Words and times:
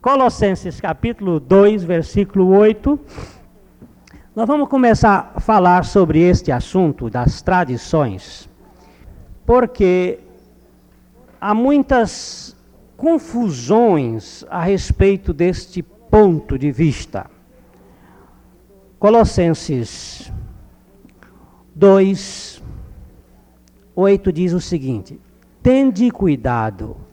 Colossenses 0.00 0.80
capítulo 0.80 1.40
2, 1.40 1.84
versículo 1.84 2.48
8. 2.48 3.00
Nós 4.34 4.46
vamos 4.46 4.68
começar 4.68 5.32
a 5.34 5.40
falar 5.40 5.84
sobre 5.84 6.20
este 6.20 6.52
assunto 6.52 7.08
das 7.08 7.42
tradições, 7.42 8.48
porque 9.44 10.18
há 11.40 11.54
muitas 11.54 12.56
confusões 12.96 14.44
a 14.48 14.62
respeito 14.62 15.32
deste 15.32 15.82
ponto 15.82 16.58
de 16.58 16.70
vista. 16.70 17.30
Colossenses 18.98 20.32
2, 21.74 22.62
8 23.94 24.32
diz 24.32 24.52
o 24.52 24.60
seguinte: 24.60 25.20
Tende 25.62 26.10
cuidado 26.10 27.05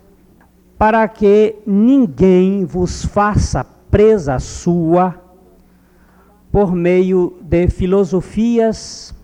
para 0.84 1.08
que 1.08 1.56
ninguém 1.66 2.66
vos 2.66 3.06
faça 3.06 3.64
presa 3.64 4.38
sua 4.38 5.18
por 6.52 6.74
meio 6.74 7.38
de 7.42 7.70
filosofias, 7.70 9.16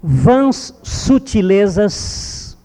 vãs 0.00 0.78
sutilezas, 0.80 2.56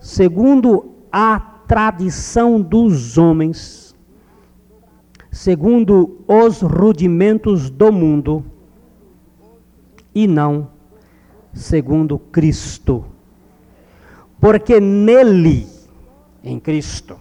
segundo 0.00 0.94
a 1.12 1.38
tradição 1.38 2.62
dos 2.62 3.18
homens, 3.18 3.94
segundo 5.30 6.24
os 6.26 6.62
rudimentos 6.62 7.68
do 7.68 7.92
mundo, 7.92 8.42
e 10.14 10.26
não 10.26 10.70
segundo 11.52 12.18
Cristo. 12.18 13.04
Porque 14.40 14.80
nele, 14.80 15.76
em 16.50 16.58
Cristo, 16.58 17.18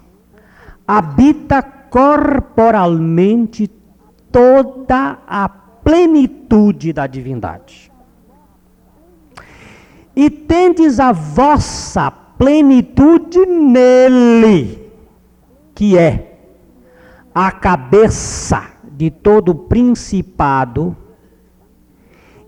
habita 0.88 1.62
corporalmente 1.62 3.70
toda 4.32 5.20
a 5.28 5.50
plenitude 5.50 6.94
da 6.94 7.08
divindade. 7.08 7.92
E 10.16 10.30
tendes 10.30 11.00
a 11.00 11.12
vossa 11.12 12.10
plenitude 12.10 13.46
nele, 13.46 14.92
que 15.76 15.98
é 15.98 16.38
a 17.34 17.52
cabeça 17.52 18.72
de 18.84 19.12
todo 19.12 19.54
principado 19.54 20.96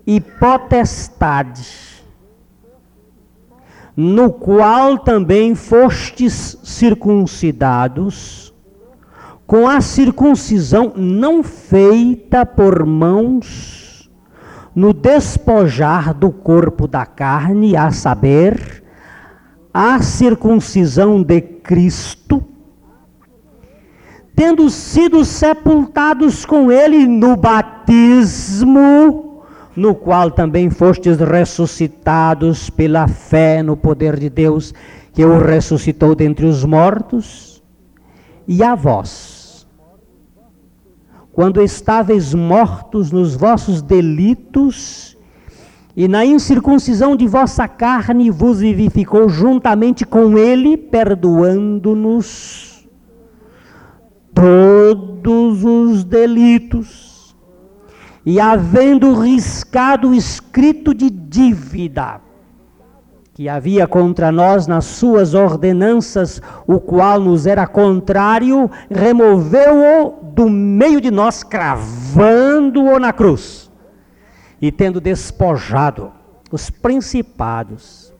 e 0.06 0.20
potestade 0.20 1.89
no 4.02 4.32
qual 4.32 4.96
também 4.96 5.54
fostes 5.54 6.56
circuncidados, 6.64 8.54
com 9.46 9.68
a 9.68 9.82
circuncisão 9.82 10.94
não 10.96 11.42
feita 11.42 12.46
por 12.46 12.86
mãos, 12.86 14.10
no 14.74 14.94
despojar 14.94 16.14
do 16.14 16.30
corpo 16.32 16.88
da 16.88 17.04
carne, 17.04 17.76
a 17.76 17.90
saber, 17.90 18.82
a 19.74 20.00
circuncisão 20.00 21.22
de 21.22 21.42
Cristo, 21.42 22.42
tendo 24.34 24.70
sido 24.70 25.26
sepultados 25.26 26.46
com 26.46 26.72
ele 26.72 27.06
no 27.06 27.36
batismo, 27.36 29.29
no 29.76 29.94
qual 29.94 30.30
também 30.30 30.70
fostes 30.70 31.18
ressuscitados 31.18 32.70
pela 32.70 33.06
fé 33.06 33.62
no 33.62 33.76
poder 33.76 34.18
de 34.18 34.28
Deus, 34.28 34.74
que 35.12 35.24
o 35.24 35.38
ressuscitou 35.38 36.14
dentre 36.14 36.46
os 36.46 36.64
mortos, 36.64 37.62
e 38.46 38.62
a 38.62 38.74
vós, 38.74 39.66
quando 41.32 41.62
estáveis 41.62 42.34
mortos 42.34 43.12
nos 43.12 43.36
vossos 43.36 43.80
delitos, 43.80 45.16
e 45.96 46.08
na 46.08 46.24
incircuncisão 46.24 47.16
de 47.16 47.26
vossa 47.26 47.68
carne 47.68 48.30
vos 48.30 48.60
vivificou 48.60 49.28
juntamente 49.28 50.04
com 50.04 50.38
ele, 50.38 50.76
perdoando-nos 50.76 52.88
todos 54.32 55.64
os 55.64 56.04
delitos 56.04 57.09
e 58.24 58.38
havendo 58.38 59.14
riscado 59.14 60.10
o 60.10 60.14
escrito 60.14 60.94
de 60.94 61.08
dívida 61.08 62.20
que 63.40 63.48
havia 63.48 63.86
contra 63.86 64.30
nós 64.30 64.66
nas 64.66 64.84
suas 64.84 65.32
ordenanças, 65.32 66.42
o 66.66 66.78
qual 66.78 67.18
nos 67.18 67.46
era 67.46 67.66
contrário, 67.66 68.70
removeu-o 68.90 70.22
do 70.22 70.50
meio 70.50 71.00
de 71.00 71.10
nós, 71.10 71.42
cravando-o 71.42 72.98
na 72.98 73.14
cruz. 73.14 73.70
E 74.60 74.70
tendo 74.70 75.00
despojado 75.00 76.12
os 76.52 76.68
principados 76.68 78.12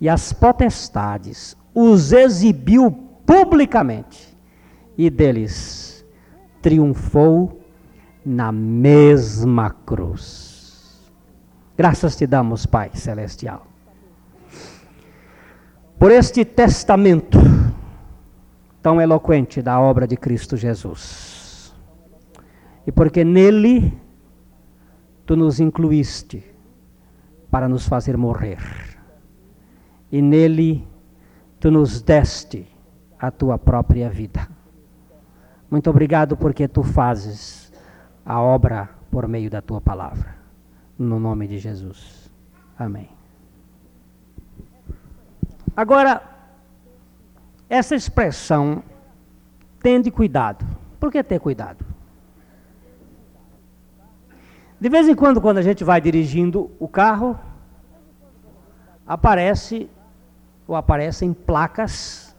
e 0.00 0.08
as 0.08 0.32
potestades, 0.32 1.56
os 1.74 2.12
exibiu 2.12 2.92
publicamente 3.26 4.38
e 4.96 5.10
deles 5.10 6.06
triunfou 6.62 7.65
na 8.26 8.50
mesma 8.50 9.70
cruz. 9.70 11.00
Graças 11.78 12.16
te 12.16 12.26
damos, 12.26 12.66
Pai 12.66 12.90
Celestial, 12.92 13.64
por 15.96 16.10
este 16.10 16.44
testamento 16.44 17.38
tão 18.82 19.00
eloquente 19.00 19.62
da 19.62 19.78
obra 19.78 20.08
de 20.08 20.16
Cristo 20.16 20.56
Jesus. 20.56 21.72
E 22.84 22.90
porque 22.90 23.24
nele 23.24 23.96
tu 25.24 25.36
nos 25.36 25.60
incluíste 25.60 26.44
para 27.48 27.68
nos 27.68 27.86
fazer 27.86 28.16
morrer. 28.16 28.58
E 30.10 30.20
nele 30.20 30.86
tu 31.60 31.70
nos 31.70 32.02
deste 32.02 32.66
a 33.18 33.30
tua 33.30 33.56
própria 33.56 34.08
vida. 34.08 34.48
Muito 35.70 35.90
obrigado 35.90 36.36
porque 36.36 36.68
tu 36.68 36.82
fazes 36.82 37.65
a 38.26 38.40
obra 38.40 38.90
por 39.10 39.28
meio 39.28 39.48
da 39.48 39.62
tua 39.62 39.80
palavra. 39.80 40.34
No 40.98 41.20
nome 41.20 41.46
de 41.46 41.58
Jesus. 41.58 42.28
Amém. 42.76 43.08
Agora, 45.76 46.22
essa 47.68 47.94
expressão, 47.94 48.82
tende 49.80 50.10
cuidado. 50.10 50.66
Por 50.98 51.12
que 51.12 51.22
ter 51.22 51.38
cuidado? 51.38 51.84
De 54.80 54.88
vez 54.88 55.08
em 55.08 55.14
quando, 55.14 55.40
quando 55.40 55.58
a 55.58 55.62
gente 55.62 55.84
vai 55.84 56.00
dirigindo 56.00 56.70
o 56.78 56.88
carro, 56.88 57.38
aparece 59.06 59.88
ou 60.66 60.74
aparecem 60.74 61.32
placas 61.32 62.36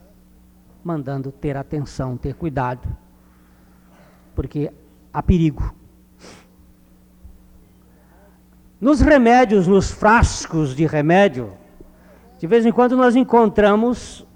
mandando 0.84 1.32
ter 1.32 1.56
atenção, 1.56 2.18
ter 2.18 2.34
cuidado. 2.34 2.88
Porque 4.36 4.72
há 5.14 5.22
perigo. 5.22 5.74
Nos 8.80 9.02
remédios, 9.02 9.66
nos 9.66 9.90
frascos 9.90 10.76
de 10.76 10.86
remédio, 10.86 11.54
de 12.38 12.46
vez 12.46 12.66
em 12.66 12.72
quando 12.72 12.96
nós 12.96 13.16
encontramos 13.16 14.28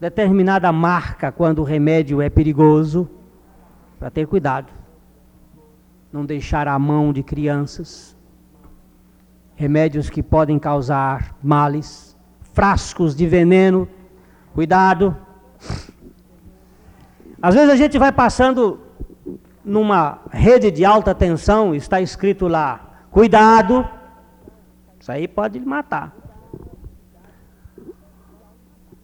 determinada 0.00 0.70
marca 0.72 1.30
quando 1.30 1.60
o 1.60 1.64
remédio 1.64 2.20
é 2.20 2.28
perigoso, 2.28 3.08
para 3.98 4.10
ter 4.10 4.26
cuidado. 4.26 4.72
Não 6.12 6.24
deixar 6.24 6.68
à 6.68 6.78
mão 6.78 7.12
de 7.12 7.22
crianças. 7.22 8.16
Remédios 9.54 10.10
que 10.10 10.22
podem 10.22 10.58
causar 10.58 11.34
males, 11.42 12.16
frascos 12.52 13.14
de 13.14 13.26
veneno, 13.26 13.88
cuidado. 14.52 15.16
Às 17.40 17.54
vezes 17.54 17.70
a 17.70 17.76
gente 17.76 17.98
vai 17.98 18.12
passando 18.12 18.80
numa 19.66 20.20
rede 20.30 20.70
de 20.70 20.84
alta 20.84 21.12
tensão, 21.12 21.74
está 21.74 22.00
escrito 22.00 22.46
lá, 22.46 23.04
cuidado, 23.10 23.84
isso 24.96 25.10
aí 25.10 25.26
pode 25.26 25.58
matar. 25.58 26.14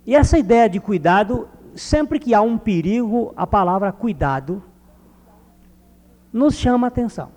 E 0.07 0.15
essa 0.15 0.39
ideia 0.39 0.69
de 0.69 0.79
cuidado, 0.79 1.49
sempre 1.75 2.21
que 2.21 2.33
há 2.33 2.41
um 2.41 2.57
perigo, 2.57 3.33
a 3.37 3.45
palavra 3.45 3.91
cuidado 3.91 4.63
nos 6.33 6.55
chama 6.55 6.87
a 6.87 6.89
atenção. 6.89 7.31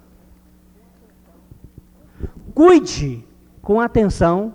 Cuide 2.54 3.26
com 3.60 3.82
atenção 3.82 4.54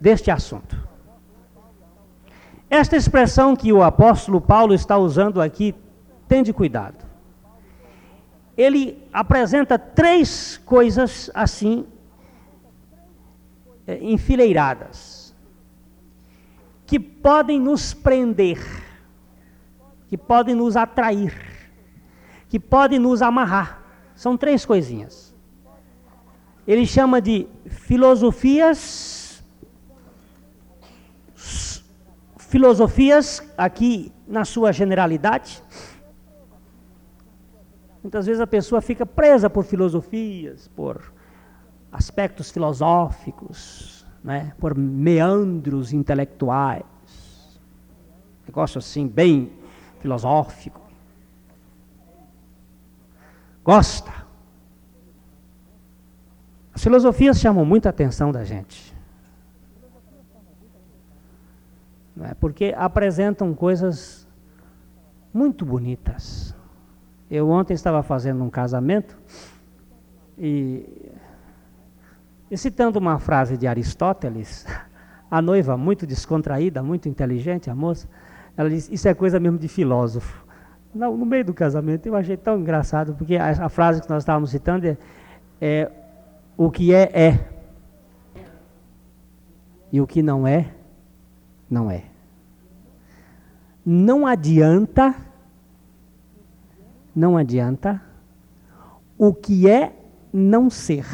deste 0.00 0.30
assunto. 0.30 0.78
Esta 2.70 2.96
expressão 2.96 3.56
que 3.56 3.72
o 3.72 3.82
apóstolo 3.82 4.40
Paulo 4.40 4.74
está 4.74 4.96
usando 4.96 5.42
aqui, 5.42 5.74
tende 6.28 6.52
cuidado 6.52 7.09
ele 8.56 9.02
apresenta 9.12 9.78
três 9.78 10.56
coisas 10.58 11.30
assim, 11.34 11.86
é, 13.86 13.98
enfileiradas, 14.02 15.34
que 16.86 16.98
podem 16.98 17.60
nos 17.60 17.94
prender 17.94 18.58
que 20.10 20.18
podem 20.18 20.56
nos 20.56 20.76
atrair, 20.76 21.32
que 22.48 22.58
podem 22.58 22.98
nos 22.98 23.22
amarrar. 23.22 23.80
São 24.16 24.36
três 24.36 24.66
coisinhas. 24.66 25.32
Ele 26.66 26.84
chama 26.84 27.20
de 27.20 27.46
filosofias, 27.68 29.40
filosofias 32.38 33.40
aqui 33.56 34.10
na 34.26 34.44
sua 34.44 34.72
generalidade. 34.72 35.62
Muitas 38.02 38.26
vezes 38.26 38.40
a 38.40 38.46
pessoa 38.46 38.80
fica 38.80 39.04
presa 39.04 39.50
por 39.50 39.64
filosofias, 39.64 40.68
por 40.68 41.12
aspectos 41.92 42.50
filosóficos, 42.50 44.06
né, 44.22 44.54
por 44.58 44.76
meandros 44.76 45.92
intelectuais. 45.92 46.84
Negócio 48.46 48.78
assim, 48.78 49.06
bem 49.06 49.52
filosófico. 50.00 50.80
Gosta. 53.62 54.12
As 56.72 56.82
filosofias 56.82 57.38
chamam 57.38 57.64
muita 57.64 57.90
atenção 57.90 58.32
da 58.32 58.44
gente. 58.44 58.94
É? 62.22 62.34
Porque 62.34 62.74
apresentam 62.76 63.54
coisas 63.54 64.26
muito 65.32 65.64
bonitas. 65.64 66.54
Eu 67.30 67.48
ontem 67.48 67.74
estava 67.74 68.02
fazendo 68.02 68.42
um 68.42 68.50
casamento 68.50 69.16
e, 70.36 71.12
e 72.50 72.56
citando 72.56 72.98
uma 72.98 73.20
frase 73.20 73.56
de 73.56 73.66
Aristóteles, 73.68 74.66
a 75.30 75.40
noiva 75.40 75.76
muito 75.76 76.06
descontraída, 76.06 76.82
muito 76.82 77.08
inteligente, 77.08 77.70
a 77.70 77.74
moça, 77.74 78.08
ela 78.56 78.68
disse, 78.68 78.92
isso 78.92 79.06
é 79.06 79.14
coisa 79.14 79.38
mesmo 79.38 79.58
de 79.58 79.68
filósofo. 79.68 80.44
No, 80.92 81.16
no 81.16 81.24
meio 81.24 81.44
do 81.44 81.54
casamento, 81.54 82.06
eu 82.06 82.16
achei 82.16 82.36
tão 82.36 82.58
engraçado, 82.58 83.14
porque 83.14 83.36
a, 83.36 83.66
a 83.66 83.68
frase 83.68 84.02
que 84.02 84.10
nós 84.10 84.22
estávamos 84.22 84.50
citando 84.50 84.86
é, 84.88 84.96
é 85.60 85.90
o 86.56 86.68
que 86.68 86.92
é, 86.92 87.10
é. 87.14 87.48
E 89.92 90.00
o 90.00 90.06
que 90.06 90.20
não 90.20 90.46
é, 90.46 90.72
não 91.70 91.88
é. 91.88 92.04
Não 93.86 94.26
adianta, 94.26 95.14
não 97.20 97.36
adianta 97.36 98.02
o 99.18 99.34
que 99.34 99.68
é 99.68 99.92
não 100.32 100.70
ser. 100.70 101.04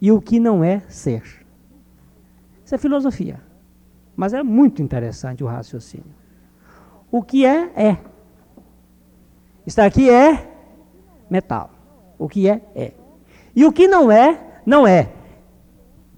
E 0.00 0.10
o 0.10 0.18
que 0.18 0.40
não 0.40 0.64
é 0.64 0.80
ser. 0.88 1.46
Isso 2.64 2.74
é 2.74 2.78
filosofia. 2.78 3.38
Mas 4.16 4.32
é 4.32 4.42
muito 4.42 4.80
interessante 4.80 5.44
o 5.44 5.46
raciocínio. 5.46 6.14
O 7.12 7.22
que 7.22 7.44
é, 7.44 7.70
é. 7.76 7.98
Isso 9.66 9.82
aqui 9.82 10.08
é 10.08 10.50
metal. 11.28 11.70
O 12.18 12.26
que 12.26 12.48
é, 12.48 12.62
é. 12.74 12.94
E 13.54 13.66
o 13.66 13.72
que 13.72 13.86
não 13.86 14.10
é, 14.10 14.40
não 14.64 14.86
é. 14.86 15.12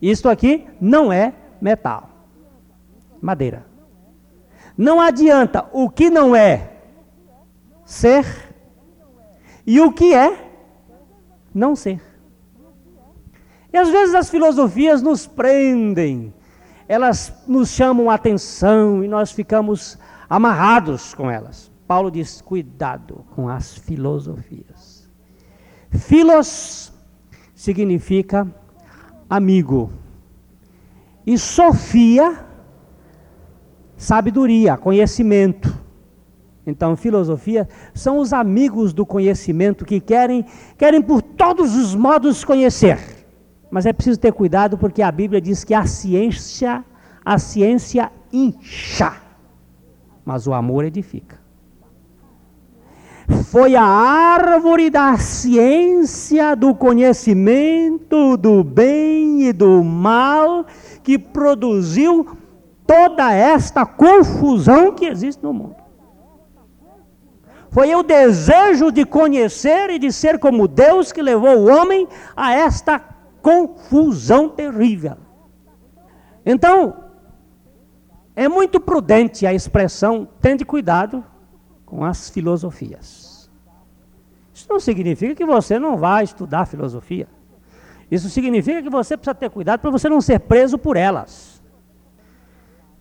Isto 0.00 0.28
aqui 0.28 0.64
não 0.80 1.12
é 1.12 1.34
metal. 1.60 2.08
Madeira. 3.20 3.66
Não 4.78 5.00
adianta 5.00 5.68
o 5.72 5.90
que 5.90 6.08
não 6.08 6.36
é 6.36 6.71
ser 7.92 8.24
e 9.66 9.80
o 9.80 9.92
que 9.92 10.14
é 10.14 10.50
não 11.54 11.76
ser. 11.76 12.00
E 13.72 13.76
às 13.76 13.88
vezes 13.88 14.14
as 14.14 14.28
filosofias 14.28 15.02
nos 15.02 15.26
prendem 15.26 16.32
elas 16.92 17.32
nos 17.46 17.70
chamam 17.70 18.10
a 18.10 18.14
atenção 18.14 19.02
e 19.02 19.08
nós 19.08 19.32
ficamos 19.32 19.98
amarrados 20.28 21.14
com 21.14 21.30
elas. 21.30 21.72
Paulo 21.88 22.10
diz: 22.10 22.42
cuidado 22.42 23.24
com 23.34 23.48
as 23.48 23.74
filosofias. 23.78 25.08
Filos 25.90 26.92
significa 27.54 28.46
amigo. 29.28 29.90
E 31.24 31.38
Sofia, 31.38 32.44
sabedoria, 33.96 34.76
conhecimento. 34.76 35.81
Então, 36.66 36.96
filosofia 36.96 37.68
são 37.92 38.18
os 38.18 38.32
amigos 38.32 38.92
do 38.92 39.04
conhecimento 39.04 39.84
que 39.84 40.00
querem, 40.00 40.44
querem 40.78 41.02
por 41.02 41.20
todos 41.20 41.74
os 41.76 41.94
modos 41.94 42.44
conhecer. 42.44 42.98
Mas 43.70 43.84
é 43.84 43.92
preciso 43.92 44.20
ter 44.20 44.32
cuidado 44.32 44.78
porque 44.78 45.02
a 45.02 45.10
Bíblia 45.10 45.40
diz 45.40 45.64
que 45.64 45.74
a 45.74 45.86
ciência, 45.86 46.84
a 47.24 47.38
ciência 47.38 48.12
incha, 48.32 49.14
mas 50.24 50.46
o 50.46 50.52
amor 50.52 50.84
edifica. 50.84 51.40
Foi 53.44 53.74
a 53.74 53.84
árvore 53.84 54.90
da 54.90 55.16
ciência, 55.16 56.54
do 56.54 56.74
conhecimento 56.74 58.36
do 58.36 58.62
bem 58.62 59.48
e 59.48 59.52
do 59.52 59.82
mal 59.82 60.66
que 61.02 61.18
produziu 61.18 62.36
toda 62.86 63.32
esta 63.32 63.86
confusão 63.86 64.92
que 64.92 65.06
existe 65.06 65.42
no 65.42 65.52
mundo. 65.52 65.81
Foi 67.72 67.94
o 67.94 68.02
desejo 68.02 68.92
de 68.92 69.06
conhecer 69.06 69.88
e 69.88 69.98
de 69.98 70.12
ser 70.12 70.38
como 70.38 70.68
Deus 70.68 71.10
que 71.10 71.22
levou 71.22 71.56
o 71.56 71.70
homem 71.70 72.06
a 72.36 72.52
esta 72.52 73.00
confusão 73.40 74.46
terrível. 74.50 75.16
Então, 76.44 77.02
é 78.36 78.46
muito 78.46 78.78
prudente 78.78 79.46
a 79.46 79.54
expressão 79.54 80.28
tende 80.38 80.66
cuidado 80.66 81.24
com 81.86 82.04
as 82.04 82.28
filosofias. 82.28 83.50
Isso 84.52 84.66
não 84.68 84.78
significa 84.78 85.34
que 85.34 85.46
você 85.46 85.78
não 85.78 85.96
vai 85.96 86.24
estudar 86.24 86.66
filosofia. 86.66 87.26
Isso 88.10 88.28
significa 88.28 88.82
que 88.82 88.90
você 88.90 89.16
precisa 89.16 89.34
ter 89.34 89.48
cuidado 89.48 89.80
para 89.80 89.90
você 89.90 90.10
não 90.10 90.20
ser 90.20 90.40
preso 90.40 90.76
por 90.76 90.98
elas. 90.98 91.62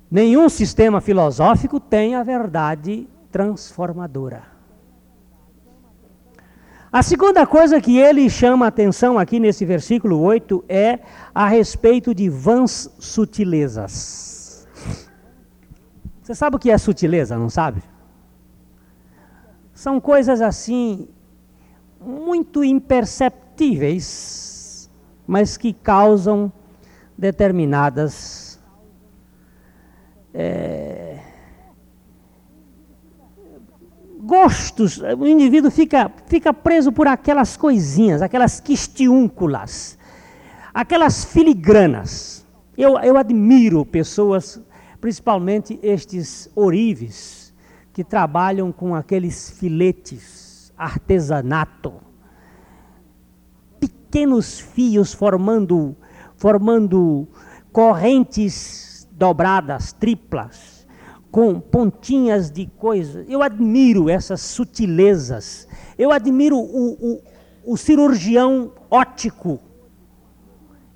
Nenhum 0.10 0.48
sistema 0.48 1.02
filosófico 1.02 1.78
tem 1.78 2.16
a 2.16 2.24
verdade 2.24 3.10
transformadora. 3.30 4.51
A 6.94 7.02
segunda 7.02 7.48
coisa 7.48 7.80
que 7.80 7.98
ele 7.98 8.30
chama 8.30 8.68
atenção 8.68 9.18
aqui 9.18 9.40
nesse 9.40 9.64
versículo 9.64 10.20
8 10.20 10.66
é 10.68 11.00
a 11.34 11.48
respeito 11.48 12.14
de 12.14 12.28
vãs 12.28 12.94
sutilezas. 13.00 14.68
Você 16.22 16.36
sabe 16.36 16.58
o 16.58 16.60
que 16.60 16.70
é 16.70 16.78
sutileza, 16.78 17.38
não 17.38 17.50
sabe? 17.50 17.82
São 19.74 20.02
coisas 20.02 20.42
assim, 20.42 21.08
muito 22.02 22.62
imperceptíveis, 22.62 24.92
mas 25.26 25.56
que 25.56 25.72
causam 25.72 26.52
determinadas. 27.18 28.60
É, 30.34 31.11
gostos, 34.22 35.00
o 35.00 35.26
indivíduo 35.26 35.72
fica, 35.72 36.12
fica 36.28 36.54
preso 36.54 36.92
por 36.92 37.08
aquelas 37.08 37.58
coisinhas, 37.58 38.22
aquelas 38.22 38.60
quistiúnculas, 38.60 39.98
aquelas 40.74 41.26
filigranas. 41.26 42.46
Eu, 42.78 42.98
eu 43.00 43.18
admiro 43.18 43.86
pessoas, 43.86 44.62
principalmente 45.00 45.80
estes 45.82 46.50
orives, 46.56 47.54
que 47.92 48.04
trabalham 48.04 48.72
com 48.72 48.96
aqueles 48.96 49.50
filetes, 49.50 50.72
artesanato, 50.78 51.94
pequenos 53.80 54.60
fios 54.60 55.14
formando, 55.14 55.96
formando 56.36 57.28
correntes 57.72 59.08
dobradas, 59.12 59.92
triplas 59.94 60.81
com 61.32 61.60
pontinhas 61.60 62.52
de 62.52 62.66
coisas. 62.66 63.26
Eu 63.30 63.42
admiro 63.42 64.10
essas 64.10 64.42
sutilezas. 64.42 65.68
Eu 65.98 66.12
admiro 66.12 66.58
o, 66.58 66.92
o, 66.94 67.22
o 67.66 67.78
cirurgião 67.78 68.74
óptico. 68.90 69.60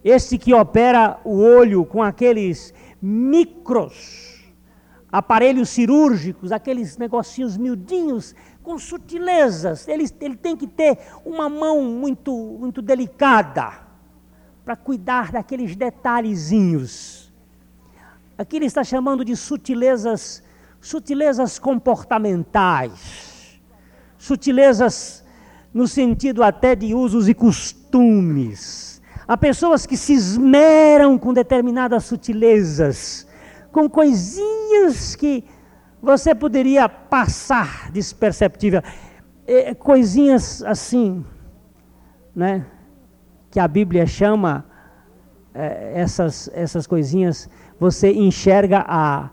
Esse 0.04 0.38
que 0.38 0.54
opera 0.54 1.20
o 1.24 1.38
olho 1.40 1.86
com 1.86 2.04
aqueles 2.04 2.74
micros 3.02 4.26
aparelhos 5.12 5.70
cirúrgicos, 5.70 6.52
aqueles 6.52 6.98
negocinhos 6.98 7.56
miudinhos, 7.56 8.36
com 8.62 8.78
sutilezas. 8.78 9.88
Ele, 9.88 10.06
ele 10.20 10.36
tem 10.36 10.58
que 10.58 10.68
ter 10.68 11.00
uma 11.24 11.48
mão 11.48 11.82
muito, 11.84 12.36
muito 12.36 12.82
delicada 12.82 13.86
para 14.66 14.76
cuidar 14.76 15.32
daqueles 15.32 15.74
detalhezinhos 15.74 17.25
Aqui 18.38 18.58
ele 18.58 18.66
está 18.66 18.84
chamando 18.84 19.24
de 19.24 19.36
sutilezas, 19.36 20.44
sutilezas 20.82 21.58
comportamentais, 21.58 23.62
sutilezas 24.18 25.24
no 25.74 25.88
sentido 25.88 26.44
até 26.44 26.76
de 26.76 26.94
usos 26.94 27.30
e 27.30 27.34
costumes. 27.34 29.02
Há 29.28 29.38
pessoas 29.38 29.86
que 29.86 29.98
se 29.98 30.14
esmeram 30.14 31.18
com 31.18 31.34
determinadas 31.34 32.06
sutilezas, 32.06 33.28
com 33.72 33.90
coisinhas 33.90 35.16
que 35.16 35.44
você 36.02 36.36
poderia 36.36 36.88
passar 36.88 37.92
desperceptível. 37.92 38.82
É, 39.48 39.74
coisinhas 39.74 40.62
assim, 40.64 41.26
né? 42.36 42.66
Que 43.50 43.60
a 43.60 43.68
Bíblia 43.68 44.06
chama 44.06 44.66
é, 45.54 45.94
essas, 45.96 46.50
essas 46.54 46.86
coisinhas, 46.86 47.50
você 47.80 48.12
enxerga 48.12 48.86
a, 48.88 49.30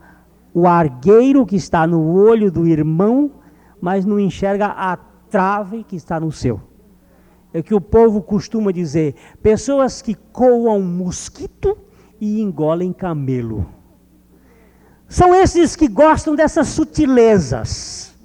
o 0.53 0.67
argueiro 0.67 1.47
que 1.47 1.57
está 1.57 1.87
no 1.87 2.13
olho 2.13 2.51
do 2.51 2.67
irmão, 2.67 3.31
mas 3.81 4.05
não 4.05 4.19
enxerga 4.19 4.67
a 4.67 4.97
trave 4.97 5.85
que 5.85 5.97
está 5.97 6.21
no 6.21 6.31
seu. 6.31 6.61
É 7.53 7.61
o 7.61 7.63
que 7.63 7.75
o 7.75 7.81
povo 7.81 8.23
costuma 8.23 8.73
dizer: 8.73 9.15
pessoas 9.43 10.01
que 10.01 10.15
coam 10.15 10.81
mosquito 10.81 11.77
e 12.21 12.41
engolem 12.41 12.93
camelo. 12.93 13.67
São 15.09 15.35
esses 15.35 15.77
que 15.77 15.89
gostam 15.89 16.35
dessas 16.35 16.69
sutilezas, 16.69 18.17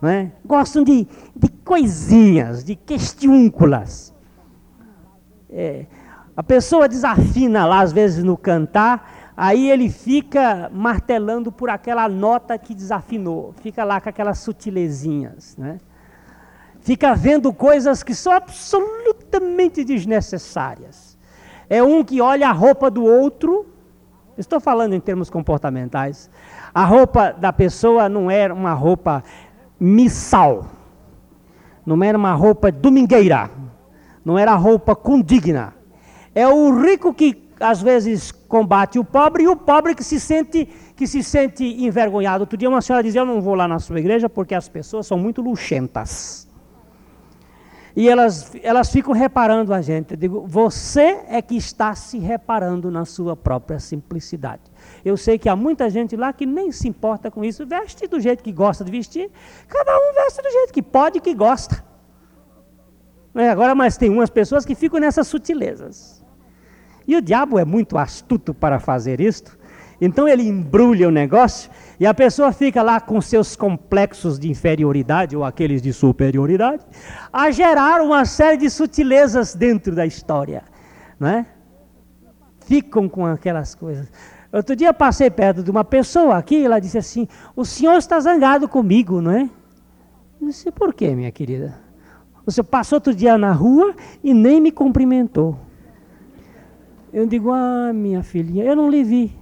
né? 0.00 0.32
gostam 0.44 0.84
de, 0.84 1.08
de 1.34 1.48
coisinhas, 1.64 2.62
de 2.62 2.76
questiúnculas. 2.76 4.14
É, 5.50 5.86
a 6.36 6.42
pessoa 6.44 6.88
desafina 6.88 7.66
lá, 7.66 7.80
às 7.80 7.92
vezes, 7.92 8.22
no 8.22 8.36
cantar, 8.36 9.17
aí 9.38 9.70
ele 9.70 9.88
fica 9.88 10.68
martelando 10.74 11.52
por 11.52 11.70
aquela 11.70 12.08
nota 12.08 12.58
que 12.58 12.74
desafinou, 12.74 13.54
fica 13.62 13.84
lá 13.84 14.00
com 14.00 14.08
aquelas 14.08 14.40
sutilezinhas. 14.40 15.56
Né? 15.56 15.78
Fica 16.80 17.14
vendo 17.14 17.52
coisas 17.52 18.02
que 18.02 18.14
são 18.14 18.32
absolutamente 18.32 19.84
desnecessárias. 19.84 21.16
É 21.70 21.82
um 21.82 22.02
que 22.02 22.20
olha 22.20 22.48
a 22.48 22.52
roupa 22.52 22.90
do 22.90 23.04
outro 23.04 23.66
Estou 24.38 24.60
falando 24.60 24.92
em 24.94 25.00
termos 25.00 25.28
comportamentais. 25.28 26.30
A 26.72 26.84
roupa 26.84 27.32
da 27.32 27.52
pessoa 27.52 28.08
não 28.08 28.30
era 28.30 28.54
uma 28.54 28.72
roupa 28.72 29.24
missal. 29.80 30.66
Não 31.84 32.04
era 32.04 32.16
uma 32.16 32.32
roupa 32.34 32.70
domingueira. 32.70 33.50
Não 34.24 34.38
era 34.38 34.54
roupa 34.54 34.94
condigna. 34.94 35.74
É 36.32 36.46
o 36.46 36.80
rico 36.80 37.12
que 37.12 37.47
às 37.60 37.82
vezes 37.82 38.30
combate 38.30 38.98
o 38.98 39.04
pobre 39.04 39.44
e 39.44 39.48
o 39.48 39.56
pobre 39.56 39.94
que 39.94 40.04
se 40.04 40.18
sente 40.18 40.68
que 40.96 41.06
se 41.06 41.22
sente 41.22 41.64
envergonhado. 41.64 42.42
Outro 42.42 42.56
dia 42.56 42.68
uma 42.68 42.80
senhora 42.80 43.02
dizia: 43.02 43.20
"Eu 43.20 43.26
não 43.26 43.40
vou 43.40 43.54
lá 43.54 43.68
na 43.68 43.78
sua 43.78 43.98
igreja 43.98 44.28
porque 44.28 44.54
as 44.54 44.68
pessoas 44.68 45.06
são 45.06 45.18
muito 45.18 45.40
luxentas". 45.42 46.48
E 47.98 48.08
elas, 48.08 48.52
elas 48.62 48.92
ficam 48.92 49.12
reparando 49.12 49.74
a 49.74 49.82
gente. 49.82 50.12
Eu 50.12 50.16
digo, 50.16 50.46
você 50.46 51.20
é 51.28 51.42
que 51.42 51.56
está 51.56 51.96
se 51.96 52.16
reparando 52.16 52.92
na 52.92 53.04
sua 53.04 53.34
própria 53.34 53.80
simplicidade. 53.80 54.62
Eu 55.04 55.16
sei 55.16 55.36
que 55.36 55.48
há 55.48 55.56
muita 55.56 55.90
gente 55.90 56.14
lá 56.14 56.32
que 56.32 56.46
nem 56.46 56.70
se 56.70 56.86
importa 56.86 57.28
com 57.28 57.44
isso, 57.44 57.66
veste 57.66 58.06
do 58.06 58.20
jeito 58.20 58.44
que 58.44 58.52
gosta 58.52 58.84
de 58.84 58.92
vestir. 58.92 59.28
Cada 59.66 59.98
um 59.98 60.14
veste 60.14 60.40
do 60.40 60.48
jeito 60.48 60.72
que 60.72 60.80
pode 60.80 61.20
que 61.20 61.34
gosta. 61.34 61.84
É, 63.34 63.48
agora, 63.48 63.74
mas 63.74 63.96
tem 63.96 64.10
umas 64.10 64.30
pessoas 64.30 64.64
que 64.64 64.76
ficam 64.76 65.00
nessas 65.00 65.26
sutilezas. 65.26 66.17
E 67.08 67.16
o 67.16 67.22
diabo 67.22 67.58
é 67.58 67.64
muito 67.64 67.96
astuto 67.96 68.52
para 68.52 68.78
fazer 68.78 69.18
isto. 69.18 69.58
Então 69.98 70.28
ele 70.28 70.46
embrulha 70.46 71.08
o 71.08 71.10
negócio 71.10 71.70
e 71.98 72.06
a 72.06 72.12
pessoa 72.12 72.52
fica 72.52 72.82
lá 72.82 73.00
com 73.00 73.18
seus 73.20 73.56
complexos 73.56 74.38
de 74.38 74.48
inferioridade 74.48 75.34
ou 75.34 75.42
aqueles 75.42 75.82
de 75.82 75.92
superioridade, 75.92 76.84
a 77.32 77.50
gerar 77.50 78.02
uma 78.02 78.24
série 78.24 78.58
de 78.58 78.70
sutilezas 78.70 79.54
dentro 79.54 79.94
da 79.94 80.06
história, 80.06 80.62
não 81.18 81.28
é? 81.28 81.46
Ficam 82.60 83.08
com 83.08 83.26
aquelas 83.26 83.74
coisas. 83.74 84.12
Outro 84.52 84.76
dia 84.76 84.92
passei 84.94 85.30
perto 85.30 85.62
de 85.62 85.70
uma 85.70 85.84
pessoa 85.84 86.36
aqui, 86.36 86.64
ela 86.64 86.78
disse 86.78 86.98
assim: 86.98 87.26
"O 87.56 87.64
senhor 87.64 87.96
está 87.96 88.20
zangado 88.20 88.68
comigo, 88.68 89.20
não 89.20 89.32
é?" 89.32 89.50
Eu 90.40 90.46
disse: 90.46 90.70
"Por 90.70 90.94
quê, 90.94 91.14
minha 91.14 91.32
querida?" 91.32 91.74
Você 92.44 92.62
passou 92.62 92.96
outro 92.98 93.14
dia 93.14 93.36
na 93.36 93.50
rua 93.52 93.94
e 94.22 94.32
nem 94.32 94.60
me 94.60 94.70
cumprimentou. 94.70 95.58
Eu 97.12 97.26
digo: 97.26 97.50
"Ah, 97.52 97.92
minha 97.92 98.22
filhinha, 98.22 98.64
eu 98.64 98.76
não 98.76 98.90
lhe 98.90 99.02
vi." 99.02 99.38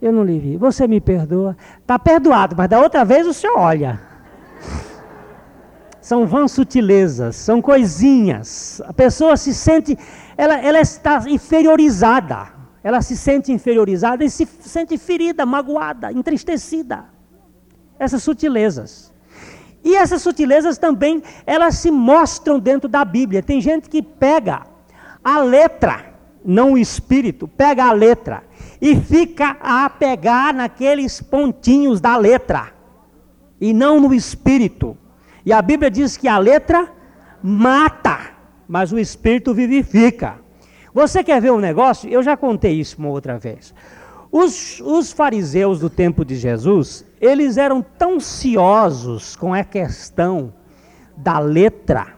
Eu 0.00 0.12
não 0.12 0.22
lhe 0.22 0.38
vi. 0.38 0.56
Você 0.56 0.86
me 0.86 1.00
perdoa. 1.00 1.56
Está 1.80 1.98
perdoado, 1.98 2.54
mas 2.56 2.68
da 2.68 2.80
outra 2.80 3.04
vez 3.04 3.26
o 3.26 3.32
senhor 3.32 3.58
olha. 3.58 4.00
São 6.00 6.24
vãs 6.24 6.52
sutilezas, 6.52 7.34
são 7.34 7.60
coisinhas. 7.60 8.80
A 8.86 8.92
pessoa 8.92 9.36
se 9.36 9.52
sente, 9.52 9.98
ela, 10.36 10.56
ela 10.60 10.80
está 10.80 11.24
inferiorizada. 11.26 12.54
Ela 12.80 13.02
se 13.02 13.16
sente 13.16 13.50
inferiorizada 13.50 14.24
e 14.24 14.30
se 14.30 14.46
sente 14.46 14.96
ferida, 14.96 15.44
magoada, 15.44 16.12
entristecida. 16.12 17.06
Essas 17.98 18.22
sutilezas. 18.22 19.12
E 19.82 19.96
essas 19.96 20.22
sutilezas 20.22 20.78
também, 20.78 21.20
elas 21.44 21.74
se 21.74 21.90
mostram 21.90 22.60
dentro 22.60 22.88
da 22.88 23.04
Bíblia. 23.04 23.42
Tem 23.42 23.60
gente 23.60 23.90
que 23.90 24.00
pega 24.00 24.62
a 25.24 25.40
letra, 25.40 26.14
não 26.46 26.74
o 26.74 26.78
espírito, 26.78 27.48
pega 27.48 27.84
a 27.84 27.92
letra 27.92 28.44
e 28.80 28.94
fica 28.94 29.56
a 29.60 29.90
pegar 29.90 30.54
naqueles 30.54 31.20
pontinhos 31.20 32.00
da 32.00 32.16
letra 32.16 32.72
e 33.60 33.72
não 33.72 34.00
no 34.00 34.14
espírito. 34.14 34.96
E 35.44 35.52
a 35.52 35.60
Bíblia 35.60 35.90
diz 35.90 36.16
que 36.16 36.28
a 36.28 36.38
letra 36.38 36.92
mata, 37.42 38.18
mas 38.68 38.92
o 38.92 38.98
espírito 38.98 39.52
vivifica. 39.52 40.38
Você 40.94 41.22
quer 41.22 41.40
ver 41.40 41.52
um 41.52 41.58
negócio? 41.58 42.08
Eu 42.08 42.22
já 42.22 42.36
contei 42.36 42.72
isso 42.80 42.96
uma 42.98 43.08
outra 43.08 43.38
vez. 43.38 43.74
Os, 44.30 44.80
os 44.80 45.12
fariseus 45.12 45.80
do 45.80 45.88
tempo 45.88 46.24
de 46.24 46.36
Jesus, 46.36 47.04
eles 47.20 47.56
eram 47.56 47.82
tão 47.82 48.20
ciosos 48.20 49.36
com 49.36 49.54
a 49.54 49.64
questão 49.64 50.52
da 51.16 51.38
letra, 51.38 52.15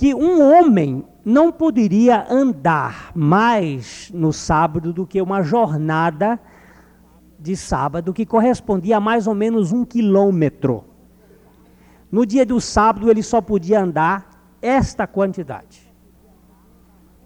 que 0.00 0.14
um 0.14 0.40
homem 0.42 1.04
não 1.22 1.52
poderia 1.52 2.26
andar 2.32 3.12
mais 3.14 4.10
no 4.14 4.32
sábado 4.32 4.94
do 4.94 5.06
que 5.06 5.20
uma 5.20 5.42
jornada 5.42 6.40
de 7.38 7.54
sábado, 7.54 8.10
que 8.14 8.24
correspondia 8.24 8.96
a 8.96 9.00
mais 9.00 9.26
ou 9.26 9.34
menos 9.34 9.72
um 9.72 9.84
quilômetro. 9.84 10.86
No 12.10 12.24
dia 12.24 12.46
do 12.46 12.58
sábado, 12.62 13.10
ele 13.10 13.22
só 13.22 13.42
podia 13.42 13.82
andar 13.82 14.56
esta 14.62 15.06
quantidade. 15.06 15.82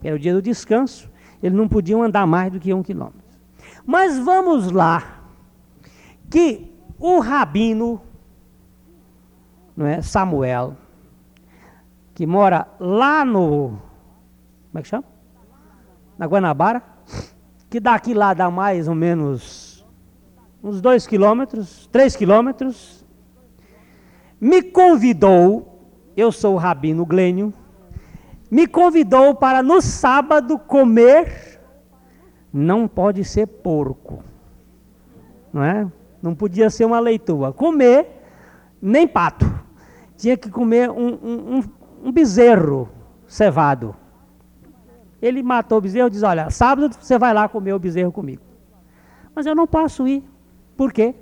Era 0.02 0.16
o 0.16 0.18
dia 0.18 0.34
do 0.34 0.42
descanso, 0.42 1.08
eles 1.40 1.56
não 1.56 1.68
podiam 1.68 2.02
andar 2.02 2.26
mais 2.26 2.50
do 2.50 2.58
que 2.58 2.74
um 2.74 2.82
quilômetro. 2.82 3.38
Mas 3.86 4.18
vamos 4.18 4.72
lá, 4.72 5.22
que 6.28 6.74
o 6.98 7.20
rabino, 7.20 8.02
não 9.76 9.86
é, 9.86 10.02
Samuel, 10.02 10.76
que 12.14 12.26
mora 12.26 12.68
lá 12.78 13.24
no. 13.24 13.78
Como 14.70 14.78
é 14.78 14.82
que 14.82 14.88
chama? 14.88 15.04
Na 16.16 16.26
Guanabara. 16.26 16.82
Que 17.68 17.80
daqui 17.80 18.14
lá 18.14 18.32
dá 18.32 18.48
mais 18.50 18.86
ou 18.86 18.94
menos 18.94 19.84
uns 20.62 20.80
dois 20.80 21.06
quilômetros, 21.06 21.88
três 21.92 22.14
quilômetros. 22.14 23.04
Me 24.40 24.62
convidou, 24.62 25.90
eu 26.16 26.30
sou 26.30 26.54
o 26.54 26.58
Rabino 26.58 27.04
Glênio, 27.04 27.52
me 28.50 28.66
convidou 28.66 29.34
para 29.34 29.62
no 29.62 29.82
sábado 29.82 30.58
comer. 30.58 31.60
Não 32.52 32.86
pode 32.86 33.24
ser 33.24 33.48
porco, 33.48 34.22
não 35.52 35.64
é? 35.64 35.90
Não 36.22 36.34
podia 36.34 36.70
ser 36.70 36.84
uma 36.84 37.00
leitoa. 37.00 37.52
Comer 37.52 38.06
nem 38.80 39.08
pato. 39.08 39.52
Tinha 40.16 40.36
que 40.36 40.48
comer 40.48 40.88
um, 40.88 41.08
um, 41.08 41.56
um 41.56 41.62
bezerro 42.12 42.88
cevado. 43.26 43.94
Ele 45.20 45.42
matou 45.42 45.78
o 45.78 45.80
bezerro 45.80 46.08
e 46.08 46.10
diz: 46.10 46.22
Olha, 46.22 46.50
sábado 46.50 46.94
você 46.98 47.18
vai 47.18 47.32
lá 47.32 47.48
comer 47.48 47.72
o 47.72 47.78
bezerro 47.78 48.12
comigo. 48.12 48.42
Mas 49.34 49.46
eu 49.46 49.54
não 49.54 49.66
posso 49.66 50.06
ir. 50.06 50.22
Por 50.76 50.92
quê? 50.92 51.14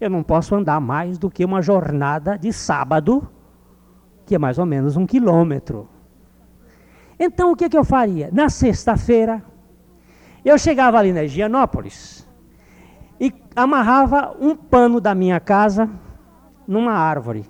Eu 0.00 0.10
não 0.10 0.22
posso 0.22 0.54
andar 0.54 0.80
mais 0.80 1.18
do 1.18 1.30
que 1.30 1.44
uma 1.44 1.60
jornada 1.60 2.38
de 2.38 2.52
sábado, 2.52 3.28
que 4.24 4.34
é 4.34 4.38
mais 4.38 4.58
ou 4.58 4.66
menos 4.66 4.96
um 4.96 5.06
quilômetro. 5.06 5.88
Então 7.18 7.52
o 7.52 7.56
que, 7.56 7.68
que 7.68 7.76
eu 7.76 7.84
faria? 7.84 8.30
Na 8.32 8.48
sexta-feira, 8.48 9.42
eu 10.42 10.56
chegava 10.56 10.98
ali 10.98 11.12
na 11.12 11.24
Higienópolis 11.24 12.26
e 13.20 13.32
amarrava 13.54 14.34
um 14.40 14.56
pano 14.56 15.00
da 15.00 15.14
minha 15.14 15.38
casa 15.38 15.88
numa 16.66 16.92
árvore. 16.92 17.44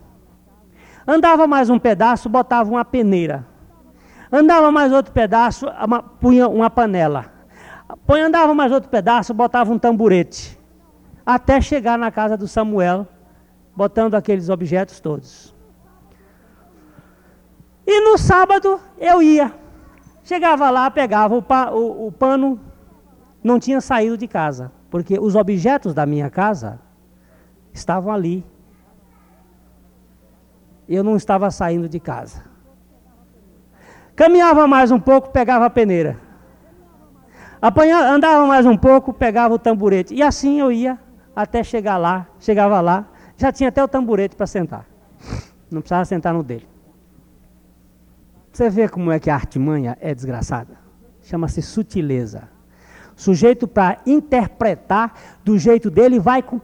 Andava 1.11 1.45
mais 1.45 1.69
um 1.69 1.76
pedaço, 1.76 2.29
botava 2.29 2.71
uma 2.71 2.85
peneira. 2.85 3.45
Andava 4.31 4.71
mais 4.71 4.93
outro 4.93 5.12
pedaço, 5.12 5.67
uma, 5.85 6.00
punha 6.00 6.47
uma 6.47 6.71
panela. 6.71 7.33
Andava 8.09 8.55
mais 8.55 8.71
outro 8.71 8.88
pedaço, 8.88 9.35
botava 9.35 9.73
um 9.73 9.79
tamburete. 9.79 10.57
Até 11.26 11.61
chegar 11.61 11.99
na 11.99 12.12
casa 12.12 12.37
do 12.37 12.47
Samuel, 12.47 13.09
botando 13.75 14.14
aqueles 14.14 14.49
objetos 14.49 15.00
todos. 15.00 15.52
E 17.85 18.00
no 18.02 18.17
sábado 18.17 18.81
eu 18.97 19.21
ia. 19.21 19.52
Chegava 20.23 20.71
lá, 20.71 20.88
pegava 20.93 21.35
o, 21.35 21.43
pa, 21.43 21.73
o, 21.73 22.07
o 22.07 22.12
pano, 22.12 22.61
não 23.43 23.59
tinha 23.59 23.81
saído 23.81 24.17
de 24.17 24.29
casa. 24.29 24.71
Porque 24.88 25.19
os 25.19 25.35
objetos 25.35 25.93
da 25.93 26.07
minha 26.07 26.31
casa 26.31 26.79
estavam 27.73 28.12
ali. 28.12 28.47
Eu 30.91 31.05
não 31.05 31.15
estava 31.15 31.49
saindo 31.53 31.89
de 31.89 32.01
casa. 32.01 32.43
Caminhava 34.17 34.67
mais 34.67 34.91
um 34.91 34.99
pouco, 34.99 35.31
pegava 35.31 35.67
a 35.67 35.71
peneira. 35.71 36.19
Andava 37.63 38.45
mais 38.45 38.67
um 38.67 38.77
pouco, 38.77 39.13
pegava 39.13 39.55
o 39.55 39.59
tamborete. 39.59 40.13
E 40.13 40.21
assim 40.21 40.59
eu 40.59 40.73
ia 40.73 40.99
até 41.35 41.63
chegar 41.63 41.97
lá. 41.97 42.27
Chegava 42.41 42.81
lá, 42.81 43.07
já 43.37 43.53
tinha 43.53 43.69
até 43.69 43.83
o 43.85 43.87
tamborete 43.87 44.35
para 44.35 44.49
sentar. 44.49 44.85
Não 45.71 45.81
precisava 45.81 46.05
sentar 46.05 46.35
no 46.35 46.43
dele. 46.43 46.69
Você 48.53 48.69
vê 48.69 48.89
como 48.89 49.13
é 49.13 49.21
que 49.21 49.31
a 49.31 49.35
artimanha 49.35 49.97
é 50.01 50.13
desgraçada? 50.13 50.77
Chama-se 51.23 51.63
sutileza. 51.63 52.49
Sujeito 53.15 53.69
para 53.69 53.99
interpretar 54.05 55.15
do 55.45 55.57
jeito 55.57 55.89
dele 55.89 56.19
vai 56.19 56.43
com 56.43 56.59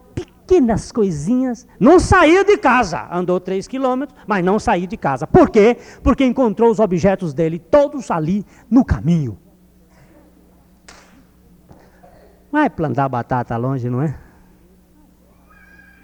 pequenas 0.47 0.93
coisinhas. 0.93 1.67
Não 1.79 1.99
saiu 1.99 2.45
de 2.45 2.57
casa, 2.57 3.09
andou 3.11 3.41
três 3.41 3.67
quilômetros, 3.67 4.19
mas 4.27 4.45
não 4.45 4.59
saiu 4.59 4.87
de 4.87 4.97
casa. 4.97 5.27
Por 5.27 5.51
quê? 5.51 5.77
Porque 6.03 6.25
encontrou 6.25 6.71
os 6.71 6.79
objetos 6.79 7.35
dele 7.35 7.59
todos 7.59 8.11
ali 8.11 8.47
no 8.71 8.85
caminho. 8.85 9.37
Vai 12.51 12.71
plantar 12.71 13.09
batata 13.09 13.57
longe, 13.57 13.91
não 13.91 14.01
é? 14.01 14.17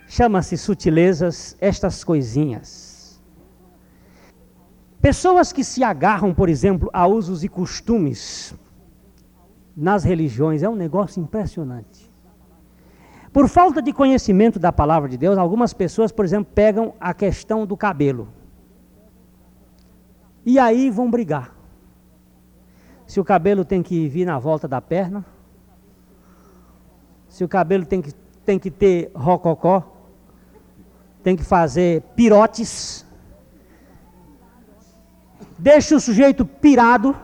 Chama-se 0.08 0.58
sutilezas 0.58 1.56
estas 1.60 2.04
coisinhas. 2.04 3.22
Pessoas 5.00 5.52
que 5.52 5.64
se 5.64 5.82
agarram, 5.82 6.34
por 6.34 6.48
exemplo, 6.48 6.90
a 6.92 7.06
usos 7.06 7.42
e 7.42 7.48
costumes 7.48 8.54
nas 9.74 10.04
religiões 10.04 10.62
é 10.62 10.68
um 10.68 10.76
negócio 10.76 11.20
impressionante. 11.22 12.11
Por 13.32 13.48
falta 13.48 13.80
de 13.80 13.92
conhecimento 13.92 14.58
da 14.58 14.70
palavra 14.70 15.08
de 15.08 15.16
Deus, 15.16 15.38
algumas 15.38 15.72
pessoas, 15.72 16.12
por 16.12 16.24
exemplo, 16.24 16.52
pegam 16.54 16.94
a 17.00 17.14
questão 17.14 17.64
do 17.64 17.76
cabelo. 17.76 18.28
E 20.44 20.58
aí 20.58 20.90
vão 20.90 21.10
brigar. 21.10 21.54
Se 23.06 23.18
o 23.20 23.24
cabelo 23.24 23.64
tem 23.64 23.82
que 23.82 24.06
vir 24.08 24.26
na 24.26 24.38
volta 24.38 24.68
da 24.68 24.80
perna, 24.80 25.24
se 27.28 27.42
o 27.42 27.48
cabelo 27.48 27.86
tem 27.86 28.02
que, 28.02 28.12
tem 28.44 28.58
que 28.58 28.70
ter 28.70 29.10
rococó, 29.14 29.82
tem 31.22 31.34
que 31.34 31.44
fazer 31.44 32.02
pirotes. 32.14 33.06
Deixa 35.58 35.96
o 35.96 36.00
sujeito 36.00 36.44
pirado 36.44 37.16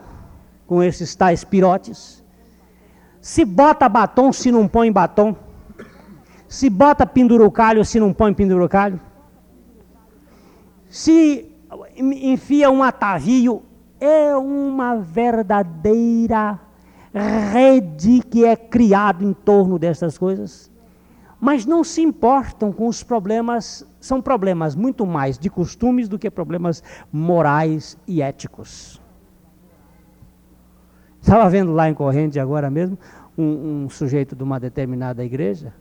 com 0.67 0.83
esses 0.83 1.15
tais 1.15 1.45
pirotes. 1.45 2.25
Se 3.21 3.45
bota 3.45 3.89
batom, 3.89 4.33
se 4.33 4.51
não 4.51 4.67
põe 4.67 4.91
batom. 4.91 5.37
Se 6.49 6.71
bota 6.71 7.07
pendurucalho, 7.07 7.85
se 7.85 8.01
não 8.01 8.13
põe 8.13 8.33
pendurucalho. 8.33 8.99
Se 10.89 11.55
enfia 11.99 12.71
um 12.71 12.83
atavio, 12.83 13.63
é 14.01 14.35
uma 14.35 14.97
verdadeira 14.97 16.59
rede 17.53 18.21
que 18.21 18.45
é 18.45 18.57
criado 18.57 19.25
em 19.25 19.33
torno 19.33 19.79
dessas 19.79 20.17
coisas. 20.17 20.71
Mas 21.41 21.67
não 21.67 21.85
se 21.85 22.01
importam 22.01 22.73
com 22.73 22.89
os 22.89 23.03
problemas, 23.03 23.87
são 24.01 24.21
problemas 24.21 24.75
muito 24.75 25.07
mais 25.07 25.39
de 25.39 25.49
costumes 25.49 26.09
do 26.09 26.19
que 26.19 26.31
problemas 26.31 26.83
morais 27.13 27.97
e 28.07 28.23
éticos. 28.23 29.01
Estava 31.21 31.49
vendo 31.51 31.73
lá 31.73 31.89
em 31.89 31.95
corrente 31.95 32.41
agora 32.41 32.71
mesmo 32.71 32.99
um, 33.37 33.85
um 33.85 33.89
sujeito 33.89 34.35
de 34.35 34.43
uma 34.43 34.59
determinada 34.59 35.25
igreja, 35.25 35.73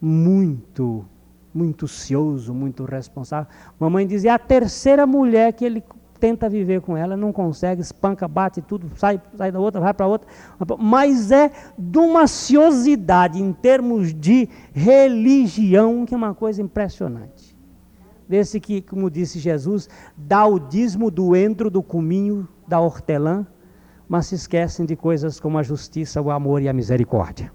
muito, 0.00 1.04
muito 1.52 1.86
cioso, 1.86 2.54
muito 2.54 2.84
responsável. 2.84 3.50
Mamãe 3.78 4.06
dizia: 4.06 4.34
a 4.34 4.38
terceira 4.38 5.06
mulher 5.06 5.52
que 5.52 5.64
ele 5.64 5.82
tenta 6.20 6.48
viver 6.48 6.82
com 6.82 6.96
ela, 6.96 7.16
não 7.16 7.32
consegue, 7.32 7.80
espanca, 7.80 8.28
bate 8.28 8.60
tudo, 8.60 8.90
sai, 8.96 9.20
sai 9.36 9.50
da 9.50 9.58
outra, 9.58 9.80
vai 9.80 9.94
para 9.94 10.06
outra. 10.06 10.28
Mas 10.78 11.32
é 11.32 11.50
de 11.76 11.98
uma 11.98 12.26
ciosidade 12.26 13.42
em 13.42 13.52
termos 13.52 14.12
de 14.12 14.48
religião 14.72 16.04
que 16.04 16.14
é 16.14 16.16
uma 16.16 16.34
coisa 16.34 16.60
impressionante. 16.60 17.58
Desse 18.28 18.60
que, 18.60 18.80
como 18.82 19.10
disse 19.10 19.40
Jesus, 19.40 19.88
dá 20.16 20.46
o 20.46 20.60
dízimo 20.60 21.10
do 21.10 21.34
entro, 21.34 21.68
do 21.68 21.82
cominho, 21.82 22.46
da 22.68 22.78
hortelã, 22.78 23.44
mas 24.08 24.26
se 24.26 24.36
esquecem 24.36 24.86
de 24.86 24.94
coisas 24.94 25.40
como 25.40 25.58
a 25.58 25.62
justiça, 25.62 26.20
o 26.20 26.30
amor 26.30 26.62
e 26.62 26.68
a 26.68 26.72
misericórdia. 26.72 27.50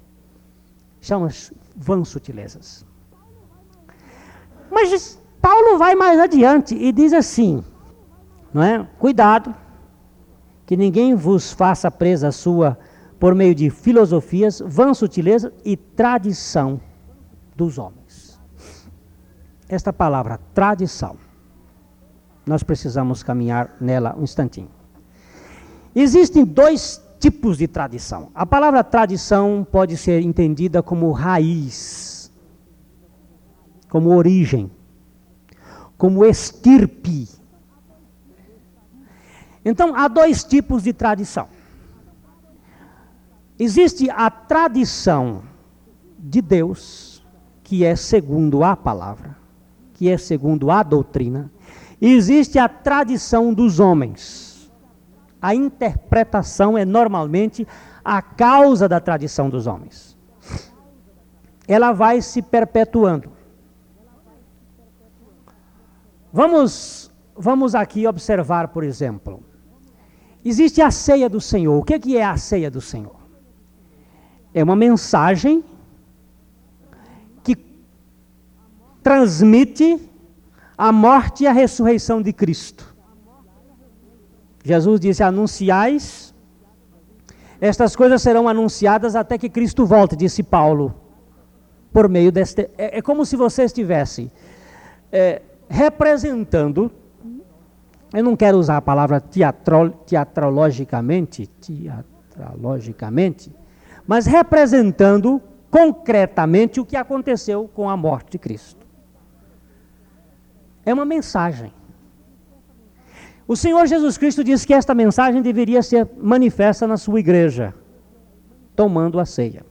Chama 0.99 1.29
vãs 1.75 2.07
sutilezas. 2.07 2.85
Mas 4.71 5.19
Paulo 5.41 5.77
vai 5.77 5.95
mais 5.95 6.19
adiante 6.19 6.75
e 6.75 6.91
diz 6.91 7.13
assim: 7.13 7.63
não 8.53 8.63
é? 8.63 8.87
Cuidado, 8.97 9.53
que 10.65 10.77
ninguém 10.77 11.13
vos 11.13 11.51
faça 11.51 11.91
presa 11.91 12.31
sua 12.31 12.77
por 13.19 13.35
meio 13.35 13.53
de 13.53 13.69
filosofias, 13.69 14.61
vãs 14.65 14.97
sutilezas 14.97 15.51
e 15.63 15.75
tradição 15.75 16.79
dos 17.55 17.77
homens. 17.77 18.39
Esta 19.67 19.91
palavra, 19.91 20.39
tradição, 20.53 21.17
nós 22.45 22.63
precisamos 22.63 23.23
caminhar 23.23 23.75
nela 23.81 24.15
um 24.17 24.23
instantinho. 24.23 24.69
Existem 25.95 26.45
dois 26.45 27.04
tipos 27.31 27.57
de 27.57 27.67
tradição. 27.67 28.29
A 28.35 28.45
palavra 28.45 28.83
tradição 28.83 29.65
pode 29.69 29.97
ser 29.97 30.21
entendida 30.21 30.83
como 30.83 31.11
raiz, 31.11 32.31
como 33.89 34.15
origem, 34.15 34.69
como 35.97 36.25
estirpe 36.25 37.27
então, 39.65 39.95
há 39.95 40.07
dois 40.07 40.43
tipos 40.43 40.83
de 40.83 40.93
tradição. 40.93 41.47
Existe 43.57 44.07
a 44.11 44.29
tradição 44.29 45.41
de 46.19 46.39
Deus, 46.39 47.25
que 47.63 47.83
é 47.83 47.95
segundo 47.95 48.63
a 48.63 48.77
palavra, 48.77 49.35
que 49.95 50.07
é 50.07 50.19
segundo 50.19 50.69
a 50.69 50.83
doutrina, 50.83 51.51
e 51.99 52.13
existe 52.13 52.59
a 52.59 52.69
tradição 52.69 53.51
dos 53.51 53.79
homens. 53.79 54.44
A 55.41 55.53
interpretação 55.53 56.77
é 56.77 56.85
normalmente 56.85 57.67
a 58.03 58.21
causa 58.21 58.87
da 58.87 58.99
tradição 58.99 59.49
dos 59.49 59.67
homens. 59.67 60.17
Ela 61.67 61.91
vai 61.91 62.21
se 62.21 62.41
perpetuando. 62.41 63.31
Vamos, 66.31 67.11
vamos 67.35 67.73
aqui 67.75 68.05
observar, 68.07 68.67
por 68.69 68.83
exemplo, 68.83 69.43
Existe 70.45 70.79
a 70.79 70.91
ceia 70.91 71.27
do 71.27 71.41
Senhor. 71.41 71.75
O 71.75 71.83
que 71.83 72.15
é 72.15 72.23
a 72.23 72.37
ceia 72.37 72.69
do 72.69 72.79
Senhor? 72.79 73.15
É 74.53 74.63
uma 74.63 74.75
mensagem 74.75 75.65
que 77.43 77.57
transmite 79.01 79.99
a 80.77 80.91
morte 80.91 81.43
e 81.43 81.47
a 81.47 81.51
ressurreição 81.51 82.21
de 82.21 82.31
Cristo. 82.31 82.94
Jesus 84.65 84.99
disse: 84.99 85.23
Anunciais, 85.23 86.33
estas 87.61 87.95
coisas 87.95 88.21
serão 88.21 88.49
anunciadas 88.49 89.15
até 89.15 89.37
que 89.37 89.47
Cristo 89.47 89.85
volte, 89.85 90.15
disse 90.15 90.41
Paulo, 90.41 90.93
por 91.93 92.09
meio 92.09 92.31
deste. 92.31 92.69
É, 92.77 92.97
é 92.97 93.01
como 93.01 93.25
se 93.25 93.35
você 93.35 93.63
estivesse 93.63 94.31
é, 95.11 95.41
representando 95.69 96.91
eu 98.13 98.23
não 98.23 98.37
quero 98.37 98.57
usar 98.57 98.77
a 98.77 98.81
palavra 98.81 99.19
teatro, 99.19 99.89
teatrologicamente, 100.05 101.47
teatrologicamente, 101.47 103.51
mas 104.07 104.25
representando 104.25 105.41
concretamente 105.69 106.79
o 106.79 106.85
que 106.85 106.95
aconteceu 106.95 107.69
com 107.73 107.89
a 107.89 107.97
morte 107.97 108.31
de 108.31 108.39
Cristo. 108.39 108.87
É 110.85 110.93
uma 110.93 111.03
mensagem. 111.03 111.73
O 113.47 113.55
Senhor 113.55 113.85
Jesus 113.85 114.17
Cristo 114.17 114.43
disse 114.43 114.65
que 114.65 114.73
esta 114.73 114.95
mensagem 114.95 115.41
deveria 115.41 115.83
ser 115.83 116.09
manifesta 116.17 116.87
na 116.87 116.97
sua 116.97 117.19
igreja, 117.19 117.73
tomando 118.75 119.19
a 119.19 119.25
ceia. 119.25 119.63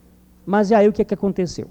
Mas 0.46 0.70
e 0.70 0.74
aí 0.74 0.88
o 0.88 0.92
que, 0.92 1.02
é 1.02 1.04
que 1.04 1.14
aconteceu? 1.14 1.68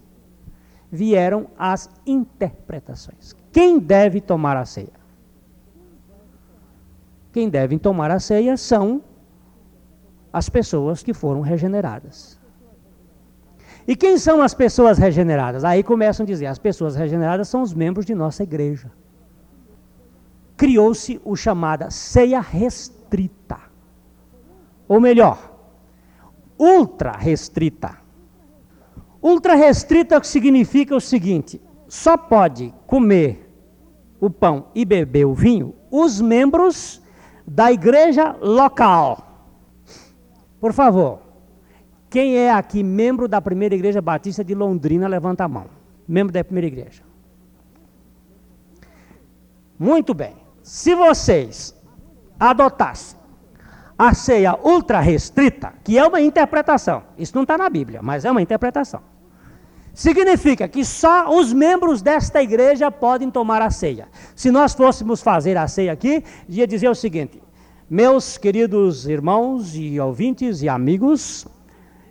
Vieram 0.91 1.47
as 1.57 1.89
interpretações. 2.05 3.33
Quem 3.51 3.79
deve 3.79 4.19
tomar 4.19 4.57
a 4.57 4.65
ceia? 4.65 5.03
Quem 7.31 7.49
devem 7.49 7.79
tomar 7.79 8.11
a 8.11 8.19
ceia 8.19 8.57
são 8.57 9.01
as 10.31 10.49
pessoas 10.49 11.01
que 11.01 11.13
foram 11.13 11.41
regeneradas. 11.41 12.39
E 13.87 13.95
quem 13.95 14.17
são 14.17 14.41
as 14.41 14.53
pessoas 14.53 14.97
regeneradas? 14.97 15.63
Aí 15.63 15.83
começam 15.83 16.23
a 16.23 16.27
dizer: 16.27 16.47
as 16.47 16.59
pessoas 16.59 16.95
regeneradas 16.95 17.47
são 17.47 17.61
os 17.61 17.73
membros 17.73 18.05
de 18.05 18.13
nossa 18.13 18.43
igreja. 18.43 18.91
Criou-se 20.55 21.19
o 21.23 21.35
chamada 21.35 21.89
ceia 21.89 22.39
restrita. 22.39 23.59
Ou 24.87 24.99
melhor, 24.99 25.51
ultra 26.57 27.11
restrita. 27.11 27.97
Ultra 29.21 29.55
restrita 29.55 30.21
significa 30.23 30.95
o 30.95 31.01
seguinte: 31.01 31.61
só 31.87 32.17
pode 32.17 32.73
comer 32.85 33.49
o 34.19 34.29
pão 34.29 34.67
e 34.75 34.85
beber 34.85 35.25
o 35.25 35.33
vinho 35.33 35.73
os 35.95 36.19
membros 36.19 36.99
da 37.45 37.71
igreja 37.71 38.35
local. 38.41 39.47
Por 40.59 40.73
favor, 40.73 41.19
quem 42.09 42.35
é 42.35 42.51
aqui 42.51 42.81
membro 42.81 43.27
da 43.27 43.39
primeira 43.39 43.75
igreja 43.75 44.01
batista 44.01 44.43
de 44.43 44.55
Londrina, 44.55 45.07
levanta 45.07 45.43
a 45.43 45.47
mão. 45.47 45.67
Membro 46.07 46.33
da 46.33 46.43
primeira 46.43 46.65
igreja. 46.65 47.03
Muito 49.77 50.15
bem. 50.15 50.33
Se 50.63 50.95
vocês 50.95 51.75
adotassem 52.39 53.19
a 53.97 54.13
ceia 54.13 54.57
ultra 54.63 55.01
restrita, 55.01 55.73
que 55.83 55.97
é 55.97 56.07
uma 56.07 56.21
interpretação, 56.21 57.03
isso 57.17 57.35
não 57.35 57.43
está 57.43 57.57
na 57.57 57.69
Bíblia, 57.69 58.01
mas 58.01 58.23
é 58.23 58.31
uma 58.31 58.41
interpretação. 58.41 59.01
Significa 59.93 60.67
que 60.69 60.85
só 60.85 61.37
os 61.37 61.51
membros 61.51 62.01
desta 62.01 62.41
igreja 62.41 62.89
podem 62.89 63.29
tomar 63.29 63.61
a 63.61 63.69
ceia. 63.69 64.07
Se 64.35 64.49
nós 64.49 64.73
fôssemos 64.73 65.21
fazer 65.21 65.57
a 65.57 65.67
ceia 65.67 65.91
aqui, 65.91 66.23
ia 66.47 66.65
dizer 66.65 66.89
o 66.89 66.95
seguinte: 66.95 67.43
meus 67.89 68.37
queridos 68.37 69.05
irmãos 69.05 69.75
e 69.75 69.99
ouvintes 69.99 70.63
e 70.63 70.69
amigos, 70.69 71.45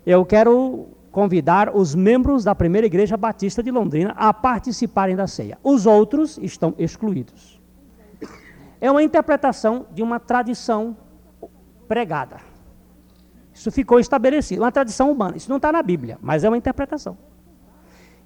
eu 0.05 0.27
quero 0.27 0.89
convidar 1.11 1.75
os 1.75 1.95
membros 1.95 2.45
da 2.45 2.55
primeira 2.55 2.87
igreja 2.87 3.17
batista 3.17 3.63
de 3.63 3.71
Londrina 3.71 4.13
a 4.17 4.33
participarem 4.33 5.17
da 5.17 5.27
ceia. 5.27 5.59
Os 5.65 5.87
outros 5.87 6.39
estão 6.39 6.75
excluídos. 6.79 7.62
É 8.83 8.91
uma 8.91 9.01
interpretação 9.01 9.87
de 9.93 10.03
uma 10.03 10.19
tradição 10.19 10.97
pregada. 11.87 12.41
Isso 13.55 13.71
ficou 13.71 14.01
estabelecido, 14.01 14.61
uma 14.61 14.73
tradição 14.73 15.09
humana. 15.09 15.37
Isso 15.37 15.49
não 15.49 15.59
está 15.59 15.71
na 15.71 15.81
Bíblia, 15.85 16.19
mas 16.21 16.43
é 16.43 16.49
uma 16.49 16.57
interpretação. 16.57 17.17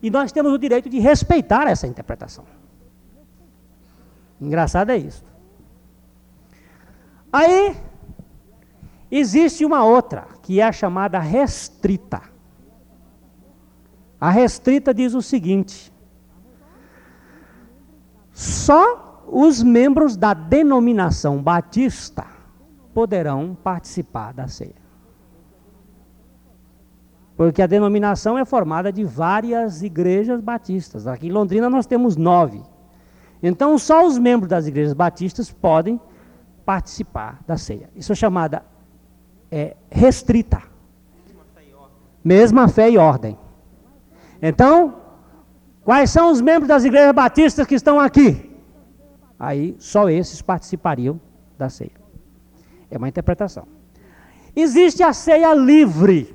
E 0.03 0.09
nós 0.09 0.33
temos 0.33 0.51
o 0.51 0.59
direito 0.59 0.89
de 0.89 0.99
respeitar 0.99 1.69
essa 1.69 1.87
interpretação. 1.87 2.47
Engraçado 4.41 4.89
é 4.89 4.97
isso. 4.97 5.27
Aí, 7.31 7.77
existe 9.11 9.63
uma 9.63 9.85
outra, 9.85 10.27
que 10.43 10.59
é 10.59 10.65
a 10.65 10.73
chamada 10.73 11.19
restrita. 11.19 12.23
A 14.19 14.31
restrita 14.31 14.95
diz 14.95 15.13
o 15.13 15.21
seguinte: 15.21 15.93
só 18.33 19.07
os 19.29 19.63
membros 19.63 20.17
da 20.17 20.33
denominação 20.33 21.43
batista 21.43 22.25
poderão 22.95 23.57
participar 23.63 24.33
da 24.33 24.49
ceia. 24.49 24.87
Porque 27.37 27.61
a 27.61 27.67
denominação 27.67 28.39
é 28.39 28.45
formada 28.45 28.91
de 28.91 29.05
várias 29.05 29.83
igrejas 29.83 30.41
batistas. 30.41 31.07
Aqui 31.07 31.27
em 31.27 31.33
Londrina 31.33 31.69
nós 31.69 31.85
temos 31.85 32.17
nove. 32.17 32.63
Então 33.43 33.77
só 33.77 34.07
os 34.07 34.19
membros 34.19 34.49
das 34.49 34.67
igrejas 34.67 34.95
batistas 34.95 35.51
podem 35.51 36.01
participar 36.65 37.41
da 37.47 37.59
ceia. 37.59 37.91
Isso 37.95 38.13
é 38.13 38.15
chamada 38.15 38.65
é, 39.51 39.77
restrita. 39.91 40.63
Mesma 42.25 42.67
fé 42.69 42.91
e 42.91 42.99
ordem. 42.99 43.39
Então, 44.43 44.97
quais 45.85 46.11
são 46.11 46.33
os 46.33 46.41
membros 46.41 46.69
das 46.69 46.85
igrejas 46.85 47.13
batistas 47.13 47.67
que 47.67 47.75
estão 47.75 48.01
aqui? 48.01 48.46
Aí 49.39 49.77
só 49.79 50.09
esses 50.09 50.41
participariam 50.41 51.21
da 51.59 51.69
ceia. 51.69 51.93
É 52.91 52.97
uma 52.97 53.09
interpretação. 53.09 53.67
Existe 54.55 55.03
a 55.03 55.13
ceia 55.13 55.53
livre. 55.55 56.35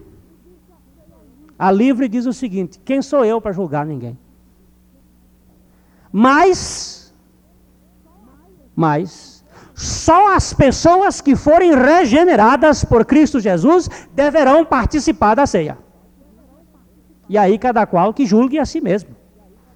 A 1.57 1.71
livre 1.71 2.07
diz 2.07 2.25
o 2.25 2.33
seguinte: 2.33 2.79
quem 2.79 3.01
sou 3.01 3.25
eu 3.25 3.41
para 3.41 3.51
julgar 3.51 3.85
ninguém? 3.85 4.17
Mas, 6.11 7.13
mas, 8.75 9.43
só 9.73 10.35
as 10.35 10.53
pessoas 10.53 11.21
que 11.21 11.35
forem 11.35 11.73
regeneradas 11.73 12.83
por 12.83 13.05
Cristo 13.05 13.39
Jesus 13.39 13.89
deverão 14.13 14.65
participar 14.65 15.35
da 15.35 15.47
ceia. 15.47 15.77
E 17.29 17.37
aí 17.37 17.57
cada 17.57 17.85
qual 17.85 18.13
que 18.13 18.25
julgue 18.25 18.59
a 18.59 18.65
si 18.65 18.81
mesmo 18.81 19.15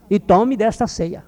e 0.09 0.19
tome 0.19 0.57
desta 0.57 0.85
ceia. 0.88 1.23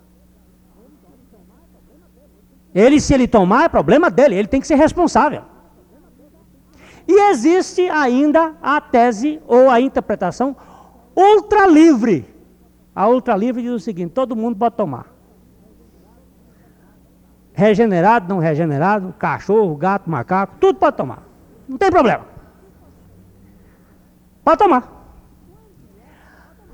Ele, 2.77 3.01
se 3.01 3.11
ele 3.11 3.27
tomar, 3.27 3.63
é 3.63 3.69
problema 3.69 4.07
dele, 4.07 4.35
ele 4.35 4.47
tem 4.47 4.61
que 4.61 4.67
ser 4.67 4.75
responsável. 4.75 5.41
E 7.07 7.31
existe 7.31 7.89
ainda 7.89 8.53
a 8.61 8.79
tese 8.79 9.41
ou 9.47 9.67
a 9.67 9.81
interpretação 9.81 10.55
ultra 11.15 11.65
livre. 11.65 12.31
A 12.95 13.07
ultra 13.07 13.35
livre 13.35 13.63
diz 13.63 13.71
o 13.71 13.79
seguinte: 13.79 14.11
todo 14.11 14.35
mundo 14.35 14.55
pode 14.55 14.75
tomar. 14.75 15.07
Regenerado, 17.51 18.31
não 18.31 18.37
regenerado, 18.37 19.11
cachorro, 19.17 19.75
gato, 19.75 20.07
macaco, 20.07 20.57
tudo 20.59 20.77
pode 20.77 20.97
tomar. 20.97 21.23
Não 21.67 21.79
tem 21.79 21.89
problema. 21.89 22.25
Pode 24.43 24.59
tomar. 24.59 24.87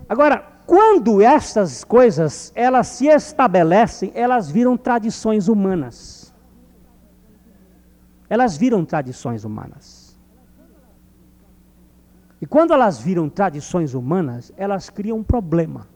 Agora, 0.09 0.52
quando 0.65 1.21
essas 1.21 1.83
coisas 1.83 2.51
elas 2.55 2.87
se 2.87 3.07
estabelecem, 3.07 4.11
elas 4.15 4.49
viram 4.49 4.77
tradições 4.77 5.47
humanas. 5.47 6.33
Elas 8.29 8.57
viram 8.57 8.85
tradições 8.85 9.43
humanas. 9.43 10.17
E 12.41 12.45
quando 12.45 12.73
elas 12.73 12.99
viram 12.99 13.29
tradições 13.29 13.93
humanas, 13.93 14.51
elas 14.57 14.89
criam 14.89 15.19
um 15.19 15.23
problema. 15.23 15.87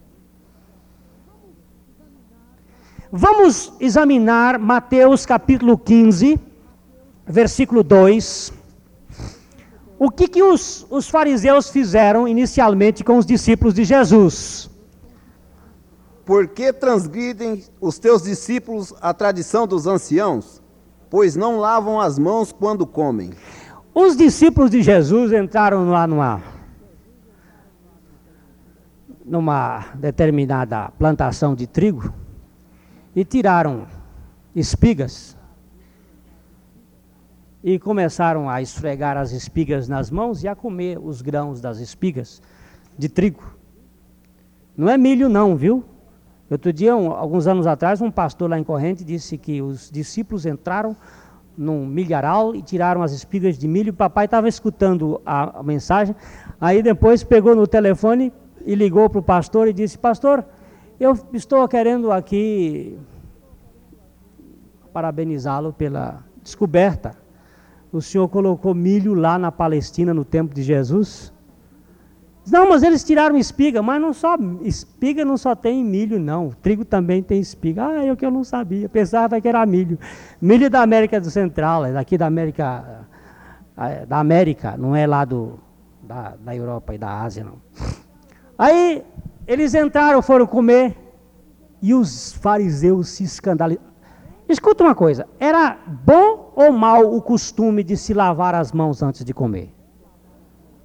Vamos 3.12 3.74
examinar 3.80 4.60
Mateus 4.60 5.26
capítulo 5.26 5.78
15, 5.78 6.40
versículo 7.26 7.84
2. 7.84 8.54
O 10.00 10.12
que, 10.12 10.28
que 10.28 10.44
os, 10.44 10.86
os 10.90 11.10
fariseus 11.10 11.70
fizeram 11.70 12.28
inicialmente 12.28 13.04
com 13.04 13.18
os 13.18 13.26
discípulos 13.26 13.74
de 13.74 13.84
Jesus? 13.84 14.70
Por 16.26 16.48
que 16.50 16.74
transgridem 16.74 17.64
os 17.80 17.98
teus 17.98 18.24
discípulos 18.24 18.94
a 19.02 19.14
tradição 19.14 19.66
dos 19.66 19.88
anciãos? 19.88 20.62
Pois 21.10 21.36
não 21.36 21.58
lavam 21.58 22.02
as 22.02 22.20
mãos 22.20 22.52
quando 22.52 22.86
comem. 22.86 23.32
Os 23.94 24.16
discípulos 24.16 24.70
de 24.70 24.84
Jesus 24.84 25.32
entraram 25.32 25.90
lá 25.90 26.06
numa, 26.06 26.44
numa 29.26 29.86
determinada 29.96 30.92
plantação 31.00 31.56
de 31.56 31.66
trigo 31.66 32.14
e 33.16 33.24
tiraram 33.24 33.88
espigas 34.54 35.37
e 37.68 37.78
começaram 37.78 38.50
a 38.50 38.62
esfregar 38.62 39.18
as 39.18 39.34
espigas 39.34 39.90
nas 39.90 40.10
mãos 40.10 40.42
e 40.42 40.48
a 40.48 40.56
comer 40.56 40.98
os 40.98 41.22
grãos 41.22 41.60
das 41.60 41.80
espigas 41.80 42.42
de 42.98 43.10
trigo. 43.10 43.44
Não 44.78 44.88
é 44.88 44.98
milho 44.98 45.28
não, 45.28 45.54
viu? 45.54 45.84
Outro 46.50 46.72
dia, 46.72 46.96
um, 46.96 47.12
alguns 47.12 47.46
anos 47.46 47.68
atrás, 47.68 48.00
um 48.00 48.10
pastor 48.10 48.50
lá 48.50 48.58
em 48.58 48.64
Corrente 48.64 49.04
disse 49.04 49.38
que 49.38 49.62
os 49.62 49.92
discípulos 49.92 50.46
entraram 50.46 50.96
num 51.58 51.86
milharal 51.86 52.56
e 52.56 52.62
tiraram 52.62 53.04
as 53.04 53.12
espigas 53.12 53.58
de 53.58 53.68
milho. 53.68 53.92
O 53.92 53.98
papai 53.98 54.24
estava 54.24 54.48
escutando 54.48 55.22
a, 55.26 55.60
a, 55.60 55.62
mensagem, 55.62 56.16
aí 56.62 56.82
depois 56.82 57.22
pegou 57.22 57.54
no 57.54 57.68
telefone 57.68 58.32
e 58.66 58.76
ligou 58.76 59.10
para 59.10 59.20
o 59.20 59.24
pastor 59.24 59.68
e 59.68 59.74
disse: 59.74 59.98
Pastor, 59.98 60.46
eu 60.98 61.20
estou 61.34 61.68
querendo 61.68 62.14
aqui 62.14 62.98
parabenizá-lo 64.94 65.74
pela 65.74 66.24
descoberta 66.42 67.27
o 67.92 68.02
senhor 68.02 68.28
colocou 68.28 68.74
milho 68.74 69.14
lá 69.14 69.38
na 69.38 69.52
Palestina 69.52 70.14
no 70.14 70.26
tempo 70.26 70.54
de 70.54 70.62
Jesus? 70.62 71.34
Não, 72.50 72.70
mas 72.70 72.82
eles 72.82 73.04
tiraram 73.04 73.38
espiga, 73.38 73.82
mas 73.82 74.02
não 74.02 74.14
só 74.14 74.38
espiga 74.62 75.26
não 75.26 75.36
só 75.36 75.54
tem 75.54 75.84
milho, 75.84 76.18
não. 76.18 76.50
Trigo 76.62 76.86
também 76.86 77.22
tem 77.22 77.40
espiga. 77.40 77.88
Ah, 77.88 78.06
eu 78.06 78.16
que 78.16 78.26
eu 78.26 78.32
não 78.32 78.44
sabia, 78.44 78.88
pensava 78.88 79.40
que 79.42 79.48
era 79.48 79.66
milho. 79.66 80.00
Milho 80.42 80.70
da 80.70 80.82
América 80.82 81.20
do 81.20 81.30
Central, 81.30 81.86
é 81.86 81.92
daqui 81.92 82.18
da 82.18 82.26
América, 82.26 83.06
é, 83.78 84.06
da 84.06 84.20
América, 84.20 84.78
não 84.78 84.96
é 84.96 85.06
lá 85.06 85.26
do, 85.26 85.60
da, 86.02 86.36
da 86.38 86.56
Europa 86.56 86.96
e 86.96 86.98
da 86.98 87.22
Ásia, 87.22 87.44
não. 87.44 87.62
Aí 88.58 89.04
eles 89.46 89.74
entraram, 89.76 90.22
foram 90.22 90.48
comer, 90.48 90.96
e 91.82 91.94
os 91.94 92.34
fariseus 92.34 93.10
se 93.10 93.24
escandalizaram. 93.24 93.87
Escuta 94.48 94.84
uma 94.84 94.96
coisa: 94.96 95.28
era 95.40 95.78
bom 95.86 96.52
ou 96.56 96.72
mal 96.72 97.14
o 97.14 97.22
costume 97.22 97.84
de 97.84 97.98
se 97.98 98.14
lavar 98.14 98.56
as 98.56 98.72
mãos 98.72 99.04
antes 99.04 99.24
de 99.24 99.34
comer? 99.34 99.74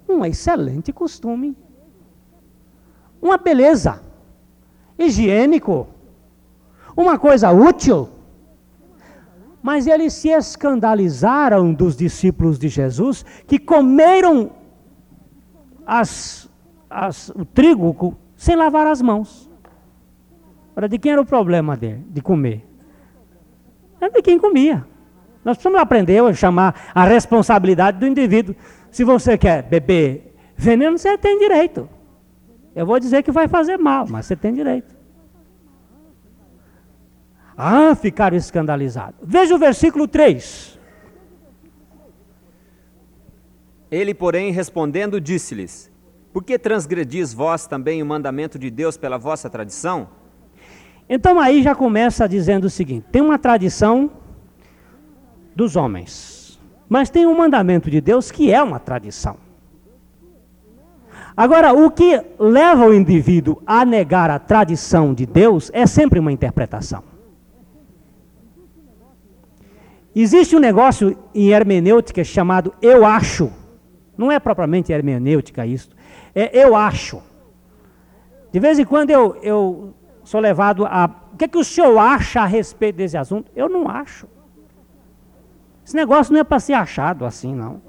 Um 0.08 0.24
excelente 0.24 0.92
costume. 0.92 1.56
Uma 3.20 3.38
beleza. 3.38 4.02
Higiênico. 4.98 5.86
Uma 6.96 7.18
coisa 7.18 7.50
útil. 7.50 8.08
Mas 9.62 9.86
eles 9.86 10.12
se 10.12 10.28
escandalizaram 10.28 11.72
dos 11.72 11.96
discípulos 11.96 12.58
de 12.58 12.68
Jesus 12.68 13.24
que 13.46 13.60
comeram 13.60 14.50
as, 15.86 16.50
as, 16.90 17.28
o 17.30 17.44
trigo 17.44 18.16
sem 18.36 18.56
lavar 18.56 18.88
as 18.88 19.00
mãos. 19.00 19.48
Ora, 20.74 20.88
de 20.88 20.98
quem 20.98 21.12
era 21.12 21.20
o 21.20 21.26
problema 21.26 21.76
dele, 21.76 22.04
de 22.10 22.20
comer? 22.20 22.71
Era 24.02 24.10
de 24.10 24.20
quem 24.20 24.36
comia. 24.36 24.84
Nós 25.44 25.56
precisamos 25.56 25.80
aprender 25.80 26.20
a 26.20 26.34
chamar 26.34 26.90
a 26.92 27.04
responsabilidade 27.04 28.00
do 28.00 28.06
indivíduo. 28.06 28.56
Se 28.90 29.04
você 29.04 29.38
quer 29.38 29.62
beber 29.62 30.34
veneno, 30.56 30.98
você 30.98 31.16
tem 31.16 31.38
direito. 31.38 31.88
Eu 32.74 32.84
vou 32.84 32.98
dizer 32.98 33.22
que 33.22 33.30
vai 33.30 33.46
fazer 33.46 33.76
mal, 33.76 34.06
mas 34.08 34.26
você 34.26 34.34
tem 34.34 34.52
direito. 34.52 34.92
Ah, 37.56 37.94
ficaram 37.94 38.36
escandalizados. 38.36 39.20
Veja 39.22 39.54
o 39.54 39.58
versículo 39.58 40.08
3. 40.08 40.80
Ele, 43.88 44.14
porém, 44.14 44.50
respondendo, 44.50 45.20
disse-lhes: 45.20 45.92
Por 46.32 46.42
que 46.42 46.58
transgredis 46.58 47.32
vós 47.32 47.68
também 47.68 48.02
o 48.02 48.06
mandamento 48.06 48.58
de 48.58 48.68
Deus 48.68 48.96
pela 48.96 49.16
vossa 49.16 49.48
tradição? 49.48 50.08
Então 51.14 51.38
aí 51.38 51.62
já 51.62 51.74
começa 51.74 52.26
dizendo 52.26 52.64
o 52.64 52.70
seguinte: 52.70 53.04
tem 53.12 53.20
uma 53.20 53.38
tradição 53.38 54.10
dos 55.54 55.76
homens, 55.76 56.58
mas 56.88 57.10
tem 57.10 57.26
um 57.26 57.36
mandamento 57.36 57.90
de 57.90 58.00
Deus 58.00 58.30
que 58.30 58.50
é 58.50 58.62
uma 58.62 58.78
tradição. 58.78 59.36
Agora, 61.36 61.74
o 61.74 61.90
que 61.90 62.18
leva 62.38 62.86
o 62.86 62.94
indivíduo 62.94 63.62
a 63.66 63.84
negar 63.84 64.30
a 64.30 64.38
tradição 64.38 65.12
de 65.12 65.26
Deus 65.26 65.70
é 65.74 65.86
sempre 65.86 66.18
uma 66.18 66.32
interpretação. 66.32 67.04
Existe 70.16 70.56
um 70.56 70.60
negócio 70.60 71.18
em 71.34 71.50
hermenêutica 71.50 72.24
chamado 72.24 72.72
eu 72.80 73.04
acho. 73.04 73.52
Não 74.16 74.32
é 74.32 74.40
propriamente 74.40 74.90
hermenêutica 74.90 75.66
isso. 75.66 75.90
É 76.34 76.58
eu 76.58 76.74
acho. 76.74 77.22
De 78.50 78.58
vez 78.58 78.78
em 78.78 78.84
quando 78.86 79.10
eu, 79.10 79.36
eu 79.42 79.94
sou 80.24 80.40
levado 80.40 80.86
a. 80.86 81.10
O 81.32 81.36
que, 81.36 81.44
é 81.44 81.48
que 81.48 81.58
o 81.58 81.64
senhor 81.64 81.98
acha 81.98 82.42
a 82.42 82.46
respeito 82.46 82.96
desse 82.96 83.16
assunto? 83.16 83.50
Eu 83.56 83.68
não 83.68 83.88
acho. 83.88 84.26
Esse 85.84 85.96
negócio 85.96 86.32
não 86.32 86.40
é 86.40 86.44
para 86.44 86.60
ser 86.60 86.74
achado 86.74 87.24
assim, 87.24 87.54
não. 87.54 87.82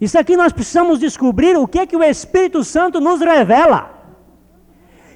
Isso 0.00 0.18
aqui 0.18 0.36
nós 0.36 0.52
precisamos 0.52 0.98
descobrir 0.98 1.56
o 1.56 1.68
que 1.68 1.78
é 1.78 1.86
que 1.86 1.96
o 1.96 2.02
Espírito 2.02 2.64
Santo 2.64 3.00
nos 3.00 3.20
revela. 3.20 3.90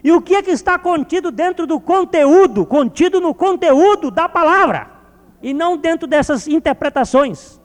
E 0.04 0.12
o 0.12 0.22
que 0.22 0.36
é 0.36 0.42
que 0.42 0.52
está 0.52 0.78
contido 0.78 1.32
dentro 1.32 1.66
do 1.66 1.80
conteúdo, 1.80 2.64
contido 2.64 3.20
no 3.20 3.34
conteúdo 3.34 4.10
da 4.10 4.28
palavra 4.28 4.88
e 5.42 5.52
não 5.52 5.76
dentro 5.76 6.06
dessas 6.06 6.46
interpretações, 6.46 7.60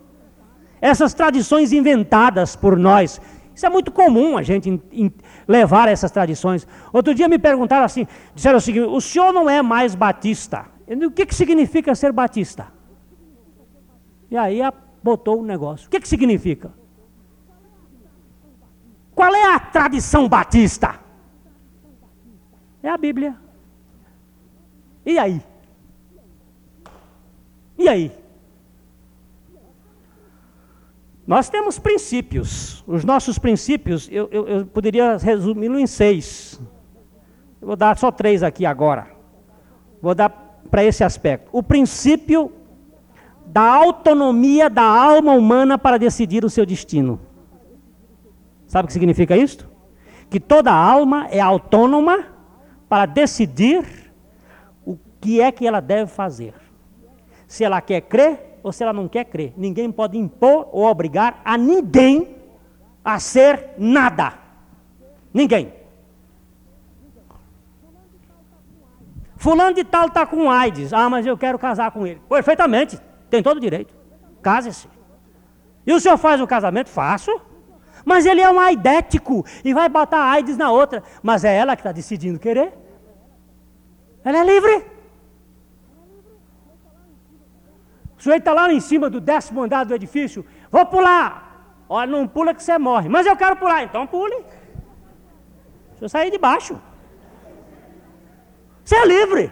essas 0.81 1.13
tradições 1.13 1.71
inventadas 1.71 2.55
por 2.55 2.77
nós. 2.77 3.21
Isso 3.53 3.65
é 3.65 3.69
muito 3.69 3.91
comum 3.91 4.37
a 4.37 4.41
gente 4.41 4.81
levar 5.51 5.89
essas 5.89 6.09
tradições. 6.09 6.65
Outro 6.93 7.13
dia 7.13 7.27
me 7.27 7.37
perguntaram 7.37 7.83
assim, 7.83 8.07
disseram 8.33 8.57
o 8.57 8.61
seguinte: 8.61 8.87
o 8.87 9.01
senhor 9.01 9.33
não 9.33 9.49
é 9.49 9.61
mais 9.61 9.93
batista? 9.93 10.65
o 10.87 11.11
que, 11.11 11.25
que 11.25 11.35
significa 11.35 11.93
ser 11.95 12.11
batista? 12.11 12.67
E 14.29 14.37
aí 14.37 14.59
botou 15.03 15.41
o 15.41 15.45
negócio. 15.45 15.87
O 15.87 15.89
que, 15.89 15.99
que 15.99 16.07
significa? 16.07 16.73
Qual 19.13 19.33
é 19.33 19.53
a 19.53 19.59
tradição 19.59 20.27
batista? 20.27 20.99
É 22.81 22.89
a 22.89 22.97
Bíblia. 22.97 23.35
E 25.05 25.19
aí? 25.19 25.41
E 27.77 27.89
aí? 27.89 28.20
Nós 31.31 31.47
temos 31.47 31.79
princípios. 31.79 32.83
Os 32.85 33.05
nossos 33.05 33.39
princípios, 33.39 34.09
eu, 34.11 34.27
eu, 34.33 34.47
eu 34.49 34.65
poderia 34.65 35.15
resumi-lo 35.15 35.79
em 35.79 35.87
seis. 35.87 36.61
Eu 37.61 37.67
vou 37.67 37.77
dar 37.77 37.97
só 37.97 38.11
três 38.11 38.43
aqui 38.43 38.65
agora. 38.65 39.07
Vou 40.01 40.13
dar 40.13 40.29
para 40.69 40.83
esse 40.83 41.05
aspecto. 41.05 41.47
O 41.53 41.63
princípio 41.63 42.51
da 43.45 43.61
autonomia 43.61 44.69
da 44.69 44.83
alma 44.83 45.31
humana 45.31 45.77
para 45.77 45.97
decidir 45.97 46.43
o 46.43 46.49
seu 46.49 46.65
destino. 46.65 47.17
Sabe 48.67 48.83
o 48.83 48.87
que 48.87 48.93
significa 48.93 49.37
isso? 49.37 49.65
Que 50.29 50.37
toda 50.37 50.73
alma 50.73 51.29
é 51.31 51.39
autônoma 51.39 52.25
para 52.89 53.05
decidir 53.05 54.11
o 54.85 54.97
que 55.21 55.39
é 55.39 55.49
que 55.49 55.65
ela 55.65 55.79
deve 55.79 56.11
fazer 56.11 56.53
se 57.47 57.63
ela 57.63 57.79
quer 57.79 58.01
crer 58.01 58.50
ou 58.63 58.71
se 58.71 58.83
ela 58.83 58.93
não 58.93 59.07
quer 59.07 59.25
crer. 59.25 59.53
Ninguém 59.57 59.91
pode 59.91 60.17
impor 60.17 60.69
ou 60.71 60.85
obrigar 60.85 61.41
a 61.43 61.57
ninguém 61.57 62.35
a 63.03 63.19
ser 63.19 63.71
nada. 63.77 64.33
Ninguém. 65.33 65.73
Fulano 69.37 69.73
de 69.73 69.83
tal 69.83 70.07
está 70.07 70.25
com 70.25 70.51
AIDS. 70.51 70.93
Ah, 70.93 71.09
mas 71.09 71.25
eu 71.25 71.35
quero 71.35 71.57
casar 71.57 71.91
com 71.91 72.05
ele. 72.05 72.21
Perfeitamente. 72.29 72.99
Tem 73.29 73.41
todo 73.41 73.57
o 73.57 73.61
direito. 73.61 73.93
Case-se. 74.43 74.87
E 75.85 75.91
o 75.91 75.99
senhor 75.99 76.17
faz 76.17 76.39
o 76.39 76.45
casamento? 76.45 76.89
Faço. 76.89 77.41
Mas 78.05 78.25
ele 78.25 78.41
é 78.41 78.51
um 78.51 78.59
aidético 78.59 79.43
e 79.63 79.73
vai 79.73 79.89
botar 79.89 80.23
AIDS 80.25 80.57
na 80.57 80.69
outra. 80.69 81.01
Mas 81.23 81.43
é 81.43 81.55
ela 81.55 81.75
que 81.75 81.81
está 81.81 81.91
decidindo 81.91 82.37
querer. 82.37 82.73
Ela 84.23 84.39
é 84.39 84.43
livre. 84.43 84.90
O 88.21 88.23
sujeito 88.23 88.41
está 88.41 88.53
lá 88.53 88.71
em 88.71 88.79
cima 88.79 89.09
do 89.09 89.19
décimo 89.19 89.63
andar 89.63 89.83
do 89.83 89.95
edifício. 89.95 90.45
Vou 90.69 90.85
pular. 90.85 91.83
Olha, 91.89 92.11
não 92.11 92.27
pula 92.27 92.53
que 92.53 92.61
você 92.61 92.77
morre. 92.77 93.09
Mas 93.09 93.25
eu 93.25 93.35
quero 93.35 93.55
pular. 93.55 93.81
Então 93.83 94.05
pule. 94.05 94.35
Deixa 95.89 96.05
eu 96.05 96.07
sair 96.07 96.29
de 96.29 96.37
baixo. 96.37 96.79
Você 98.85 98.95
é 98.95 99.05
livre. 99.07 99.51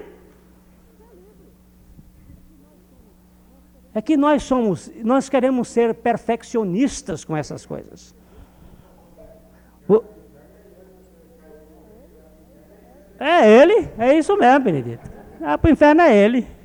É 3.91 4.03
que 4.03 4.15
nós 4.15 4.43
somos, 4.43 4.91
nós 5.03 5.27
queremos 5.29 5.67
ser 5.67 5.95
perfeccionistas 5.95 7.25
com 7.25 7.35
essas 7.35 7.65
coisas. 7.65 8.13
É 13.19 13.49
ele, 13.49 13.89
é 13.97 14.13
isso 14.13 14.37
mesmo, 14.37 14.63
Benedito. 14.63 15.11
Ah, 15.41 15.57
para 15.57 15.69
o 15.69 15.73
inferno 15.73 16.03
é 16.03 16.15
ele. 16.15 16.58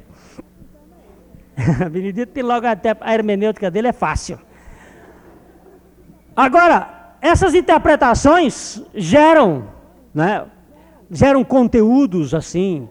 Benedito 1.90 2.32
tem 2.32 2.42
logo 2.42 2.66
até 2.66 2.96
a 3.00 3.14
hermenêutica 3.14 3.70
dele 3.70 3.88
é 3.88 3.92
fácil. 3.92 4.38
Agora, 6.36 7.16
essas 7.20 7.54
interpretações 7.54 8.82
geram, 8.94 9.68
né, 10.12 10.44
geram 11.10 11.44
conteúdos 11.44 12.34
assim, 12.34 12.88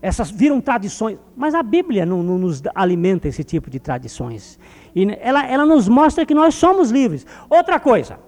essas 0.00 0.30
viram 0.30 0.60
tradições, 0.60 1.18
mas 1.36 1.54
a 1.54 1.62
Bíblia 1.62 2.06
não, 2.06 2.22
não, 2.22 2.38
nos 2.38 2.62
alimenta 2.74 3.28
esse 3.28 3.44
tipo 3.44 3.68
de 3.68 3.78
tradições. 3.78 4.58
E 4.94 5.06
ela, 5.20 5.44
ela 5.46 5.66
nos 5.66 5.88
mostra 5.88 6.24
que 6.24 6.34
nós 6.34 6.54
somos 6.54 6.90
livres. 6.90 7.26
Outra 7.50 7.78
coisa, 7.78 8.18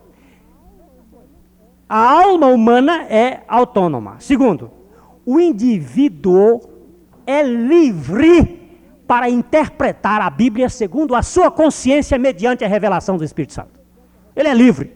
a 1.88 2.24
alma 2.24 2.48
humana 2.48 3.04
é 3.04 3.42
autônoma. 3.48 4.16
Segundo, 4.18 4.70
o 5.24 5.40
indivíduo 5.40 6.60
é 7.26 7.42
livre 7.42 8.61
para 9.12 9.28
interpretar 9.28 10.22
a 10.22 10.30
Bíblia 10.30 10.70
segundo 10.70 11.14
a 11.14 11.20
sua 11.20 11.50
consciência 11.50 12.18
mediante 12.18 12.64
a 12.64 12.66
revelação 12.66 13.18
do 13.18 13.24
Espírito 13.24 13.52
Santo. 13.52 13.78
Ele 14.34 14.48
é 14.48 14.54
livre. 14.54 14.90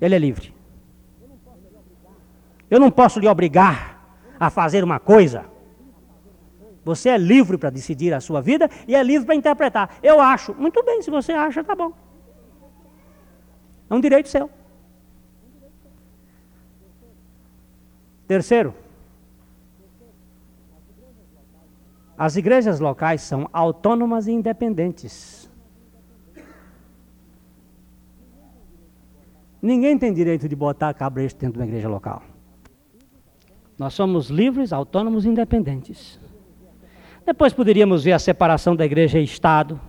Ele 0.00 0.14
é 0.14 0.18
livre. 0.20 0.54
Eu 2.70 2.78
não 2.78 2.88
posso 2.88 3.18
lhe 3.18 3.26
obrigar 3.26 4.00
a 4.38 4.48
fazer 4.48 4.84
uma 4.84 5.00
coisa. 5.00 5.44
Você 6.84 7.08
é 7.08 7.18
livre 7.18 7.58
para 7.58 7.70
decidir 7.70 8.14
a 8.14 8.20
sua 8.20 8.40
vida 8.40 8.70
e 8.86 8.94
é 8.94 9.02
livre 9.02 9.26
para 9.26 9.34
interpretar. 9.34 9.98
Eu 10.04 10.20
acho. 10.20 10.54
Muito 10.54 10.84
bem, 10.84 11.02
se 11.02 11.10
você 11.10 11.32
acha, 11.32 11.64
tá 11.64 11.74
bom. 11.74 11.92
É 13.90 13.92
um 13.92 14.00
direito 14.00 14.28
seu. 14.28 14.48
Terceiro, 18.28 18.72
As 22.20 22.36
igrejas 22.36 22.80
locais 22.80 23.22
são 23.22 23.48
autônomas 23.50 24.26
e 24.26 24.32
independentes. 24.32 25.50
Ninguém 29.62 29.96
tem 29.96 30.12
direito 30.12 30.46
de 30.46 30.54
botar 30.54 30.92
cabresto 30.92 31.40
dentro 31.40 31.54
de 31.54 31.60
uma 31.60 31.66
igreja 31.66 31.88
local. 31.88 32.22
Nós 33.78 33.94
somos 33.94 34.28
livres, 34.28 34.70
autônomos 34.70 35.24
e 35.24 35.30
independentes. 35.30 36.20
Depois 37.24 37.54
poderíamos 37.54 38.04
ver 38.04 38.12
a 38.12 38.18
separação 38.18 38.76
da 38.76 38.84
igreja 38.84 39.18
e 39.18 39.24
Estado. 39.24 39.80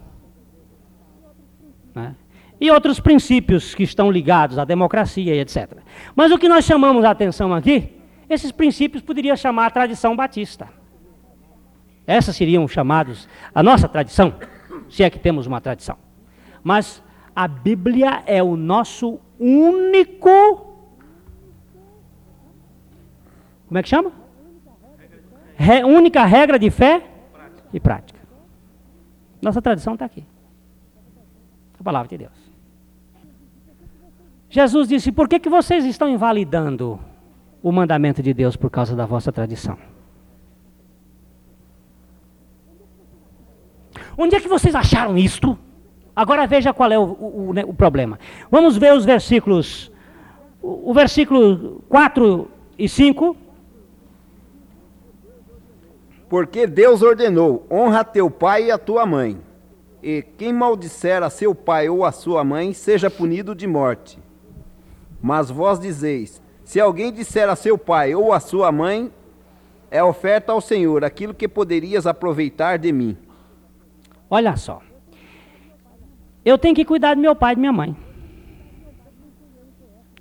Né? 1.94 2.15
E 2.62 2.72
outros 2.72 2.98
princípios 3.02 3.76
que 3.76 3.84
estão 3.84 4.10
ligados 4.10 4.58
à 4.58 4.63
democracia 4.63 5.36
e 5.36 5.39
etc. 5.41 5.80
Mas 6.15 6.32
o 6.32 6.38
que 6.38 6.48
nós 6.48 6.63
chamamos 6.63 7.04
a 7.04 7.12
atenção 7.12 7.54
aqui, 7.54 7.91
esses 8.30 8.54
princípios 8.54 9.04
poderiam 9.04 9.36
chamar 9.36 9.65
a 9.65 9.72
tradição 9.72 10.15
batista. 10.15 10.80
Essas 12.06 12.36
seriam 12.36 12.68
chamados 12.68 13.28
a 13.54 13.62
nossa 13.62 13.88
tradição, 13.88 14.34
se 14.90 15.04
é 15.04 15.10
que 15.10 15.20
temos 15.20 15.48
uma 15.48 15.62
tradição. 15.62 15.98
Mas 16.64 17.02
a 17.36 17.48
Bíblia 17.48 18.24
é 18.26 18.42
o 18.44 18.56
nosso 18.56 19.20
único 19.40 20.72
Como 23.72 23.78
é 23.78 23.84
que 23.84 23.88
chama? 23.88 24.12
Re, 25.56 25.86
única 25.86 26.26
regra 26.26 26.60
de 26.60 26.70
fé 26.70 27.08
e 27.72 27.80
prática. 27.80 28.20
Nossa 29.42 29.62
tradição 29.62 29.94
está 29.94 30.04
aqui. 30.04 30.26
A 31.80 31.82
palavra 31.82 32.10
de 32.10 32.18
Deus. 32.18 32.52
Jesus 34.50 34.90
disse: 34.90 35.10
Por 35.10 35.30
que, 35.30 35.40
que 35.40 35.48
vocês 35.48 35.86
estão 35.86 36.10
invalidando 36.10 37.00
o 37.64 37.72
mandamento 37.72 38.22
de 38.22 38.34
Deus 38.34 38.58
por 38.58 38.70
causa 38.70 38.94
da 38.94 39.06
vossa 39.06 39.32
tradição? 39.32 39.78
Onde 44.17 44.36
é 44.36 44.39
que 44.39 44.47
vocês 44.47 44.76
acharam 44.76 45.17
isto? 45.17 45.58
Agora 46.15 46.45
veja 46.45 46.74
qual 46.74 46.91
é 46.91 47.00
o, 47.00 47.04
o, 47.04 47.50
o, 47.50 47.54
né, 47.54 47.63
o 47.65 47.74
problema. 47.74 48.19
Vamos 48.50 48.78
ver 48.78 48.93
os 48.93 49.06
versículos. 49.06 49.91
O, 50.62 50.93
versículo 50.93 51.84
4 51.89 52.47
e 52.78 52.88
5. 52.88 53.36
Porque 56.30 56.67
Deus 56.67 57.02
ordenou: 57.02 57.65
honra 57.71 58.04
teu 58.04 58.30
pai 58.30 58.65
e 58.65 58.71
a 58.71 58.78
tua 58.78 59.06
mãe. 59.06 59.39
E 60.04 60.24
quem 60.38 60.52
maldisser 60.52 61.24
a 61.24 61.30
seu 61.30 61.54
pai 61.56 61.88
ou 61.88 62.04
a 62.04 62.12
sua 62.12 62.43
mãe, 62.43 62.74
seja 62.74 63.10
punido 63.10 63.56
de 63.56 63.65
morte. 63.65 64.19
Mas 65.21 65.50
vós 65.50 65.80
dizeis: 65.80 66.41
se 66.63 66.80
alguém 66.80 67.12
disser 67.12 67.50
a 67.50 67.56
seu 67.56 67.78
pai 67.78 68.13
ou 68.13 68.34
a 68.34 68.39
sua 68.39 68.71
mãe, 68.71 69.12
é 69.89 70.04
oferta 70.04 70.52
ao 70.52 70.62
Senhor 70.62 71.04
aquilo 71.04 71.34
que 71.34 71.47
poderias 71.47 72.08
aproveitar 72.08 72.78
de 72.78 72.91
mim. 72.91 73.17
Olha 74.32 74.56
só. 74.56 74.82
Eu 76.46 76.58
tenho 76.58 76.74
que 76.74 76.86
cuidar 76.86 77.15
do 77.15 77.22
meu 77.22 77.36
pai 77.36 77.52
e 77.52 77.56
de 77.56 77.60
minha 77.60 77.74
mãe. 77.74 77.94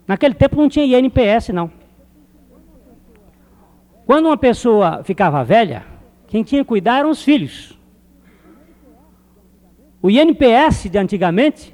Naquele 0.06 0.34
tempo 0.34 0.56
não 0.56 0.68
tinha 0.68 0.98
INPS, 0.98 1.50
não. 1.50 1.70
Quando 4.04 4.26
uma 4.26 4.36
pessoa 4.36 5.04
ficava 5.04 5.44
velha, 5.44 5.86
quem 6.26 6.42
tinha 6.42 6.62
que 6.62 6.68
cuidar 6.68 6.98
eram 6.98 7.10
os 7.10 7.22
filhos. 7.22 7.78
O 10.02 10.10
INPS 10.10 10.90
de 10.90 10.98
antigamente 10.98 11.72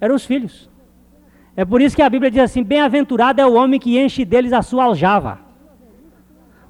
eram 0.00 0.14
os 0.14 0.24
filhos. 0.24 0.70
É 1.54 1.66
por 1.66 1.82
isso 1.82 1.94
que 1.94 2.00
a 2.00 2.08
Bíblia 2.08 2.30
diz 2.30 2.40
assim: 2.40 2.62
Bem-aventurado 2.62 3.42
é 3.42 3.46
o 3.46 3.52
homem 3.52 3.78
que 3.78 3.98
enche 3.98 4.24
deles 4.24 4.54
a 4.54 4.62
sua 4.62 4.84
aljava. 4.84 5.38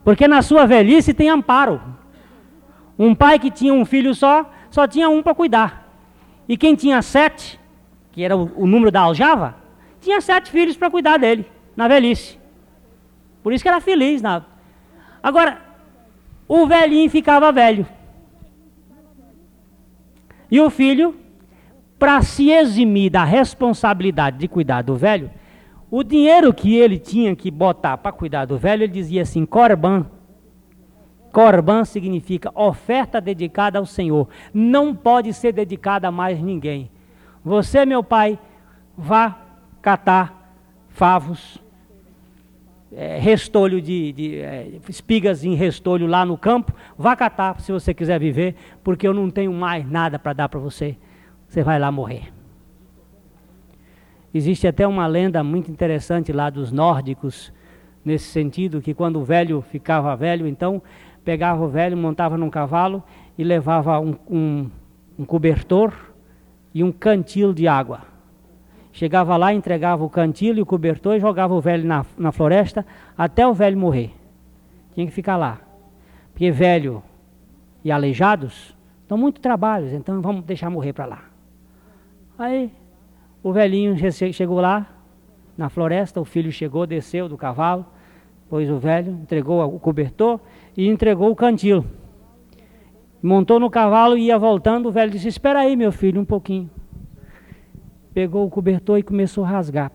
Porque 0.03 0.27
na 0.27 0.43
sua 0.43 0.67
velhice 0.67 1.15
tem 1.15 1.29
amparo. 1.29 1.81
Um 2.99 3.15
pai 3.15 3.39
que 3.39 3.51
tinha 3.51 3.73
um 3.73 3.85
filho 3.85 4.15
só, 4.15 4.51
só 4.73 4.89
tinha 4.89 5.09
um 5.09 5.23
para 5.23 5.35
cuidar. 5.35 5.87
E 6.49 6.57
quem 6.57 6.75
tinha 6.75 7.01
sete, 7.03 7.61
que 8.11 8.25
era 8.25 8.35
o, 8.35 8.51
o 8.57 8.67
número 8.67 8.91
da 8.91 9.03
aljava, 9.03 9.55
tinha 10.01 10.21
sete 10.21 10.51
filhos 10.51 10.77
para 10.77 10.91
cuidar 10.91 11.19
dele, 11.19 11.47
na 11.77 11.87
velhice. 11.87 12.39
Por 13.43 13.53
isso 13.53 13.63
que 13.63 13.69
era 13.69 13.81
feliz. 13.83 14.23
Na... 14.23 14.43
Agora, 15.23 15.61
o 16.49 16.67
velhinho 16.67 17.09
ficava 17.11 17.53
velho. 17.53 17.87
E 20.51 20.59
o 20.59 20.71
filho 20.71 21.15
para 21.99 22.23
se 22.23 22.51
eximir 22.51 23.11
da 23.11 23.25
responsabilidade 23.25 24.39
de 24.39 24.49
cuidar 24.49 24.83
do 24.83 24.97
velho, 24.97 25.31
o 25.91 26.03
dinheiro 26.03 26.53
que 26.55 26.75
ele 26.75 26.99
tinha 26.99 27.37
que 27.37 27.51
botar 27.51 27.99
para 27.99 28.11
cuidar 28.11 28.47
do 28.47 28.57
velho, 28.57 28.85
ele 28.85 28.93
dizia 28.93 29.23
assim: 29.23 29.45
Corban. 29.45 30.07
Corban 31.33 31.85
significa 31.85 32.53
oferta 32.55 33.21
dedicada 33.21 33.79
ao 33.79 33.87
Senhor. 33.87 34.29
Não 34.53 34.95
pode 34.95 35.33
ser 35.33 35.53
dedicada 35.53 36.09
a 36.09 36.13
mais 36.13 36.41
ninguém. 36.41 36.91
Você, 37.45 37.85
meu 37.87 38.05
pai, 38.05 38.39
vá 38.97 39.39
catar 39.81 40.55
favos, 40.91 41.59
é, 42.93 43.19
restolho 43.19 43.81
de, 43.81 44.13
de 44.13 44.39
é, 44.39 44.69
espigas 44.89 45.43
em 45.45 45.55
restolho 45.55 46.07
lá 46.07 46.25
no 46.25 46.37
campo. 46.37 46.73
Vá 46.97 47.17
catar 47.17 47.61
se 47.61 47.73
você 47.73 47.95
quiser 47.95 48.21
viver, 48.21 48.55
porque 48.85 49.09
eu 49.09 49.15
não 49.15 49.31
tenho 49.31 49.53
mais 49.53 49.89
nada 49.91 50.19
para 50.19 50.33
dar 50.33 50.49
para 50.49 50.61
você 50.61 50.97
você 51.53 51.63
vai 51.63 51.79
lá 51.79 51.93
morrer. 51.93 52.33
Existe 54.33 54.67
até 54.67 54.87
uma 54.87 55.07
lenda 55.07 55.45
muito 55.45 55.71
interessante 55.71 56.33
lá 56.33 56.49
dos 56.49 56.73
nórdicos, 56.73 57.53
nesse 58.03 58.25
sentido, 58.31 58.81
que 58.81 58.95
quando 58.95 59.21
o 59.21 59.25
velho 59.25 59.61
ficava 59.61 60.17
velho, 60.17 60.47
então 60.47 60.81
pegava 61.25 61.65
o 61.65 61.69
velho, 61.69 61.97
montava 61.97 62.37
num 62.37 62.51
cavalo 62.51 63.03
e 63.37 63.45
levava 63.45 63.99
um, 64.01 64.15
um, 64.29 64.71
um 65.19 65.25
cobertor 65.25 65.93
e 66.75 66.83
um 66.83 66.93
cantil 66.93 67.53
de 67.53 67.67
água. 67.69 68.01
Chegava 68.93 69.37
lá, 69.37 69.55
entregava 69.55 70.05
o 70.05 70.11
cantil 70.11 70.57
e 70.57 70.63
o 70.63 70.67
cobertor 70.67 71.17
e 71.17 71.21
jogava 71.21 71.55
o 71.55 71.61
velho 71.61 71.87
na, 71.87 72.05
na 72.19 72.31
floresta 72.31 72.85
até 73.17 73.47
o 73.47 73.55
velho 73.55 73.79
morrer. 73.79 74.13
Tinha 74.95 75.07
que 75.07 75.13
ficar 75.13 75.37
lá. 75.37 75.61
Porque 76.33 76.51
velho 76.51 77.03
e 77.85 77.91
aleijados 77.91 78.77
dão 79.09 79.17
muito 79.19 79.41
trabalho, 79.41 79.95
então 79.95 80.21
vamos 80.21 80.45
deixar 80.45 80.71
morrer 80.71 80.93
para 80.93 81.07
lá. 81.07 81.25
Aí 82.39 82.71
o 83.43 83.53
velhinho 83.53 83.95
chegou 84.33 84.61
lá 84.61 84.87
na 85.57 85.69
floresta, 85.69 86.21
o 86.21 86.25
filho 86.25 86.53
chegou, 86.53 86.87
desceu 86.87 87.29
do 87.29 87.37
cavalo, 87.37 87.85
pois 88.49 88.71
o 88.71 88.79
velho 88.79 89.13
entregou 89.13 89.65
o 89.65 89.79
cobertor 89.79 90.41
e 90.77 90.89
entregou 90.89 91.31
o 91.31 91.37
cantil. 91.37 91.85
Montou 93.23 93.61
no 93.61 93.71
cavalo 93.71 94.17
e 94.17 94.27
ia 94.27 94.39
voltando, 94.39 94.89
o 94.89 94.93
velho 94.93 95.11
disse: 95.11 95.29
Espera 95.29 95.61
aí, 95.61 95.77
meu 95.77 95.93
filho, 95.93 96.21
um 96.21 96.25
pouquinho. 96.25 96.71
Pegou 98.13 98.47
o 98.47 98.51
cobertor 98.51 98.99
e 98.99 99.03
começou 99.03 99.45
a 99.45 99.49
rasgar. 99.49 99.93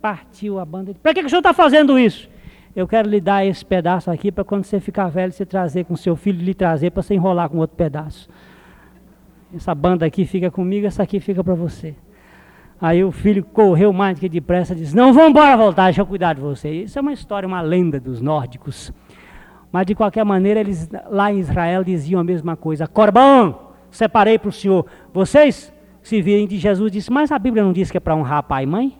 Partiu 0.00 0.58
a 0.58 0.64
banda. 0.64 0.94
Para 1.02 1.14
que, 1.14 1.20
que 1.20 1.26
o 1.26 1.30
senhor 1.30 1.40
está 1.40 1.52
fazendo 1.52 1.98
isso? 1.98 2.28
Eu 2.76 2.86
quero 2.86 3.08
lhe 3.08 3.20
dar 3.20 3.44
esse 3.44 3.64
pedaço 3.64 4.10
aqui 4.10 4.30
para 4.30 4.44
quando 4.44 4.64
você 4.64 4.78
ficar 4.78 5.08
velho, 5.08 5.32
você 5.32 5.44
trazer 5.44 5.84
com 5.84 5.96
seu 5.96 6.14
filho, 6.14 6.40
lhe 6.44 6.54
trazer 6.54 6.90
para 6.90 7.02
você 7.02 7.14
enrolar 7.14 7.48
com 7.48 7.58
outro 7.58 7.76
pedaço. 7.76 8.28
Essa 9.52 9.74
banda 9.74 10.06
aqui 10.06 10.24
fica 10.26 10.50
comigo, 10.50 10.86
essa 10.86 11.02
aqui 11.02 11.18
fica 11.18 11.42
para 11.42 11.54
você. 11.54 11.96
Aí 12.80 13.02
o 13.02 13.10
filho 13.10 13.44
correu 13.44 13.92
mais 13.92 14.18
que 14.18 14.28
depressa 14.28 14.72
e 14.72 14.76
disse: 14.76 14.94
Não, 14.94 15.12
vamos 15.12 15.30
embora 15.30 15.56
voltar, 15.56 15.84
deixa 15.84 16.00
eu 16.00 16.06
cuidar 16.06 16.34
de 16.34 16.40
você. 16.40 16.70
Isso 16.70 16.98
é 16.98 17.02
uma 17.02 17.12
história, 17.12 17.46
uma 17.46 17.60
lenda 17.60 17.98
dos 17.98 18.20
nórdicos. 18.20 18.92
Mas 19.72 19.86
de 19.86 19.94
qualquer 19.94 20.24
maneira, 20.24 20.60
eles 20.60 20.88
lá 21.10 21.32
em 21.32 21.40
Israel 21.40 21.82
diziam 21.82 22.20
a 22.20 22.24
mesma 22.24 22.56
coisa: 22.56 22.86
Corbão, 22.86 23.72
separei 23.90 24.38
para 24.38 24.48
o 24.48 24.52
senhor. 24.52 24.86
Vocês 25.12 25.72
se 26.02 26.22
virem 26.22 26.46
de 26.46 26.56
Jesus, 26.56 26.92
disse: 26.92 27.10
Mas 27.10 27.32
a 27.32 27.38
Bíblia 27.38 27.64
não 27.64 27.72
diz 27.72 27.90
que 27.90 27.96
é 27.96 28.00
para 28.00 28.14
honrar 28.14 28.44
pai 28.44 28.62
e 28.62 28.66
mãe? 28.66 28.96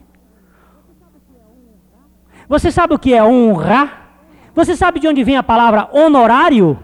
Você 2.49 2.71
sabe 2.71 2.93
o 2.93 2.99
que 2.99 3.13
é 3.13 3.23
honrar? 3.23 4.09
Você 4.53 4.75
sabe 4.75 4.99
de 4.99 5.07
onde 5.07 5.23
vem 5.23 5.37
a 5.37 5.43
palavra 5.43 5.87
honorário? 5.93 6.77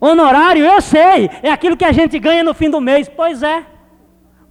Honorário, 0.00 0.64
eu 0.64 0.80
sei, 0.80 1.28
é 1.42 1.50
aquilo 1.50 1.76
que 1.76 1.84
a 1.84 1.92
gente 1.92 2.18
ganha 2.18 2.44
no 2.44 2.54
fim 2.54 2.70
do 2.70 2.80
mês. 2.80 3.08
Pois 3.08 3.42
é. 3.42 3.73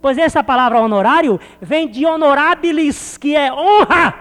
Pois 0.04 0.18
essa 0.18 0.44
palavra 0.44 0.82
honorário 0.82 1.40
vem 1.62 1.88
de 1.88 2.04
honorabilis, 2.04 3.16
que 3.16 3.34
é 3.34 3.50
honra. 3.50 4.14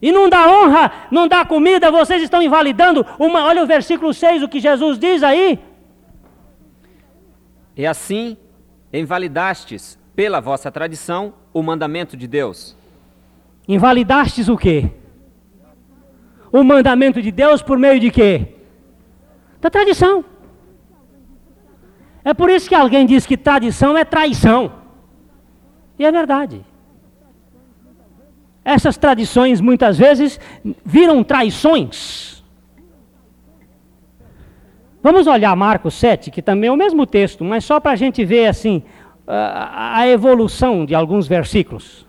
E 0.00 0.10
não 0.10 0.26
dá 0.26 0.48
honra, 0.48 0.90
não 1.10 1.28
dá 1.28 1.44
comida, 1.44 1.90
vocês 1.90 2.22
estão 2.22 2.40
invalidando. 2.40 3.04
Uma, 3.18 3.44
olha 3.44 3.62
o 3.62 3.66
versículo 3.66 4.14
6, 4.14 4.42
o 4.42 4.48
que 4.48 4.58
Jesus 4.58 4.98
diz 4.98 5.22
aí. 5.22 5.58
E 7.76 7.86
assim 7.86 8.38
invalidastes 8.90 9.98
pela 10.16 10.40
vossa 10.40 10.72
tradição 10.72 11.34
o 11.52 11.62
mandamento 11.62 12.16
de 12.16 12.26
Deus. 12.26 12.74
Invalidastes 13.68 14.48
o 14.48 14.56
quê? 14.56 14.92
O 16.50 16.64
mandamento 16.64 17.20
de 17.20 17.30
Deus 17.30 17.60
por 17.60 17.78
meio 17.78 18.00
de 18.00 18.10
quê? 18.10 18.54
Da 19.60 19.68
tradição. 19.68 20.31
É 22.24 22.32
por 22.32 22.50
isso 22.50 22.68
que 22.68 22.74
alguém 22.74 23.04
diz 23.04 23.26
que 23.26 23.36
tradição 23.36 23.96
é 23.96 24.04
traição. 24.04 24.72
E 25.98 26.04
é 26.04 26.12
verdade. 26.12 26.64
Essas 28.64 28.96
tradições 28.96 29.60
muitas 29.60 29.98
vezes 29.98 30.38
viram 30.84 31.24
traições. 31.24 32.44
Vamos 35.02 35.26
olhar 35.26 35.54
Marcos 35.56 35.94
7, 35.94 36.30
que 36.30 36.40
também 36.40 36.68
é 36.68 36.72
o 36.72 36.76
mesmo 36.76 37.04
texto, 37.04 37.44
mas 37.44 37.64
só 37.64 37.80
para 37.80 37.90
a 37.90 37.96
gente 37.96 38.24
ver 38.24 38.46
assim 38.46 38.84
a, 39.26 40.06
evolução 40.06 40.84
de 40.84 40.94
alguns 40.94 41.26
versículos. 41.26 42.06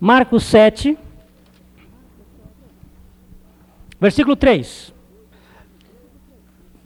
Marcos 0.00 0.42
7, 0.44 0.98
versículo 4.00 4.34
3. 4.34 4.91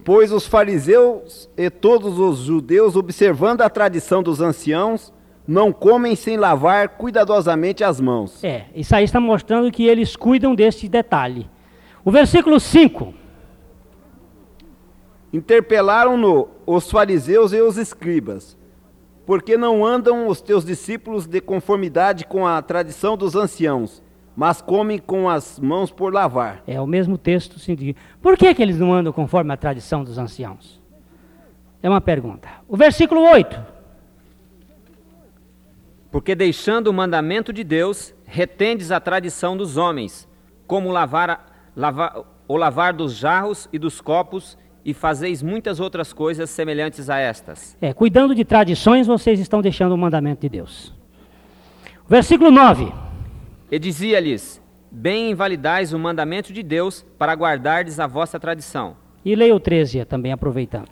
Pois 0.06 0.30
os 0.30 0.46
fariseus 0.46 1.50
e 1.56 1.68
todos 1.68 2.20
os 2.20 2.38
judeus, 2.38 2.94
observando 2.94 3.62
a 3.62 3.68
tradição 3.68 4.22
dos 4.22 4.40
anciãos, 4.40 5.12
não 5.44 5.72
comem 5.72 6.14
sem 6.14 6.36
lavar 6.36 6.90
cuidadosamente 6.90 7.82
as 7.82 8.00
mãos. 8.00 8.44
É, 8.44 8.66
isso 8.72 8.94
aí 8.94 9.02
está 9.02 9.18
mostrando 9.18 9.68
que 9.72 9.84
eles 9.84 10.14
cuidam 10.14 10.54
deste 10.54 10.88
detalhe. 10.88 11.50
O 12.04 12.12
versículo 12.12 12.60
5. 12.60 13.12
Interpelaram-no 15.32 16.50
os 16.64 16.88
fariseus 16.88 17.52
e 17.52 17.60
os 17.60 17.76
escribas. 17.76 18.56
porque 19.26 19.56
não 19.56 19.84
andam 19.84 20.28
os 20.28 20.40
teus 20.40 20.64
discípulos 20.64 21.26
de 21.26 21.40
conformidade 21.40 22.24
com 22.24 22.46
a 22.46 22.62
tradição 22.62 23.16
dos 23.16 23.34
anciãos, 23.34 24.00
mas 24.36 24.60
comem 24.60 24.98
com 24.98 25.28
as 25.30 25.58
mãos 25.58 25.90
por 25.90 26.12
lavar. 26.12 26.62
É 26.66 26.78
o 26.78 26.86
mesmo 26.86 27.16
texto. 27.16 27.58
Sim, 27.58 27.74
de... 27.74 27.96
Por 28.20 28.36
que, 28.36 28.54
que 28.54 28.62
eles 28.62 28.78
não 28.78 28.92
andam 28.92 29.12
conforme 29.12 29.52
a 29.52 29.56
tradição 29.56 30.04
dos 30.04 30.18
anciãos? 30.18 30.80
É 31.82 31.88
uma 31.88 32.02
pergunta. 32.02 32.48
O 32.68 32.76
versículo 32.76 33.22
8. 33.22 33.58
Porque 36.10 36.34
deixando 36.34 36.88
o 36.88 36.92
mandamento 36.92 37.52
de 37.52 37.64
Deus, 37.64 38.14
retendes 38.26 38.90
a 38.90 39.00
tradição 39.00 39.56
dos 39.56 39.78
homens, 39.78 40.28
como 40.66 40.90
lavar, 40.90 41.70
lavar, 41.74 42.22
o 42.46 42.56
lavar 42.56 42.92
dos 42.92 43.14
jarros 43.14 43.68
e 43.72 43.78
dos 43.78 44.02
copos, 44.02 44.58
e 44.84 44.94
fazeis 44.94 45.42
muitas 45.42 45.80
outras 45.80 46.12
coisas 46.12 46.48
semelhantes 46.50 47.10
a 47.10 47.18
estas. 47.18 47.76
É, 47.80 47.92
cuidando 47.92 48.34
de 48.34 48.44
tradições, 48.44 49.06
vocês 49.06 49.40
estão 49.40 49.60
deixando 49.60 49.92
o 49.92 49.98
mandamento 49.98 50.42
de 50.42 50.48
Deus. 50.48 50.94
Versículo 52.08 52.52
9. 52.52 53.05
E 53.70 53.78
dizia-lhes: 53.78 54.62
Bem 54.90 55.30
invalidais 55.30 55.92
o 55.92 55.98
mandamento 55.98 56.52
de 56.52 56.62
Deus 56.62 57.04
para 57.18 57.34
guardardes 57.34 57.98
a 57.98 58.06
vossa 58.06 58.38
tradição. 58.38 58.96
E 59.24 59.34
leia 59.34 59.54
o 59.54 59.60
13 59.60 60.04
também, 60.04 60.32
aproveitando. 60.32 60.88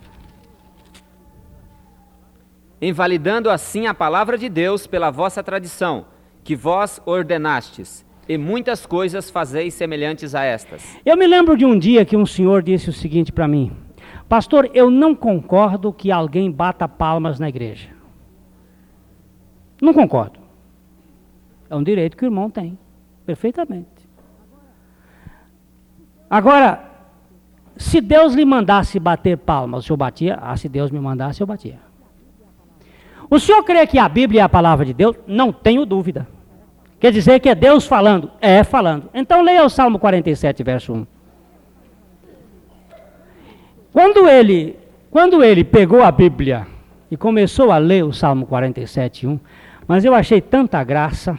Invalidando 2.81 3.49
assim 3.49 3.87
a 3.87 3.93
palavra 3.93 4.37
de 4.37 4.49
Deus 4.49 4.85
pela 4.85 5.09
vossa 5.09 5.41
tradição, 5.41 6.05
que 6.43 6.55
vós 6.55 7.01
ordenastes, 7.05 8.05
e 8.27 8.37
muitas 8.37 8.85
coisas 8.85 9.29
fazeis 9.29 9.73
semelhantes 9.73 10.35
a 10.35 10.43
estas. 10.43 10.97
Eu 11.05 11.15
me 11.15 11.25
lembro 11.25 11.55
de 11.55 11.65
um 11.65 11.79
dia 11.79 12.03
que 12.03 12.17
um 12.17 12.25
senhor 12.25 12.61
disse 12.61 12.89
o 12.89 12.93
seguinte 12.93 13.31
para 13.31 13.47
mim: 13.47 13.71
Pastor, 14.27 14.69
eu 14.73 14.91
não 14.91 15.15
concordo 15.15 15.93
que 15.93 16.11
alguém 16.11 16.51
bata 16.51 16.87
palmas 16.87 17.39
na 17.39 17.47
igreja. 17.47 17.89
Não 19.81 19.93
concordo. 19.93 20.44
É 21.69 21.75
um 21.75 21.83
direito 21.83 22.15
que 22.15 22.23
o 22.23 22.27
irmão 22.27 22.49
tem, 22.49 22.77
perfeitamente. 23.25 24.07
Agora, 26.29 26.91
se 27.77 27.99
Deus 27.99 28.33
lhe 28.33 28.45
mandasse 28.45 28.99
bater 28.99 29.37
palmas, 29.37 29.83
o 29.83 29.87
senhor 29.87 29.97
batia? 29.97 30.39
Ah, 30.41 30.55
se 30.55 30.69
Deus 30.69 30.91
me 30.91 30.99
mandasse, 30.99 31.41
eu 31.41 31.47
batia. 31.47 31.79
O 33.29 33.39
senhor 33.39 33.63
crê 33.63 33.85
que 33.87 33.97
a 33.97 34.07
Bíblia 34.07 34.41
é 34.41 34.43
a 34.43 34.49
palavra 34.49 34.85
de 34.85 34.93
Deus? 34.93 35.15
Não 35.27 35.51
tenho 35.51 35.85
dúvida. 35.85 36.27
Quer 36.99 37.11
dizer 37.11 37.39
que 37.39 37.49
é 37.49 37.55
Deus 37.55 37.85
falando? 37.85 38.31
É 38.39 38.63
falando. 38.63 39.09
Então 39.13 39.41
leia 39.41 39.63
o 39.63 39.69
Salmo 39.69 39.99
47, 39.99 40.63
verso 40.63 40.93
1. 40.93 41.07
Quando 43.91 44.27
ele, 44.27 44.77
quando 45.09 45.43
ele 45.43 45.63
pegou 45.63 46.03
a 46.03 46.11
Bíblia 46.11 46.67
e 47.09 47.17
começou 47.17 47.71
a 47.71 47.77
ler 47.77 48.03
o 48.03 48.11
Salmo 48.11 48.45
47, 48.45 49.27
1, 49.27 49.39
mas 49.87 50.03
eu 50.03 50.13
achei 50.13 50.41
tanta 50.41 50.83
graça. 50.83 51.37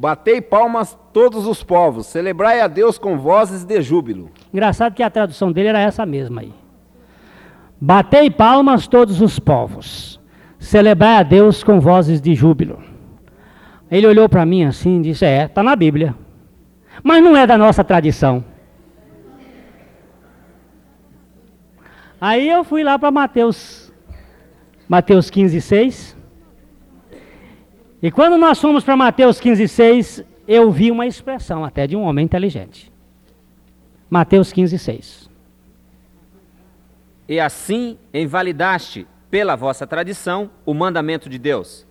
Batei 0.00 0.40
palmas 0.40 0.96
todos 1.12 1.44
os 1.44 1.64
povos, 1.64 2.06
celebrai 2.06 2.60
a 2.60 2.68
Deus 2.68 2.96
com 2.98 3.18
vozes 3.18 3.64
de 3.64 3.82
júbilo. 3.82 4.30
Engraçado 4.54 4.94
que 4.94 5.02
a 5.02 5.10
tradução 5.10 5.50
dele 5.50 5.70
era 5.70 5.80
essa 5.80 6.06
mesma 6.06 6.42
aí. 6.42 6.54
Batei 7.80 8.30
palmas 8.30 8.86
todos 8.86 9.20
os 9.20 9.40
povos, 9.40 10.20
celebrai 10.56 11.16
a 11.16 11.24
Deus 11.24 11.64
com 11.64 11.80
vozes 11.80 12.20
de 12.20 12.32
júbilo. 12.32 12.80
Ele 13.90 14.06
olhou 14.06 14.28
para 14.28 14.46
mim 14.46 14.62
assim 14.62 15.00
e 15.00 15.02
disse: 15.02 15.24
É, 15.24 15.46
está 15.46 15.64
na 15.64 15.74
Bíblia, 15.74 16.14
mas 17.02 17.20
não 17.20 17.36
é 17.36 17.44
da 17.44 17.58
nossa 17.58 17.82
tradição. 17.82 18.44
Aí 22.20 22.48
eu 22.48 22.62
fui 22.62 22.84
lá 22.84 22.96
para 22.96 23.10
Mateus, 23.10 23.92
Mateus 24.88 25.28
15, 25.28 25.60
6. 25.60 26.17
E 28.02 28.10
quando 28.10 28.36
nós 28.36 28.60
fomos 28.60 28.84
para 28.84 28.96
Mateus 28.96 29.40
15, 29.40 29.66
6, 29.66 30.24
eu 30.46 30.70
vi 30.70 30.90
uma 30.90 31.06
expressão 31.06 31.64
até 31.64 31.86
de 31.86 31.96
um 31.96 32.02
homem 32.02 32.24
inteligente. 32.24 32.92
Mateus 34.08 34.52
15, 34.52 34.78
6. 34.78 35.30
E 37.28 37.38
assim 37.40 37.98
invalidaste, 38.14 39.06
pela 39.30 39.56
vossa 39.56 39.86
tradição, 39.86 40.50
o 40.64 40.72
mandamento 40.72 41.28
de 41.28 41.38
Deus. 41.38 41.86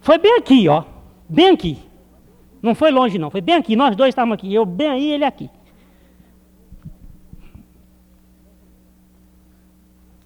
Foi 0.00 0.18
bem 0.18 0.36
aqui, 0.36 0.68
ó. 0.68 0.84
Bem 1.28 1.50
aqui. 1.50 1.78
Não 2.60 2.74
foi 2.74 2.90
longe, 2.90 3.18
não. 3.18 3.30
Foi 3.30 3.40
bem 3.40 3.54
aqui. 3.54 3.76
Nós 3.76 3.96
dois 3.96 4.10
estávamos 4.10 4.34
aqui. 4.34 4.52
Eu 4.52 4.66
bem 4.66 4.88
aí, 4.88 5.12
ele 5.12 5.24
aqui. 5.24 5.50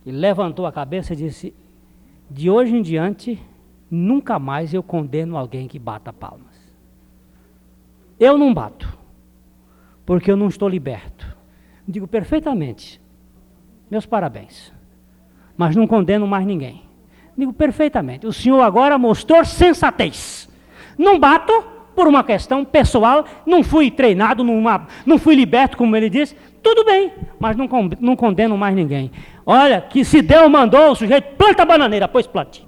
E 0.05 0.11
levantou 0.11 0.67
a 0.67 0.73
cabeça 0.73 1.13
e 1.13 1.17
disse: 1.17 1.55
De 2.33 2.49
hoje 2.49 2.75
em 2.75 2.81
diante, 2.81 3.39
nunca 3.91 4.39
mais 4.39 4.73
eu 4.73 4.83
condeno 4.83 5.37
alguém 5.37 5.69
que 5.69 5.79
bata 5.79 6.15
palmas. 6.15 6.57
Eu 8.19 8.39
não 8.39 8.55
bato, 8.55 8.99
porque 10.07 10.33
eu 10.33 10.37
não 10.37 10.49
estou 10.49 10.67
liberto. 10.67 11.37
Digo 11.87 12.09
perfeitamente, 12.09 12.99
meus 13.91 14.07
parabéns, 14.07 14.73
mas 15.59 15.77
não 15.77 15.87
condeno 15.87 16.27
mais 16.27 16.47
ninguém. 16.47 16.85
Digo 17.37 17.53
perfeitamente, 17.53 18.27
o 18.27 18.33
senhor 18.33 18.63
agora 18.63 18.97
mostrou 18.97 19.45
sensatez. 19.45 20.49
Não 20.97 21.19
bato 21.19 21.53
por 21.95 22.07
uma 22.07 22.25
questão 22.25 22.65
pessoal, 22.65 23.25
não 23.47 23.63
fui 23.63 23.91
treinado, 23.91 24.43
numa, 24.43 24.87
não 25.05 25.19
fui 25.19 25.35
liberto, 25.35 25.77
como 25.77 25.97
ele 25.97 26.09
disse, 26.09 26.37
tudo 26.63 26.85
bem, 26.85 27.13
mas 27.39 27.57
não, 27.57 27.69
não 28.01 28.17
condeno 28.17 28.57
mais 28.57 28.75
ninguém. 28.75 29.11
Olha, 29.45 29.81
que 29.81 30.05
se 30.05 30.23
Deus 30.23 30.51
mandou 30.51 30.91
o 30.91 30.95
sujeito, 30.95 31.37
planta 31.37 31.65
bananeira, 31.65 32.09
pois 32.09 32.27
plante. 32.27 32.67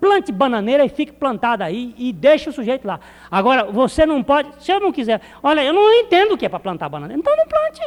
Plante 0.00 0.32
bananeira 0.32 0.84
e 0.84 0.88
fique 0.88 1.12
plantada 1.12 1.64
aí 1.64 1.94
e 1.98 2.10
deixe 2.10 2.48
o 2.48 2.52
sujeito 2.52 2.86
lá. 2.86 2.98
Agora, 3.30 3.64
você 3.64 4.06
não 4.06 4.22
pode, 4.22 4.48
se 4.64 4.72
eu 4.72 4.80
não 4.80 4.90
quiser, 4.90 5.20
olha, 5.42 5.62
eu 5.62 5.74
não 5.74 5.92
entendo 5.92 6.32
o 6.32 6.38
que 6.38 6.46
é 6.46 6.48
para 6.48 6.58
plantar 6.58 6.88
bananeira, 6.88 7.20
então 7.20 7.36
não 7.36 7.46
plante. 7.46 7.82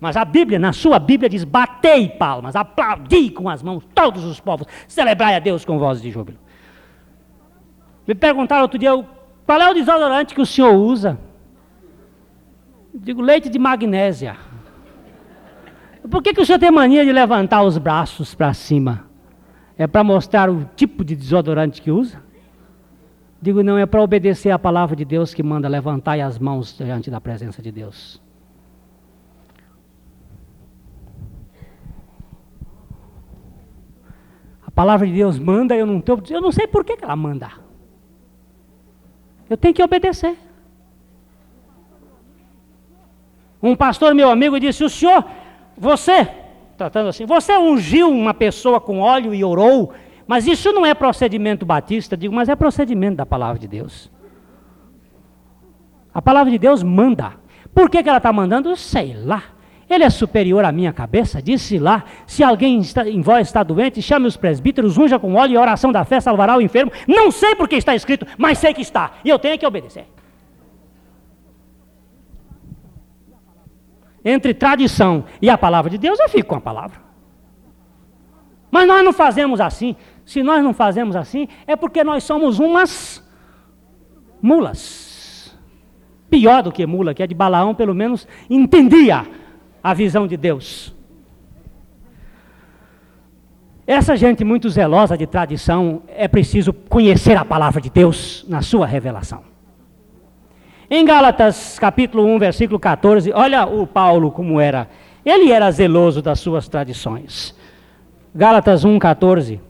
Mas 0.00 0.16
a 0.16 0.24
Bíblia, 0.24 0.58
na 0.58 0.72
sua 0.72 0.98
Bíblia, 0.98 1.28
diz: 1.28 1.44
batei 1.44 2.08
palmas, 2.08 2.56
aplaudi 2.56 3.30
com 3.30 3.48
as 3.48 3.62
mãos 3.62 3.86
todos 3.94 4.24
os 4.24 4.40
povos, 4.40 4.66
celebrai 4.88 5.34
a 5.34 5.38
Deus 5.38 5.64
com 5.64 5.78
vozes 5.78 6.02
de 6.02 6.10
júbilo. 6.10 6.38
Me 8.06 8.14
perguntaram 8.14 8.62
outro 8.62 8.78
dia, 8.78 8.90
qual 9.46 9.60
é 9.60 9.70
o 9.70 9.74
desodorante 9.74 10.34
que 10.34 10.40
o 10.40 10.46
senhor 10.46 10.74
usa? 10.74 11.18
Eu 12.92 13.00
digo, 13.00 13.22
leite 13.22 13.48
de 13.48 13.58
magnésia. 13.58 14.36
Por 16.10 16.22
que, 16.22 16.34
que 16.34 16.40
o 16.40 16.46
senhor 16.46 16.58
tem 16.58 16.70
mania 16.70 17.04
de 17.04 17.12
levantar 17.12 17.62
os 17.62 17.78
braços 17.78 18.34
para 18.34 18.52
cima? 18.52 19.06
É 19.76 19.86
para 19.86 20.04
mostrar 20.04 20.50
o 20.50 20.68
tipo 20.76 21.04
de 21.04 21.16
desodorante 21.16 21.80
que 21.80 21.90
usa? 21.90 22.22
Digo, 23.40 23.62
não, 23.62 23.76
é 23.76 23.84
para 23.86 24.02
obedecer 24.02 24.50
a 24.50 24.58
palavra 24.58 24.94
de 24.94 25.04
Deus 25.04 25.34
que 25.34 25.42
manda 25.42 25.68
levantar 25.68 26.18
as 26.20 26.38
mãos 26.38 26.76
diante 26.76 27.10
da 27.10 27.20
presença 27.20 27.60
de 27.60 27.72
Deus. 27.72 28.22
A 34.66 34.70
palavra 34.70 35.06
de 35.06 35.12
Deus 35.12 35.38
manda, 35.38 35.74
eu 35.74 35.86
não, 35.86 36.00
tô, 36.00 36.18
eu 36.30 36.40
não 36.40 36.52
sei 36.52 36.66
por 36.66 36.84
que, 36.84 36.96
que 36.96 37.04
ela 37.04 37.16
manda. 37.16 37.63
Eu 39.54 39.56
tenho 39.56 39.72
que 39.72 39.84
obedecer. 39.84 40.36
Um 43.62 43.76
pastor, 43.76 44.12
meu 44.12 44.28
amigo, 44.28 44.58
disse: 44.58 44.82
O 44.82 44.90
senhor 44.90 45.24
você, 45.78 46.28
tratando 46.76 47.08
assim, 47.08 47.24
você 47.24 47.56
ungiu 47.56 48.10
uma 48.10 48.34
pessoa 48.34 48.80
com 48.80 48.98
óleo 48.98 49.32
e 49.32 49.44
orou, 49.44 49.92
mas 50.26 50.48
isso 50.48 50.72
não 50.72 50.84
é 50.84 50.92
procedimento 50.92 51.64
batista, 51.64 52.16
digo, 52.16 52.34
mas 52.34 52.48
é 52.48 52.56
procedimento 52.56 53.18
da 53.18 53.24
palavra 53.24 53.60
de 53.60 53.68
Deus. 53.68 54.10
A 56.12 56.20
palavra 56.20 56.50
de 56.50 56.58
Deus 56.58 56.82
manda. 56.82 57.34
Por 57.72 57.88
que, 57.88 58.02
que 58.02 58.08
ela 58.08 58.18
está 58.18 58.32
mandando? 58.32 58.74
Sei 58.74 59.14
lá. 59.14 59.53
Ele 59.88 60.04
é 60.04 60.10
superior 60.10 60.64
à 60.64 60.72
minha 60.72 60.92
cabeça, 60.92 61.42
disse 61.42 61.78
lá: 61.78 62.04
se 62.26 62.42
alguém 62.42 62.80
está, 62.80 63.08
em 63.08 63.20
vós 63.20 63.46
está 63.48 63.62
doente, 63.62 64.00
chame 64.00 64.26
os 64.26 64.36
presbíteros, 64.36 64.96
unja 64.98 65.18
com 65.18 65.34
óleo 65.34 65.52
e 65.52 65.56
a 65.56 65.60
oração 65.60 65.92
da 65.92 66.04
fé 66.04 66.20
salvará 66.20 66.56
o 66.56 66.60
enfermo. 66.60 66.92
Não 67.06 67.30
sei 67.30 67.54
porque 67.54 67.76
está 67.76 67.94
escrito, 67.94 68.26
mas 68.38 68.58
sei 68.58 68.72
que 68.72 68.82
está, 68.82 69.12
e 69.24 69.28
eu 69.28 69.38
tenho 69.38 69.58
que 69.58 69.66
obedecer. 69.66 70.06
entre 74.24 74.54
tradição 74.54 75.24
e 75.42 75.50
a 75.50 75.58
palavra 75.58 75.90
de 75.90 75.98
Deus, 75.98 76.18
eu 76.18 76.28
fico 76.28 76.48
com 76.48 76.54
a 76.54 76.60
palavra. 76.60 76.98
Mas 78.70 78.88
nós 78.88 79.04
não 79.04 79.12
fazemos 79.12 79.60
assim. 79.60 79.94
Se 80.24 80.42
nós 80.42 80.64
não 80.64 80.72
fazemos 80.72 81.14
assim, 81.14 81.46
é 81.66 81.76
porque 81.76 82.02
nós 82.02 82.24
somos 82.24 82.58
umas 82.58 83.22
mulas. 84.40 85.54
Pior 86.30 86.62
do 86.62 86.72
que 86.72 86.86
mula, 86.86 87.12
que 87.12 87.22
é 87.22 87.26
de 87.26 87.34
Balaão, 87.34 87.74
pelo 87.74 87.94
menos 87.94 88.26
entendia 88.48 89.26
a 89.84 89.92
visão 89.92 90.26
de 90.26 90.34
Deus. 90.38 90.94
Essa 93.86 94.16
gente 94.16 94.42
muito 94.42 94.70
zelosa 94.70 95.14
de 95.14 95.26
tradição, 95.26 96.02
é 96.08 96.26
preciso 96.26 96.72
conhecer 96.72 97.36
a 97.36 97.44
palavra 97.44 97.82
de 97.82 97.90
Deus 97.90 98.46
na 98.48 98.62
sua 98.62 98.86
revelação. 98.86 99.42
Em 100.88 101.04
Gálatas 101.04 101.78
capítulo 101.78 102.24
1, 102.24 102.38
versículo 102.38 102.80
14, 102.80 103.30
olha 103.34 103.66
o 103.66 103.86
Paulo 103.86 104.30
como 104.30 104.58
era. 104.58 104.88
Ele 105.22 105.52
era 105.52 105.70
zeloso 105.70 106.22
das 106.22 106.40
suas 106.40 106.66
tradições. 106.66 107.54
Gálatas 108.34 108.86
1,14. 108.86 109.60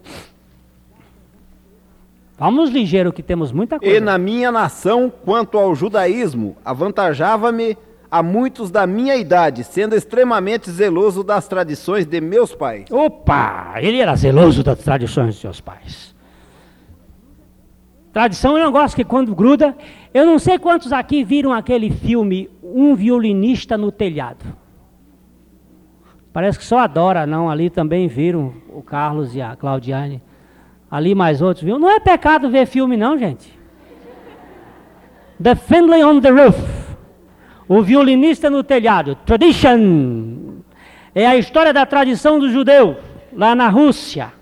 Vamos 2.38 2.70
ligeiro 2.70 3.12
que 3.12 3.22
temos 3.22 3.50
muita 3.50 3.80
coisa. 3.80 3.96
E 3.96 4.00
na 4.00 4.16
minha 4.16 4.52
nação, 4.52 5.12
quanto 5.24 5.58
ao 5.58 5.74
judaísmo, 5.74 6.56
avantajava-me 6.64 7.76
a 8.14 8.22
muitos 8.22 8.70
da 8.70 8.86
minha 8.86 9.16
idade, 9.16 9.64
sendo 9.64 9.96
extremamente 9.96 10.70
zeloso 10.70 11.24
das 11.24 11.48
tradições 11.48 12.06
de 12.06 12.20
meus 12.20 12.54
pais. 12.54 12.84
Opa! 12.88 13.74
Ele 13.78 13.98
era 13.98 14.14
zeloso 14.14 14.62
das 14.62 14.78
tradições 14.78 15.34
de 15.34 15.40
seus 15.40 15.60
pais. 15.60 16.14
Tradição 18.12 18.56
é 18.56 18.62
um 18.62 18.66
negócio 18.66 18.94
que 18.94 19.02
quando 19.02 19.34
gruda. 19.34 19.76
Eu 20.14 20.24
não 20.24 20.38
sei 20.38 20.60
quantos 20.60 20.92
aqui 20.92 21.24
viram 21.24 21.52
aquele 21.52 21.90
filme 21.90 22.48
Um 22.62 22.94
Violinista 22.94 23.76
no 23.76 23.90
Telhado. 23.90 24.44
Parece 26.32 26.56
que 26.56 26.64
só 26.64 26.78
adora, 26.78 27.26
não. 27.26 27.50
Ali 27.50 27.68
também 27.68 28.06
viram 28.06 28.54
o 28.72 28.80
Carlos 28.80 29.34
e 29.34 29.42
a 29.42 29.56
Claudiane. 29.56 30.22
Ali 30.88 31.16
mais 31.16 31.42
outros 31.42 31.64
viu. 31.64 31.80
Não 31.80 31.90
é 31.90 31.98
pecado 31.98 32.48
ver 32.48 32.66
filme, 32.66 32.96
não, 32.96 33.18
gente. 33.18 33.58
The 35.42 35.56
Finley 35.56 36.04
on 36.04 36.20
the 36.20 36.30
Roof. 36.30 36.83
O 37.68 37.82
violinista 37.82 38.50
no 38.50 38.62
telhado. 38.62 39.16
Tradition. 39.26 40.62
É 41.14 41.26
a 41.26 41.36
história 41.36 41.72
da 41.72 41.86
tradição 41.86 42.38
do 42.38 42.50
judeu, 42.50 42.98
lá 43.32 43.54
na 43.54 43.68
Rússia. 43.68 44.32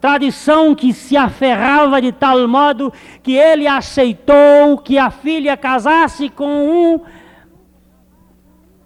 Tradição 0.00 0.74
que 0.74 0.92
se 0.92 1.16
aferrava 1.16 2.00
de 2.00 2.12
tal 2.12 2.46
modo 2.46 2.92
que 3.22 3.34
ele 3.34 3.66
aceitou 3.66 4.78
que 4.78 4.98
a 4.98 5.10
filha 5.10 5.56
casasse 5.56 6.28
com 6.28 6.46
um 6.46 7.00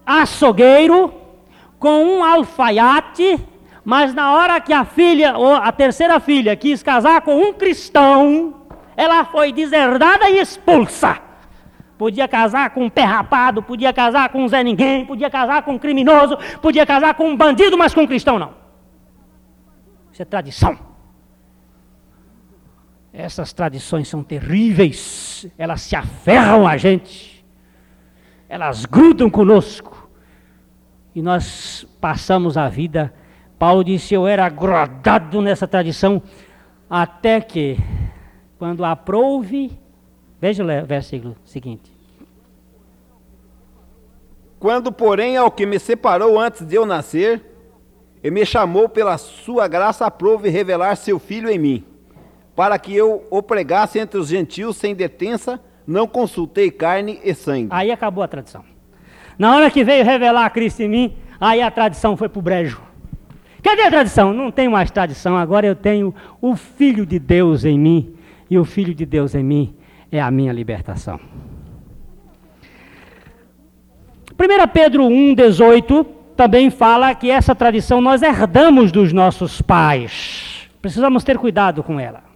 açougueiro 0.07 1.21
com 1.81 2.05
um 2.05 2.23
alfaiate, 2.23 3.41
mas 3.83 4.13
na 4.13 4.35
hora 4.35 4.61
que 4.61 4.73
a 4.73 4.85
filha, 4.85 5.37
ou 5.37 5.55
a 5.55 5.73
terceira 5.73 6.21
filha, 6.21 6.55
quis 6.55 6.83
casar 6.83 7.23
com 7.23 7.35
um 7.35 7.55
cristão, 7.55 8.55
ela 8.95 9.25
foi 9.25 9.51
deserdada 9.51 10.29
e 10.29 10.39
expulsa. 10.39 11.19
Podia 12.01 12.27
casar 12.27 12.71
com 12.71 12.85
um 12.85 12.89
pé 12.89 13.05
rapado, 13.05 13.63
podia 13.63 13.93
casar 13.93 14.31
com 14.31 14.43
um 14.43 14.49
Zé 14.49 14.65
Ninguém, 14.65 15.05
podia 15.05 15.29
casar 15.29 15.63
com 15.63 15.73
um 15.73 15.79
criminoso, 15.79 16.35
podia 16.63 16.87
casar 16.87 17.13
com 17.13 17.29
um 17.29 17.37
bandido, 17.37 17.77
mas 17.77 17.93
com 17.93 18.01
um 18.01 18.07
cristão 18.07 18.39
não. 18.39 18.55
Isso 20.11 20.23
é 20.23 20.25
tradição. 20.25 20.79
Essas 23.13 23.53
tradições 23.53 24.09
são 24.09 24.23
terríveis, 24.23 25.47
elas 25.59 25.83
se 25.83 25.95
aferram 25.95 26.67
a 26.67 26.79
gente, 26.79 27.45
elas 28.49 28.87
grudam 28.87 29.29
conosco 29.29 30.09
e 31.15 31.21
nós 31.21 31.87
passamos 32.01 32.57
a 32.57 32.67
vida. 32.67 33.13
Paulo 33.59 33.85
disse: 33.85 34.15
Eu 34.15 34.27
era 34.27 34.47
agradado 34.47 35.43
nessa 35.43 35.69
tradição, 35.69 36.23
até 36.89 37.43
que, 37.43 37.77
quando 38.59 38.87
aprouve, 38.87 39.79
veja 40.41 40.65
o 40.65 40.87
versículo 40.87 41.37
seguinte. 41.45 41.93
Quando, 44.59 44.93
porém, 44.93 45.37
ao 45.37 45.51
que 45.51 45.65
me 45.65 45.79
separou 45.79 46.39
antes 46.39 46.67
de 46.67 46.75
eu 46.75 46.85
nascer, 46.85 47.43
e 48.23 48.31
me 48.31 48.45
chamou 48.45 48.89
pela 48.89 49.17
sua 49.17 49.67
graça, 49.67 50.05
aprove 50.05 50.51
revelar 50.51 50.97
seu 50.97 51.19
filho 51.19 51.49
em 51.49 51.59
mim, 51.59 51.85
para 52.55 52.79
que 52.79 52.95
eu 52.95 53.25
o 53.31 53.43
pregasse 53.43 53.99
entre 53.99 54.19
os 54.19 54.29
gentios 54.29 54.77
sem 54.77 54.95
detença, 54.95 55.59
não 55.87 56.07
consultei 56.07 56.71
carne 56.71 57.19
e 57.25 57.35
sangue. 57.35 57.69
Aí 57.71 57.91
acabou 57.91 58.23
a 58.23 58.29
tradição. 58.29 58.63
Na 59.39 59.57
hora 59.57 59.71
que 59.71 59.83
veio 59.83 60.05
revelar 60.05 60.51
Cristo 60.51 60.83
em 60.83 60.89
mim, 60.89 61.17
aí 61.41 61.63
a 61.63 61.71
tradição 61.71 62.15
foi 62.15 62.29
para 62.29 62.39
o 62.39 62.43
brejo. 62.43 62.83
Cadê 63.63 63.83
a 63.83 63.91
tradição? 63.91 64.35
Não 64.35 64.51
tenho 64.51 64.71
mais 64.71 64.91
tradição, 64.91 65.37
agora 65.37 65.67
eu 65.67 65.75
tenho 65.75 66.15
o 66.41 66.55
Filho 66.55 67.07
de 67.07 67.19
Deus 67.19 67.65
em 67.65 67.79
mim, 67.79 68.15
e 68.51 68.59
o 68.59 68.65
Filho 68.65 68.95
de 68.95 69.07
Deus 69.07 69.35
em 69.35 69.43
mim 69.43 69.80
é 70.11 70.21
a 70.21 70.31
minha 70.31 70.53
libertação. 70.53 71.21
1 74.33 74.69
Pedro 74.73 75.05
1,18 75.05 76.07
também 76.37 76.71
fala 76.71 77.15
que 77.15 77.31
essa 77.31 77.55
tradição 77.55 78.01
nós 78.01 78.23
herdamos 78.23 78.91
dos 78.91 79.13
nossos 79.13 79.61
pais. 79.61 80.69
Precisamos 80.81 81.23
ter 81.23 81.37
cuidado 81.37 81.83
com 81.83 82.01
ela 82.01 82.31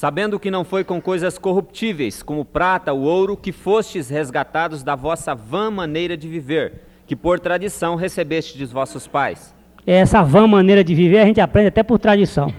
sabendo 0.00 0.40
que 0.40 0.50
não 0.50 0.64
foi 0.64 0.82
com 0.82 0.98
coisas 0.98 1.36
corruptíveis, 1.36 2.22
como 2.22 2.42
prata 2.42 2.90
ou 2.90 3.02
ouro, 3.02 3.36
que 3.36 3.52
fostes 3.52 4.08
resgatados 4.08 4.82
da 4.82 4.94
vossa 4.94 5.34
vã 5.34 5.70
maneira 5.70 6.16
de 6.16 6.26
viver, 6.26 6.84
que 7.06 7.14
por 7.14 7.38
tradição 7.38 7.96
recebestes 7.96 8.56
de 8.56 8.64
vossos 8.64 9.06
pais. 9.06 9.54
Essa 9.86 10.22
vã 10.22 10.46
maneira 10.46 10.82
de 10.82 10.94
viver 10.94 11.18
a 11.18 11.26
gente 11.26 11.38
aprende 11.38 11.68
até 11.68 11.82
por 11.82 11.98
tradição. 11.98 12.50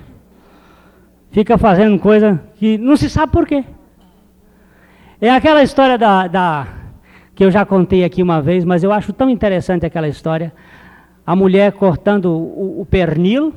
Fica 1.31 1.57
fazendo 1.57 1.97
coisa 1.97 2.41
que 2.55 2.77
não 2.77 2.95
se 2.95 3.09
sabe 3.09 3.31
por 3.31 3.47
quê. 3.47 3.63
É 5.19 5.29
aquela 5.29 5.63
história 5.63 5.97
da, 5.97 6.27
da 6.27 6.67
que 7.33 7.43
eu 7.43 7.51
já 7.51 7.65
contei 7.65 8.03
aqui 8.03 8.21
uma 8.21 8.41
vez, 8.41 8.63
mas 8.65 8.83
eu 8.83 8.91
acho 8.91 9.13
tão 9.13 9.29
interessante 9.29 9.85
aquela 9.85 10.07
história. 10.07 10.53
A 11.25 11.35
mulher 11.35 11.71
cortando 11.73 12.25
o, 12.25 12.81
o 12.81 12.85
pernil 12.85 13.53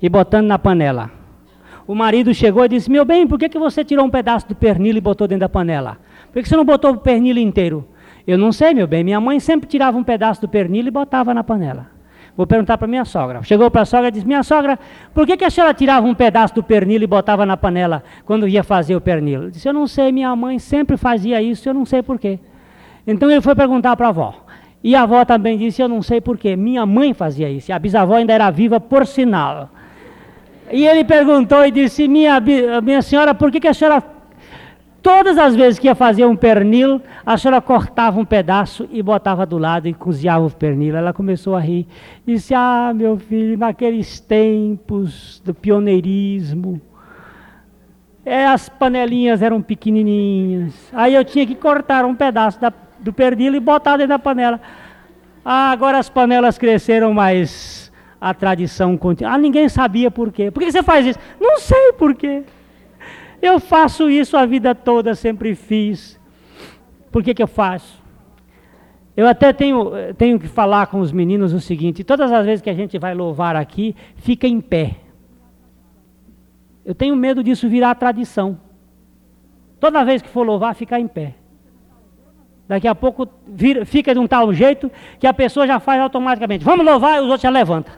e 0.00 0.08
botando 0.08 0.46
na 0.46 0.58
panela 0.58 1.18
o 1.88 1.94
marido 1.94 2.34
chegou 2.34 2.66
e 2.66 2.68
disse: 2.68 2.90
Meu 2.90 3.02
bem, 3.06 3.26
por 3.26 3.38
que, 3.38 3.48
que 3.48 3.58
você 3.58 3.82
tirou 3.82 4.04
um 4.04 4.10
pedaço 4.10 4.46
do 4.46 4.54
pernil 4.54 4.94
e 4.94 5.00
botou 5.00 5.26
dentro 5.26 5.40
da 5.40 5.48
panela? 5.48 5.96
Por 6.30 6.42
que, 6.42 6.48
você 6.48 6.54
não 6.54 6.64
botou 6.64 6.92
o 6.92 6.98
pernil 6.98 7.38
inteiro? 7.38 7.88
Eu 8.26 8.36
não 8.36 8.52
sei, 8.52 8.74
meu 8.74 8.86
bem. 8.86 9.02
Minha 9.02 9.18
mãe 9.18 9.40
sempre 9.40 9.66
tirava 9.66 9.96
um 9.96 10.04
pedaço 10.04 10.42
do 10.42 10.48
pernil 10.48 10.86
e 10.86 10.90
botava 10.90 11.32
na 11.32 11.42
panela. 11.42 11.86
Vou 12.38 12.46
perguntar 12.46 12.78
para 12.78 12.86
minha 12.86 13.04
sogra. 13.04 13.42
Chegou 13.42 13.68
para 13.68 13.82
a 13.82 13.84
sogra 13.84 14.06
e 14.06 14.10
disse: 14.12 14.24
Minha 14.24 14.44
sogra, 14.44 14.78
por 15.12 15.26
que, 15.26 15.36
que 15.36 15.44
a 15.44 15.50
senhora 15.50 15.74
tirava 15.74 16.06
um 16.06 16.14
pedaço 16.14 16.54
do 16.54 16.62
pernil 16.62 17.02
e 17.02 17.06
botava 17.06 17.44
na 17.44 17.56
panela 17.56 18.04
quando 18.24 18.46
ia 18.46 18.62
fazer 18.62 18.94
o 18.94 19.00
pernil? 19.00 19.42
Eu 19.42 19.50
disse: 19.50 19.68
Eu 19.68 19.72
não 19.72 19.88
sei, 19.88 20.12
minha 20.12 20.36
mãe 20.36 20.56
sempre 20.60 20.96
fazia 20.96 21.42
isso, 21.42 21.68
eu 21.68 21.74
não 21.74 21.84
sei 21.84 22.00
porquê. 22.00 22.38
Então 23.04 23.28
ele 23.28 23.40
foi 23.40 23.56
perguntar 23.56 23.96
para 23.96 24.06
a 24.06 24.10
avó. 24.10 24.34
E 24.84 24.94
a 24.94 25.02
avó 25.02 25.24
também 25.24 25.58
disse: 25.58 25.82
Eu 25.82 25.88
não 25.88 26.00
sei 26.00 26.20
porquê. 26.20 26.54
Minha 26.54 26.86
mãe 26.86 27.12
fazia 27.12 27.50
isso. 27.50 27.72
A 27.72 27.78
bisavó 27.80 28.14
ainda 28.14 28.32
era 28.32 28.48
viva, 28.52 28.78
por 28.78 29.04
sinal. 29.04 29.70
E 30.70 30.86
ele 30.86 31.02
perguntou 31.02 31.66
e 31.66 31.72
disse: 31.72 32.06
Minha, 32.06 32.40
minha 32.80 33.02
senhora, 33.02 33.34
por 33.34 33.50
que, 33.50 33.58
que 33.58 33.66
a 33.66 33.74
senhora, 33.74 34.00
todas 35.02 35.38
as 35.38 35.54
vezes 35.54 35.78
que 35.78 35.86
ia 35.86 35.94
fazer 35.94 36.24
um 36.24 36.36
pernil, 36.36 37.00
a 37.24 37.36
senhora 37.36 37.60
cortava 37.60 38.18
um 38.18 38.24
pedaço 38.24 38.88
e 38.90 39.02
botava 39.02 39.46
do 39.46 39.58
lado 39.58 39.88
e 39.88 39.94
cozinhava 39.94 40.46
o 40.46 40.50
pernil? 40.50 40.96
Ela 40.96 41.12
começou 41.12 41.54
a 41.56 41.60
rir. 41.60 41.86
Disse: 42.26 42.54
Ah, 42.54 42.92
meu 42.94 43.18
filho, 43.18 43.56
naqueles 43.58 44.20
tempos 44.20 45.40
do 45.44 45.54
pioneirismo, 45.54 46.80
é, 48.24 48.46
as 48.46 48.68
panelinhas 48.68 49.42
eram 49.42 49.62
pequenininhas. 49.62 50.74
Aí 50.92 51.14
eu 51.14 51.24
tinha 51.24 51.46
que 51.46 51.54
cortar 51.54 52.04
um 52.04 52.14
pedaço 52.14 52.60
da, 52.60 52.72
do 53.00 53.12
pernil 53.12 53.54
e 53.54 53.60
botar 53.60 53.96
dentro 53.96 54.10
da 54.10 54.18
panela. 54.18 54.60
Ah, 55.44 55.70
agora 55.70 55.98
as 55.98 56.08
panelas 56.10 56.58
cresceram 56.58 57.14
mais 57.14 57.90
a 58.20 58.34
tradição 58.34 58.96
continua. 58.96 59.32
Ah, 59.32 59.38
ninguém 59.38 59.68
sabia 59.68 60.10
por 60.10 60.32
quê. 60.32 60.50
Por 60.50 60.62
que 60.62 60.70
você 60.70 60.82
faz 60.82 61.06
isso? 61.06 61.18
Não 61.40 61.58
sei 61.58 61.92
por 61.92 62.14
quê. 62.14 62.42
Eu 63.40 63.60
faço 63.60 64.10
isso 64.10 64.36
a 64.36 64.44
vida 64.46 64.74
toda, 64.74 65.14
sempre 65.14 65.54
fiz. 65.54 66.18
Por 67.10 67.22
que, 67.22 67.34
que 67.34 67.42
eu 67.42 67.46
faço? 67.46 68.02
Eu 69.16 69.26
até 69.26 69.52
tenho, 69.52 69.92
tenho 70.16 70.38
que 70.38 70.46
falar 70.46 70.86
com 70.86 71.00
os 71.00 71.10
meninos 71.10 71.52
o 71.52 71.60
seguinte: 71.60 72.04
todas 72.04 72.30
as 72.30 72.44
vezes 72.44 72.62
que 72.62 72.70
a 72.70 72.74
gente 72.74 72.98
vai 72.98 73.14
louvar 73.14 73.56
aqui, 73.56 73.94
fica 74.16 74.46
em 74.46 74.60
pé. 74.60 74.96
Eu 76.84 76.94
tenho 76.94 77.14
medo 77.16 77.42
disso 77.42 77.68
virar 77.68 77.94
tradição. 77.96 78.58
Toda 79.80 80.04
vez 80.04 80.22
que 80.22 80.28
for 80.28 80.44
louvar, 80.44 80.74
ficar 80.74 80.98
em 80.98 81.06
pé. 81.06 81.34
Daqui 82.66 82.86
a 82.86 82.94
pouco 82.94 83.28
vira, 83.46 83.84
fica 83.86 84.12
de 84.12 84.20
um 84.20 84.26
tal 84.26 84.52
jeito 84.52 84.90
que 85.18 85.26
a 85.26 85.32
pessoa 85.32 85.66
já 85.66 85.80
faz 85.80 86.00
automaticamente. 86.00 86.64
Vamos 86.64 86.84
louvar 86.84 87.16
e 87.16 87.20
os 87.20 87.24
outros 87.24 87.42
já 87.42 87.50
levantam. 87.50 87.94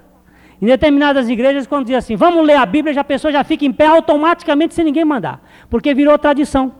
Em 0.61 0.67
determinadas 0.67 1.29
igrejas, 1.29 1.67
quando 1.67 1.87
diz 1.87 1.97
assim, 1.97 2.17
vamos 2.17 2.47
ler 2.47 2.57
a 2.57 2.67
Bíblia, 2.67 2.93
já 2.93 3.01
a 3.01 3.05
pessoa 3.05 3.33
já 3.33 3.43
fica 3.43 3.65
em 3.65 3.73
pé 3.73 3.87
automaticamente 3.87 4.75
sem 4.75 4.85
ninguém 4.85 5.05
mandar. 5.05 5.41
Porque 5.71 5.95
virou 5.95 6.19
tradição. 6.19 6.75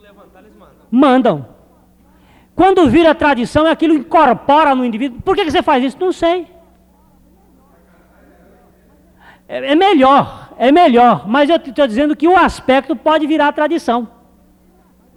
Levantar. 0.00 0.42
Mandam. 0.90 1.46
Quando 2.56 2.88
vira 2.88 3.14
tradição, 3.14 3.66
é 3.66 3.70
aquilo 3.70 3.94
incorpora 3.94 4.74
no 4.74 4.84
indivíduo. 4.84 5.20
Por 5.20 5.34
que, 5.36 5.44
que 5.44 5.50
você 5.50 5.62
faz 5.62 5.84
isso? 5.84 5.96
Não 6.00 6.12
sei. 6.12 6.46
É, 9.46 9.72
é 9.72 9.74
melhor, 9.74 10.50
é 10.56 10.70
melhor. 10.70 11.28
Mas 11.28 11.50
eu 11.50 11.56
estou 11.56 11.86
dizendo 11.86 12.16
que 12.16 12.28
o 12.28 12.36
aspecto 12.36 12.96
pode 12.96 13.26
virar 13.26 13.52
tradição. 13.52 14.08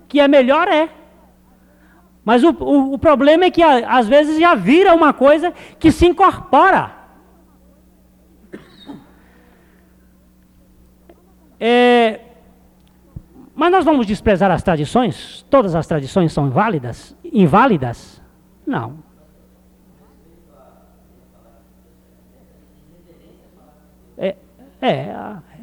Que 0.07 0.19
é 0.19 0.27
melhor, 0.27 0.67
é. 0.67 0.89
Mas 2.23 2.43
o, 2.43 2.51
o, 2.51 2.93
o 2.93 2.99
problema 2.99 3.45
é 3.45 3.51
que 3.51 3.61
a, 3.61 3.97
às 3.97 4.07
vezes 4.07 4.39
já 4.39 4.55
vira 4.55 4.93
uma 4.93 5.13
coisa 5.13 5.53
que 5.79 5.91
se 5.91 6.05
incorpora. 6.05 6.91
É, 11.59 12.19
mas 13.55 13.71
nós 13.71 13.85
vamos 13.85 14.05
desprezar 14.05 14.51
as 14.51 14.63
tradições? 14.63 15.45
Todas 15.49 15.75
as 15.75 15.85
tradições 15.87 16.33
são 16.33 16.49
válidas? 16.49 17.15
inválidas? 17.33 18.21
Não. 18.65 18.97
É, 24.17 24.35
é, 24.81 25.15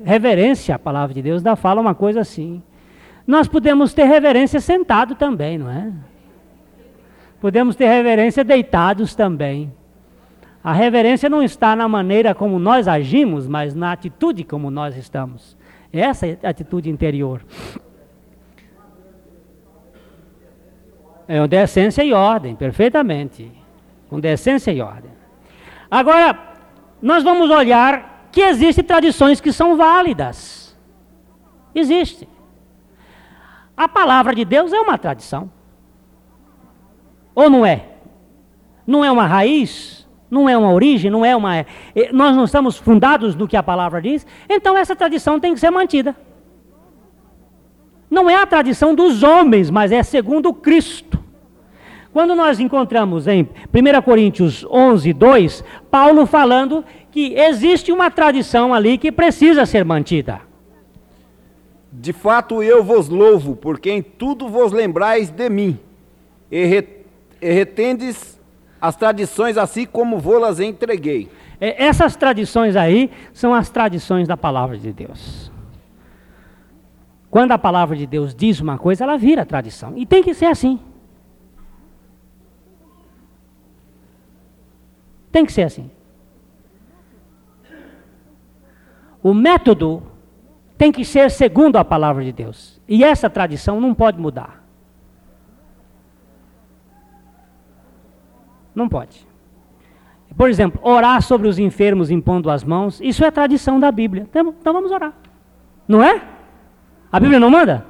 reverência 0.05 0.75
à 0.75 0.79
palavra 0.79 1.15
de 1.15 1.23
Deus 1.23 1.39
ainda 1.39 1.55
fala 1.55 1.81
uma 1.81 1.95
coisa 1.95 2.21
assim. 2.21 2.63
Nós 3.27 3.47
podemos 3.47 3.95
ter 3.95 4.05
reverência 4.05 4.61
sentado 4.61 5.15
também, 5.15 5.57
não 5.57 5.71
é? 5.71 5.93
Podemos 7.41 7.75
ter 7.75 7.87
reverência 7.87 8.45
deitados 8.45 9.15
também. 9.15 9.73
A 10.63 10.73
reverência 10.73 11.29
não 11.29 11.43
está 11.43 11.75
na 11.75 11.89
maneira 11.89 12.35
como 12.35 12.59
nós 12.59 12.87
agimos, 12.87 13.49
mas 13.49 13.75
na 13.75 13.93
atitude 13.93 14.45
como 14.45 14.71
nós 14.71 14.97
estamos. 14.97 15.57
Essa 15.93 16.27
é 16.27 16.39
a 16.43 16.51
atitude 16.51 16.91
interior. 16.91 17.43
É 21.27 21.47
decência 21.49 22.05
e 22.05 22.13
ordem, 22.13 22.55
perfeitamente. 22.55 23.51
Com 24.09 24.21
decência 24.21 24.71
e 24.71 24.81
ordem. 24.81 25.11
Agora, 25.91 26.39
nós 27.01 27.25
vamos 27.25 27.49
olhar 27.51 28.29
que 28.31 28.41
existem 28.41 28.85
tradições 28.85 29.41
que 29.41 29.53
são 29.53 29.77
válidas. 29.77 30.77
Existe. 31.75 32.29
A 33.77 33.89
palavra 33.89 34.35
de 34.35 34.45
Deus 34.45 34.73
é 34.73 34.81
uma 34.81 34.99
tradição. 34.99 35.51
Ou 37.35 37.49
não 37.49 37.65
é? 37.65 37.87
Não 38.87 39.05
é 39.05 39.11
uma 39.11 39.27
raiz? 39.27 40.09
Não 40.31 40.49
é 40.49 40.57
uma 40.57 40.73
origem? 40.73 41.11
Não 41.11 41.25
é 41.25 41.35
uma. 41.35 41.59
É, 41.59 41.67
nós 42.13 42.37
não 42.37 42.45
estamos 42.45 42.77
fundados 42.77 43.35
no 43.35 43.49
que 43.49 43.57
a 43.57 43.63
palavra 43.63 44.01
diz? 44.01 44.27
Então 44.49 44.77
essa 44.77 44.95
tradição 44.95 45.41
tem 45.41 45.55
que 45.55 45.61
ser 45.61 45.71
mantida. 45.71 46.15
Não 48.11 48.29
é 48.29 48.35
a 48.35 48.47
tradição 48.47 48.95
dos 48.95 49.23
homens, 49.23 49.71
mas 49.71 49.93
é 49.93 50.03
segundo 50.03 50.53
Cristo. 50.53 51.19
Quando 52.13 52.35
nós 52.35 52.59
encontramos 52.59 53.29
em 53.29 53.43
1 53.43 54.03
Coríntios 54.03 54.67
11, 54.69 55.13
2, 55.13 55.65
Paulo 55.91 56.27
falando 56.27 56.85
que 57.13 57.35
existe 57.35 57.93
uma 57.93 58.11
tradição 58.11 58.75
ali 58.75 58.99
que 58.99 59.13
precisa 59.13 59.65
ser 59.65 59.85
mantida. 59.85 60.41
De 61.93 62.13
fato 62.13 62.63
eu 62.63 62.83
vos 62.83 63.09
louvo, 63.09 63.55
porque 63.55 63.91
em 63.91 64.03
tudo 64.03 64.49
vos 64.49 64.73
lembrais 64.73 65.31
de 65.31 65.49
mim, 65.49 65.79
e 66.51 66.65
retendes 67.41 68.39
as 68.81 68.97
tradições 68.97 69.59
assim 69.59 69.85
como 69.85 70.19
vou-las 70.19 70.59
entreguei. 70.59 71.31
É, 71.61 71.85
essas 71.85 72.17
tradições 72.17 72.77
aí 72.77 73.11
são 73.33 73.55
as 73.55 73.69
tradições 73.69 74.27
da 74.27 74.37
palavra 74.37 74.79
de 74.79 74.93
Deus. 74.93 75.53
Quando 77.31 77.53
a 77.53 77.59
palavra 77.59 77.97
de 77.97 78.07
Deus 78.07 78.35
diz 78.35 78.61
uma 78.61 78.79
coisa, 78.79 79.05
ela 79.05 79.17
vira 79.17 79.45
tradição. 79.45 79.97
E 79.97 80.05
tem 80.05 80.23
que 80.23 80.35
ser 80.35 80.47
assim. 80.47 80.81
Tem 85.31 85.47
que 85.47 85.53
ser 85.53 85.63
assim. 85.63 85.91
O 89.23 89.35
método 89.35 90.03
tem 90.77 90.91
que 90.91 91.05
ser 91.05 91.31
segundo 91.31 91.77
a 91.77 91.85
palavra 91.85 92.25
de 92.25 92.33
Deus. 92.33 92.81
E 92.89 93.05
essa 93.05 93.29
tradição 93.29 93.81
não 93.81 93.95
pode 93.95 94.19
mudar. 94.19 94.60
Não 98.81 98.89
pode. 98.89 99.29
Por 100.35 100.49
exemplo, 100.49 100.81
orar 100.83 101.21
sobre 101.21 101.47
os 101.47 101.59
enfermos 101.59 102.11
impondo 102.11 102.51
as 102.51 102.65
mãos, 102.65 102.99
isso 103.03 103.23
é 103.23 103.31
tradição 103.31 103.79
da 103.79 103.93
Bíblia. 103.93 104.23
Então, 104.23 104.55
então 104.59 104.73
vamos 104.73 104.91
orar. 104.91 105.13
Não 105.87 106.03
é? 106.03 106.23
A 107.13 107.21
Bíblia 107.21 107.39
não 107.39 107.51
manda? 107.51 107.85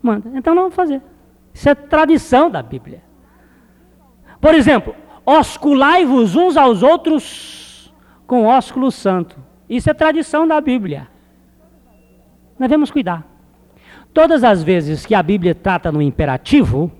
Manda. 0.00 0.30
Então 0.32 0.54
não 0.54 0.62
vamos 0.62 0.76
fazer. 0.76 1.02
Isso 1.52 1.68
é 1.68 1.74
tradição 1.74 2.48
da 2.48 2.62
Bíblia. 2.62 3.02
Por 4.40 4.54
exemplo, 4.54 4.94
osculai-vos 5.26 6.36
uns 6.36 6.56
aos 6.56 6.84
outros 6.84 7.92
com 8.28 8.46
ósculo 8.46 8.92
santo. 8.92 9.36
Isso 9.68 9.90
é 9.90 9.94
tradição 9.94 10.46
da 10.46 10.60
Bíblia. 10.60 11.08
Nós 12.56 12.68
devemos 12.68 12.92
cuidar. 12.92 13.26
Todas 14.12 14.44
as 14.44 14.62
vezes 14.62 15.04
que 15.04 15.16
a 15.16 15.22
Bíblia 15.22 15.52
trata 15.52 15.90
no 15.90 16.00
imperativo, 16.00 16.92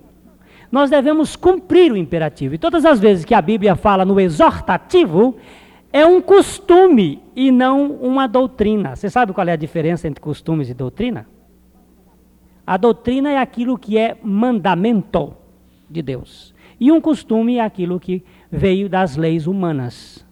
nós 0.75 0.91
devemos 0.91 1.37
cumprir 1.37 1.93
o 1.93 1.97
imperativo. 1.97 2.57
E 2.57 2.59
todas 2.59 2.85
as 2.85 2.99
vezes 2.99 3.25
que 3.25 3.33
a 3.33 3.41
Bíblia 3.41 3.77
fala 3.77 4.05
no 4.05 4.19
exortativo, 4.19 5.37
é 5.93 6.05
um 6.05 6.21
costume 6.21 7.23
e 7.37 7.53
não 7.53 7.93
uma 7.93 8.27
doutrina. 8.27 8.97
Você 8.97 9.09
sabe 9.09 9.33
qual 9.33 9.47
é 9.47 9.53
a 9.53 9.57
diferença 9.57 10.09
entre 10.09 10.21
costumes 10.21 10.69
e 10.69 10.75
doutrina? 10.75 11.29
A 12.67 12.77
doutrina 12.77 13.31
é 13.31 13.39
aquilo 13.39 13.79
que 13.79 13.97
é 13.97 14.17
mandamento 14.21 15.37
de 15.89 16.03
Deus. 16.03 16.53
E 16.81 16.91
um 16.91 17.01
costume 17.01 17.59
é 17.59 17.61
aquilo 17.61 18.01
que 18.01 18.25
veio 18.51 18.89
das 18.89 19.17
leis 19.17 19.47
humanas, 19.47 20.27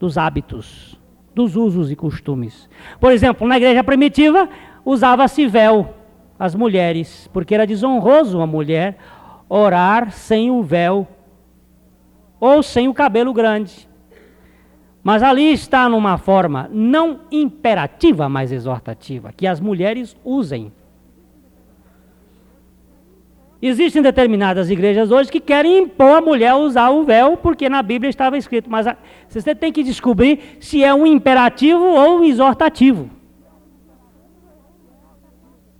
dos 0.00 0.16
hábitos, 0.16 0.98
dos 1.34 1.54
usos 1.54 1.90
e 1.90 1.96
costumes. 1.96 2.66
Por 2.98 3.12
exemplo, 3.12 3.46
na 3.46 3.58
igreja 3.58 3.84
primitiva, 3.84 4.48
usava-se 4.86 5.46
véu 5.46 5.92
as 6.38 6.54
mulheres, 6.54 7.28
porque 7.30 7.54
era 7.54 7.66
desonroso 7.66 8.38
uma 8.38 8.46
mulher 8.46 8.96
orar 9.48 10.10
sem 10.12 10.50
o 10.50 10.62
véu 10.62 11.06
ou 12.38 12.62
sem 12.62 12.88
o 12.88 12.94
cabelo 12.94 13.32
grande. 13.32 13.88
Mas 15.02 15.22
ali 15.22 15.52
está 15.52 15.88
numa 15.88 16.18
forma 16.18 16.68
não 16.72 17.20
imperativa, 17.30 18.28
mas 18.28 18.50
exortativa, 18.50 19.32
que 19.32 19.46
as 19.46 19.60
mulheres 19.60 20.16
usem 20.24 20.72
Existem 23.60 24.02
determinadas 24.02 24.70
igrejas 24.70 25.10
hoje 25.10 25.32
que 25.32 25.40
querem 25.40 25.78
impor 25.78 26.18
a 26.18 26.20
mulher 26.20 26.54
usar 26.54 26.90
o 26.90 27.04
véu 27.04 27.36
porque 27.38 27.68
na 27.68 27.82
Bíblia 27.82 28.10
estava 28.10 28.36
escrito, 28.36 28.70
mas 28.70 28.86
você 29.28 29.54
tem 29.54 29.72
que 29.72 29.82
descobrir 29.82 30.58
se 30.60 30.84
é 30.84 30.92
um 30.92 31.06
imperativo 31.06 31.82
ou 31.82 32.18
um 32.18 32.24
exortativo. 32.24 33.10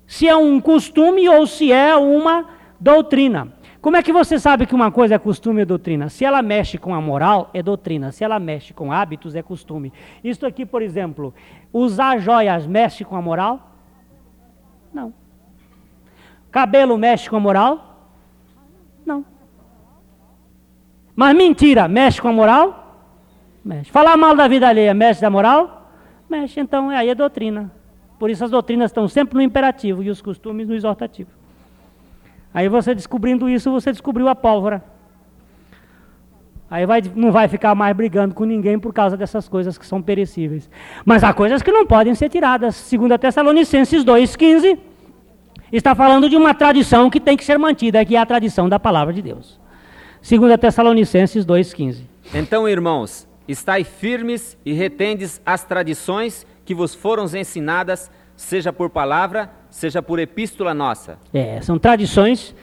Se 0.06 0.26
é 0.26 0.34
um 0.34 0.60
costume 0.60 1.28
ou 1.28 1.46
se 1.46 1.70
é 1.70 1.94
uma 1.94 2.46
doutrina. 2.80 3.52
Como 3.86 3.96
é 3.96 4.02
que 4.02 4.12
você 4.12 4.36
sabe 4.36 4.66
que 4.66 4.74
uma 4.74 4.90
coisa 4.90 5.14
é 5.14 5.18
costume 5.18 5.60
ou 5.60 5.66
doutrina? 5.66 6.08
Se 6.08 6.24
ela 6.24 6.42
mexe 6.42 6.76
com 6.76 6.92
a 6.92 7.00
moral, 7.00 7.50
é 7.54 7.62
doutrina. 7.62 8.10
Se 8.10 8.24
ela 8.24 8.36
mexe 8.40 8.74
com 8.74 8.90
hábitos, 8.90 9.36
é 9.36 9.42
costume. 9.42 9.92
Isto 10.24 10.44
aqui, 10.44 10.66
por 10.66 10.82
exemplo, 10.82 11.32
usar 11.72 12.18
joias 12.18 12.66
mexe 12.66 13.04
com 13.04 13.14
a 13.14 13.22
moral? 13.22 13.70
Não. 14.92 15.14
Cabelo 16.50 16.98
mexe 16.98 17.30
com 17.30 17.36
a 17.36 17.38
moral? 17.38 18.10
Não. 19.06 19.24
Mas 21.14 21.36
mentira 21.36 21.86
mexe 21.86 22.20
com 22.20 22.26
a 22.26 22.32
moral? 22.32 23.06
Mexe. 23.64 23.88
Falar 23.88 24.16
mal 24.16 24.34
da 24.34 24.48
vida 24.48 24.66
alheia 24.66 24.94
mexe 24.94 25.20
da 25.20 25.30
moral? 25.30 25.92
Mexe. 26.28 26.58
Então 26.58 26.90
aí 26.90 27.08
é 27.08 27.14
doutrina. 27.14 27.70
Por 28.18 28.30
isso 28.30 28.44
as 28.44 28.50
doutrinas 28.50 28.90
estão 28.90 29.06
sempre 29.06 29.36
no 29.36 29.42
imperativo 29.42 30.02
e 30.02 30.10
os 30.10 30.20
costumes 30.20 30.66
no 30.66 30.74
exortativo. 30.74 31.45
Aí 32.56 32.70
você 32.70 32.94
descobrindo 32.94 33.50
isso, 33.50 33.70
você 33.70 33.92
descobriu 33.92 34.28
a 34.28 34.34
pólvora. 34.34 34.82
Aí 36.70 36.86
vai, 36.86 37.02
não 37.14 37.30
vai 37.30 37.48
ficar 37.48 37.74
mais 37.74 37.94
brigando 37.94 38.34
com 38.34 38.44
ninguém 38.44 38.78
por 38.78 38.94
causa 38.94 39.14
dessas 39.14 39.46
coisas 39.46 39.76
que 39.76 39.84
são 39.84 40.00
perecíveis. 40.00 40.70
Mas 41.04 41.22
há 41.22 41.34
coisas 41.34 41.60
que 41.60 41.70
não 41.70 41.84
podem 41.84 42.14
ser 42.14 42.30
tiradas. 42.30 42.74
Segundo 42.74 43.18
Tessalonicenses 43.18 44.02
2,15 44.02 44.78
está 45.70 45.94
falando 45.94 46.30
de 46.30 46.36
uma 46.38 46.54
tradição 46.54 47.10
que 47.10 47.20
tem 47.20 47.36
que 47.36 47.44
ser 47.44 47.58
mantida, 47.58 48.02
que 48.06 48.16
é 48.16 48.18
a 48.18 48.24
tradição 48.24 48.70
da 48.70 48.80
palavra 48.80 49.12
de 49.12 49.20
Deus. 49.20 49.60
Segundo 50.22 50.56
Tessalonicenses 50.56 51.44
2,15. 51.44 52.04
Então, 52.32 52.66
irmãos, 52.66 53.28
estai 53.46 53.84
firmes 53.84 54.56
e 54.64 54.72
retendes 54.72 55.42
as 55.44 55.62
tradições 55.62 56.46
que 56.64 56.74
vos 56.74 56.94
foram 56.94 57.26
ensinadas, 57.26 58.10
seja 58.34 58.72
por 58.72 58.88
palavra, 58.88 59.50
seja 59.76 60.00
por 60.02 60.18
epístola 60.18 60.72
nossa. 60.72 61.18
É, 61.34 61.60
são 61.60 61.78
tradições 61.78 62.54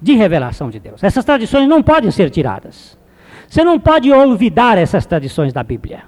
de 0.00 0.14
revelação 0.14 0.70
de 0.70 0.78
Deus. 0.78 1.02
Essas 1.02 1.24
tradições 1.24 1.68
não 1.68 1.82
podem 1.82 2.10
ser 2.12 2.30
tiradas. 2.30 2.96
Você 3.48 3.64
não 3.64 3.80
pode 3.80 4.12
olvidar 4.12 4.78
essas 4.78 5.04
tradições 5.04 5.52
da 5.52 5.64
Bíblia. 5.64 6.04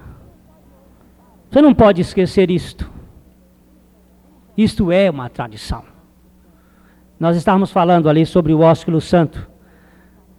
Você 1.51 1.61
não 1.61 1.73
pode 1.73 1.99
esquecer 1.99 2.49
isto. 2.49 2.89
Isto 4.57 4.93
é 4.93 5.09
uma 5.09 5.29
tradição. 5.29 5.83
Nós 7.19 7.35
estávamos 7.35 7.69
falando 7.69 8.07
ali 8.07 8.25
sobre 8.25 8.53
o 8.53 8.61
ósculo 8.61 9.01
santo. 9.01 9.45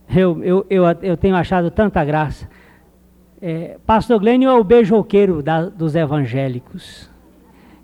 Eu, 0.08 0.42
eu, 0.42 0.66
eu, 0.70 0.84
eu 1.02 1.16
tenho 1.18 1.36
achado 1.36 1.70
tanta 1.70 2.02
graça. 2.02 2.48
É, 3.38 3.76
Pastor 3.84 4.18
Glênio 4.18 4.48
é 4.48 4.54
o 4.54 4.64
beijoqueiro 4.64 5.42
da, 5.42 5.66
dos 5.66 5.94
evangélicos. 5.94 7.14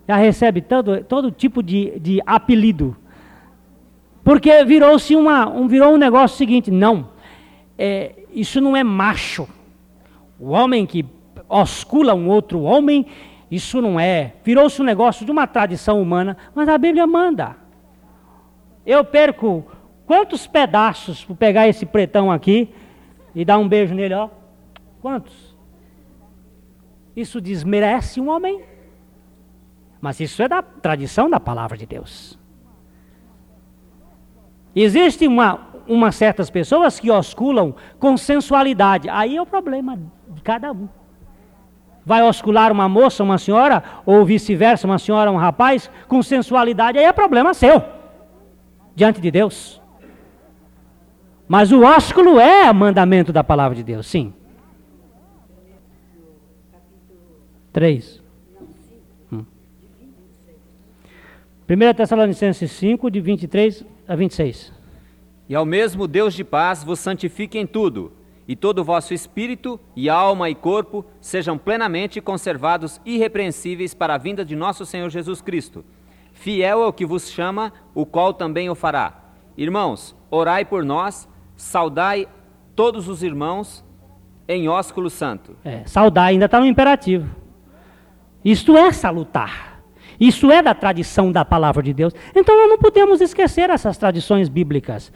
Já 0.06 0.16
recebe 0.16 0.60
todo, 0.60 1.02
todo 1.04 1.30
tipo 1.30 1.62
de, 1.62 1.98
de 2.00 2.20
apelido. 2.26 2.96
Porque 4.24 4.64
virou-se 4.64 5.14
uma, 5.16 5.48
um, 5.48 5.66
virou 5.66 5.94
um 5.94 5.96
negócio 5.96 6.36
seguinte, 6.36 6.70
não, 6.70 7.08
é, 7.78 8.14
isso 8.32 8.60
não 8.60 8.76
é 8.76 8.84
macho. 8.84 9.48
O 10.38 10.50
homem 10.50 10.86
que 10.86 11.04
oscula 11.48 12.14
um 12.14 12.28
outro 12.28 12.62
homem, 12.62 13.06
isso 13.50 13.80
não 13.80 13.98
é. 13.98 14.34
Virou-se 14.44 14.80
um 14.80 14.84
negócio 14.84 15.24
de 15.24 15.32
uma 15.32 15.46
tradição 15.46 16.00
humana, 16.00 16.36
mas 16.54 16.68
a 16.68 16.78
Bíblia 16.78 17.06
manda. 17.06 17.56
Eu 18.84 19.04
perco 19.04 19.64
Quantos 20.06 20.46
pedaços 20.46 21.24
para 21.24 21.34
pegar 21.36 21.68
esse 21.68 21.86
pretão 21.86 22.30
aqui 22.30 22.68
e 23.34 23.46
dar 23.46 23.56
um 23.56 23.66
beijo 23.66 23.94
nele, 23.94 24.12
ó? 24.12 24.28
Quantos? 25.00 25.56
Isso 27.16 27.40
desmerece 27.40 28.20
um 28.20 28.28
homem? 28.28 28.60
Mas 30.02 30.18
isso 30.18 30.42
é 30.42 30.48
da 30.48 30.60
tradição 30.60 31.30
da 31.30 31.38
palavra 31.38 31.78
de 31.78 31.86
Deus. 31.86 32.36
Existem 34.74 35.28
uma, 35.28 35.60
uma 35.86 36.10
certas 36.10 36.50
pessoas 36.50 36.98
que 36.98 37.08
osculam 37.08 37.72
com 38.00 38.16
sensualidade. 38.16 39.08
Aí 39.08 39.36
é 39.36 39.40
o 39.40 39.46
problema 39.46 39.96
de 40.28 40.42
cada 40.42 40.72
um. 40.72 40.88
Vai 42.04 42.20
oscular 42.24 42.72
uma 42.72 42.88
moça, 42.88 43.22
uma 43.22 43.38
senhora, 43.38 43.84
ou 44.04 44.24
vice-versa, 44.24 44.88
uma 44.88 44.98
senhora, 44.98 45.30
um 45.30 45.36
rapaz, 45.36 45.88
com 46.08 46.20
sensualidade, 46.20 46.98
aí 46.98 47.04
é 47.04 47.12
problema 47.12 47.54
seu, 47.54 47.80
diante 48.96 49.20
de 49.20 49.30
Deus. 49.30 49.80
Mas 51.46 51.70
o 51.70 51.84
ósculo 51.84 52.40
é 52.40 52.72
mandamento 52.72 53.32
da 53.32 53.44
palavra 53.44 53.76
de 53.76 53.84
Deus, 53.84 54.08
sim. 54.08 54.34
3. 57.72 58.21
1 61.72 61.94
Tessalonicenses 61.94 62.70
5, 62.72 63.10
de 63.10 63.18
23 63.18 63.82
a 64.06 64.14
26. 64.14 64.70
E 65.48 65.54
ao 65.54 65.64
mesmo 65.64 66.06
Deus 66.06 66.34
de 66.34 66.44
paz 66.44 66.84
vos 66.84 67.00
santifique 67.00 67.58
em 67.58 67.66
tudo, 67.66 68.12
e 68.46 68.54
todo 68.54 68.80
o 68.80 68.84
vosso 68.84 69.14
espírito, 69.14 69.80
e 69.96 70.10
alma 70.10 70.50
e 70.50 70.54
corpo 70.54 71.02
sejam 71.18 71.56
plenamente 71.56 72.20
conservados 72.20 73.00
irrepreensíveis 73.06 73.94
para 73.94 74.16
a 74.16 74.18
vinda 74.18 74.44
de 74.44 74.54
nosso 74.54 74.84
Senhor 74.84 75.08
Jesus 75.08 75.40
Cristo. 75.40 75.82
Fiel 76.34 76.82
ao 76.82 76.92
que 76.92 77.06
vos 77.06 77.30
chama, 77.30 77.72
o 77.94 78.04
qual 78.04 78.34
também 78.34 78.68
o 78.68 78.74
fará. 78.74 79.32
Irmãos, 79.56 80.14
orai 80.30 80.66
por 80.66 80.84
nós, 80.84 81.26
saudai 81.56 82.28
todos 82.76 83.08
os 83.08 83.22
irmãos 83.22 83.82
em 84.46 84.68
ósculo 84.68 85.08
santo. 85.08 85.56
É, 85.64 85.84
saudar 85.86 86.26
ainda 86.26 86.44
está 86.44 86.60
no 86.60 86.66
imperativo. 86.66 87.34
Isto 88.44 88.76
é 88.76 88.92
salutar. 88.92 89.71
Isso 90.20 90.50
é 90.50 90.62
da 90.62 90.74
tradição 90.74 91.30
da 91.32 91.44
palavra 91.44 91.82
de 91.82 91.92
Deus. 91.92 92.14
Então 92.34 92.56
nós 92.56 92.68
não 92.68 92.78
podemos 92.78 93.20
esquecer 93.20 93.70
essas 93.70 93.96
tradições 93.96 94.48
bíblicas. 94.48 95.12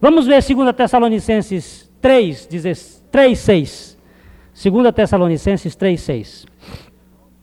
Vamos 0.00 0.26
ver 0.26 0.42
2 0.42 0.74
Tessalonicenses 0.74 1.90
3, 2.00 2.48
3 3.10 3.38
6. 3.38 3.98
2 4.62 4.94
Tessalonicenses 4.94 5.76
3, 5.76 6.00
6. 6.00 6.46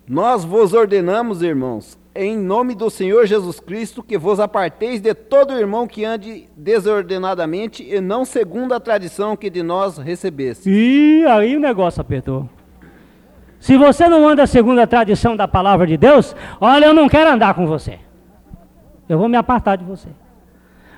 Nós 0.08 0.44
vos 0.46 0.74
ordenamos, 0.74 1.42
irmãos, 1.42 1.98
em 2.16 2.38
nome 2.38 2.74
do 2.74 2.90
Senhor 2.90 3.26
Jesus 3.28 3.60
Cristo, 3.60 4.02
que 4.02 4.18
vos 4.18 4.40
aparteis 4.40 5.00
de 5.00 5.14
todo 5.14 5.58
irmão 5.58 5.86
que 5.86 6.04
ande 6.04 6.48
desordenadamente 6.56 7.84
e 7.84 8.02
não 8.02 8.26
segundo 8.26 8.74
a 8.74 8.80
tradição 8.80 9.36
que 9.36 9.50
de 9.50 9.62
nós 9.62 9.98
recebesse. 9.98 10.70
E 10.70 11.26
aí 11.28 11.56
o 11.56 11.60
negócio 11.60 12.02
apertou. 12.02 12.50
Se 13.60 13.78
você 13.78 14.08
não 14.08 14.28
anda 14.28 14.46
segundo 14.46 14.80
a 14.80 14.88
tradição 14.88 15.36
da 15.36 15.48
palavra 15.48 15.88
de 15.88 15.98
Deus, 15.98 16.36
olha, 16.62 16.86
eu 16.86 16.94
não 16.94 17.10
quero 17.10 17.32
andar 17.32 17.54
com 17.54 17.66
você. 17.66 18.00
Eu 19.10 19.18
vou 19.18 19.28
me 19.28 19.38
apartar 19.38 19.78
de 19.78 19.84
você. 19.84 20.10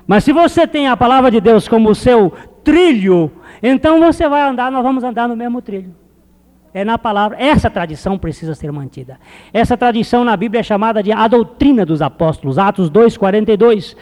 Mas 0.06 0.24
se 0.24 0.34
você 0.34 0.68
tem 0.68 0.88
a 0.88 0.98
palavra 0.98 1.30
de 1.30 1.40
Deus 1.40 1.68
como 1.68 1.94
seu 1.94 2.34
trilho, 2.64 3.32
então 3.62 4.00
você 4.00 4.28
vai 4.28 4.42
andar, 4.42 4.72
nós 4.72 4.84
vamos 4.84 5.04
andar 5.04 5.28
no 5.28 5.36
mesmo 5.36 5.62
trilho. 5.62 5.96
É 6.74 6.84
na 6.84 6.98
palavra. 6.98 7.38
Essa 7.40 7.70
tradição 7.70 8.18
precisa 8.18 8.54
ser 8.54 8.72
mantida. 8.72 9.20
Essa 9.54 9.76
tradição 9.76 10.24
na 10.24 10.38
Bíblia 10.38 10.60
é 10.60 10.64
chamada 10.64 11.02
de 11.02 11.12
a 11.12 11.28
doutrina 11.28 11.86
dos 11.86 12.02
apóstolos, 12.02 12.60
Atos 12.60 12.90
2:42. 12.92 13.96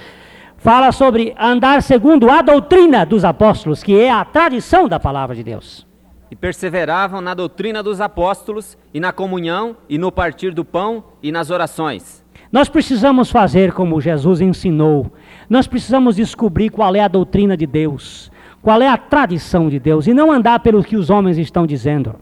Fala 0.58 0.92
sobre 0.92 1.34
andar 1.40 1.82
segundo 1.82 2.30
a 2.30 2.42
doutrina 2.42 3.06
dos 3.06 3.24
apóstolos, 3.24 3.84
que 3.84 3.98
é 3.98 4.12
a 4.12 4.26
tradição 4.26 4.88
da 4.88 5.00
palavra 5.00 5.36
de 5.36 5.44
Deus 5.44 5.87
e 6.30 6.36
perseveravam 6.36 7.22
na 7.22 7.34
doutrina 7.34 7.82
dos 7.82 8.02
apóstolos, 8.02 8.78
e 8.94 9.00
na 9.00 9.12
comunhão, 9.12 9.78
e 9.90 9.98
no 9.98 10.12
partir 10.12 10.54
do 10.54 10.66
pão, 10.66 11.04
e 11.22 11.32
nas 11.32 11.50
orações. 11.50 12.24
Nós 12.52 12.70
precisamos 12.70 13.30
fazer 13.30 13.74
como 13.74 14.00
Jesus 14.00 14.42
ensinou. 14.42 15.12
Nós 15.50 15.68
precisamos 15.68 16.16
descobrir 16.16 16.70
qual 16.70 16.96
é 16.96 17.02
a 17.02 17.08
doutrina 17.08 17.58
de 17.58 17.66
Deus, 17.66 18.32
qual 18.62 18.82
é 18.82 18.88
a 18.88 18.98
tradição 18.98 19.70
de 19.70 19.80
Deus, 19.80 20.08
e 20.08 20.14
não 20.14 20.32
andar 20.32 20.60
pelo 20.60 20.84
que 20.84 20.96
os 20.96 21.10
homens 21.10 21.38
estão 21.38 21.66
dizendo. 21.66 22.16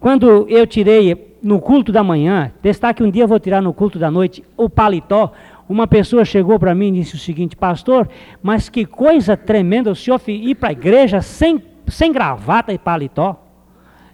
Quando 0.00 0.46
eu 0.50 0.66
tirei 0.66 1.34
no 1.42 1.60
culto 1.60 1.90
da 1.90 2.02
manhã, 2.02 2.52
testar 2.60 2.92
que 2.92 3.02
um 3.02 3.10
dia 3.10 3.24
eu 3.24 3.28
vou 3.28 3.40
tirar 3.40 3.62
no 3.62 3.72
culto 3.72 3.98
da 3.98 4.10
noite, 4.10 4.44
o 4.56 4.68
paletó, 4.68 5.32
uma 5.68 5.86
pessoa 5.86 6.24
chegou 6.24 6.58
para 6.58 6.74
mim 6.74 6.88
e 6.88 7.00
disse 7.00 7.14
o 7.14 7.18
seguinte, 7.18 7.56
pastor, 7.56 8.08
mas 8.42 8.68
que 8.68 8.84
coisa 8.84 9.36
tremenda 9.36 9.90
o 9.90 9.94
senhor 9.94 10.20
ir 10.26 10.54
para 10.56 10.70
a 10.70 10.72
igreja 10.72 11.22
sem 11.22 11.62
sem 11.88 12.12
gravata 12.12 12.72
e 12.72 12.78
paletó. 12.78 13.40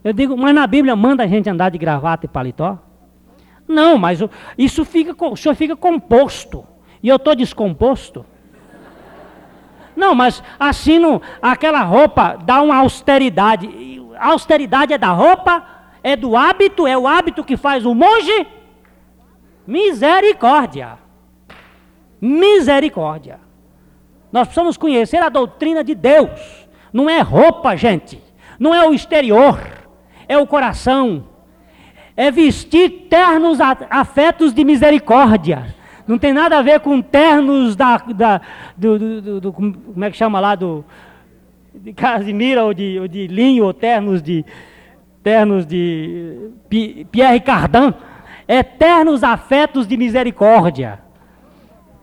Eu 0.03 0.13
digo, 0.13 0.37
mas 0.37 0.55
na 0.55 0.67
Bíblia 0.67 0.97
manda 0.97 1.25
a 1.25 1.27
gente 1.27 1.49
andar 1.49 1.71
de 1.71 1.79
gravata 1.79 2.27
e 2.27 2.29
paletó? 2.29 2.79
Não, 3.69 3.99
mas 3.99 4.21
isso 4.59 4.85
fica, 4.85 5.15
o 5.25 5.37
senhor 5.37 5.55
fica 5.55 5.77
composto. 5.77 6.65
E 7.03 7.09
eu 7.09 7.17
estou 7.17 7.35
descomposto. 7.35 8.27
Não, 9.95 10.15
mas 10.15 10.43
assim, 10.59 11.01
aquela 11.41 11.83
roupa 11.83 12.39
dá 12.45 12.63
uma 12.63 12.77
austeridade. 12.77 14.01
A 14.19 14.29
austeridade 14.29 14.93
é 14.93 14.99
da 14.99 15.11
roupa, 15.11 15.65
é 16.03 16.17
do 16.17 16.37
hábito, 16.37 16.87
é 16.87 16.97
o 16.97 17.07
hábito 17.07 17.45
que 17.45 17.57
faz 17.57 17.85
o 17.87 17.95
monge. 17.95 18.47
Misericórdia. 19.67 20.99
Misericórdia. 22.21 23.41
Nós 24.33 24.47
precisamos 24.47 24.77
conhecer 24.77 25.19
a 25.19 25.29
doutrina 25.29 25.83
de 25.83 25.95
Deus. 25.95 26.60
Não 26.93 27.09
é 27.09 27.21
roupa, 27.21 27.77
gente. 27.77 28.21
Não 28.59 28.75
é 28.75 28.87
o 28.87 28.93
exterior. 28.93 29.61
É 30.29 30.37
o 30.37 30.47
coração. 30.47 31.25
É 32.17 32.31
vestir 32.31 33.07
ternos 33.09 33.59
afetos 33.61 34.53
de 34.53 34.65
misericórdia. 34.65 35.75
Não 36.07 36.19
tem 36.19 36.33
nada 36.33 36.59
a 36.59 36.63
ver 36.63 36.81
com 36.81 37.01
ternos 37.01 37.77
da, 37.77 37.97
da 37.99 38.41
do, 38.77 39.21
do, 39.23 39.41
do, 39.41 39.53
como 39.53 40.05
é 40.05 40.11
que 40.11 40.17
chama 40.17 40.41
lá 40.41 40.55
do 40.55 40.85
de 41.75 41.93
casimira 41.93 42.65
ou 42.65 42.75
de, 42.75 42.99
ou 42.99 43.09
de 43.09 43.27
linho 43.27 43.65
ou 43.65 43.73
ternos 43.73 44.23
de 44.23 44.45
ternos 45.23 45.67
de 45.67 46.51
Pierre 47.11 47.41
Cardin. 47.41 47.95
É 48.47 48.63
ternos 48.63 49.23
afetos 49.23 49.87
de 49.87 49.97
misericórdia. 49.97 50.99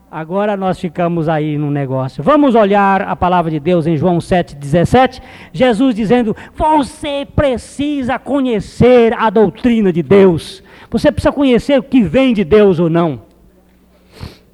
Agora 0.09 0.55
nós 0.55 0.79
ficamos 0.79 1.27
aí 1.27 1.57
no 1.57 1.69
negócio. 1.69 2.23
Vamos 2.23 2.55
olhar 2.55 3.01
a 3.01 3.13
palavra 3.13 3.51
de 3.51 3.59
Deus 3.59 3.85
em 3.85 3.97
João 3.97 4.19
7,17. 4.19 5.21
Jesus 5.51 5.93
dizendo: 5.93 6.35
Você 6.55 7.27
precisa 7.35 8.17
conhecer 8.17 9.13
a 9.13 9.29
doutrina 9.29 9.91
de 9.91 10.01
Deus. 10.01 10.63
Você 10.89 11.11
precisa 11.11 11.33
conhecer 11.33 11.77
o 11.77 11.83
que 11.83 12.01
vem 12.01 12.33
de 12.33 12.45
Deus 12.45 12.79
ou 12.79 12.89
não. 12.89 13.21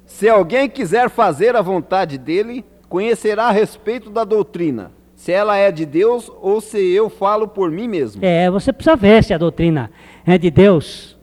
Se 0.04 0.28
alguém 0.28 0.68
quiser 0.68 1.08
fazer 1.08 1.54
a 1.54 1.62
vontade 1.62 2.18
dele, 2.18 2.64
conhecerá 2.88 3.44
a 3.44 3.52
respeito 3.52 4.10
da 4.10 4.24
doutrina, 4.24 4.90
se 5.14 5.30
ela 5.30 5.56
é 5.56 5.70
de 5.70 5.86
Deus 5.86 6.30
ou 6.40 6.60
se 6.60 6.78
eu 6.78 7.08
falo 7.08 7.46
por 7.46 7.70
mim 7.70 7.86
mesmo. 7.86 8.24
É, 8.24 8.50
você 8.50 8.72
precisa 8.72 8.96
ver 8.96 9.22
se 9.22 9.32
a 9.32 9.38
doutrina 9.38 9.88
é 10.26 10.36
de 10.36 10.50
Deus. 10.50 11.16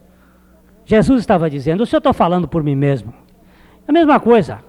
Jesus 0.85 1.19
estava 1.19 1.49
dizendo: 1.49 1.85
Se 1.85 1.93
eu 1.93 1.99
estou 1.99 2.13
falando 2.13 2.47
por 2.47 2.63
mim 2.63 2.75
mesmo. 2.75 3.20
A 3.87 3.91
mesma 3.91 4.19
coisa. 4.19 4.59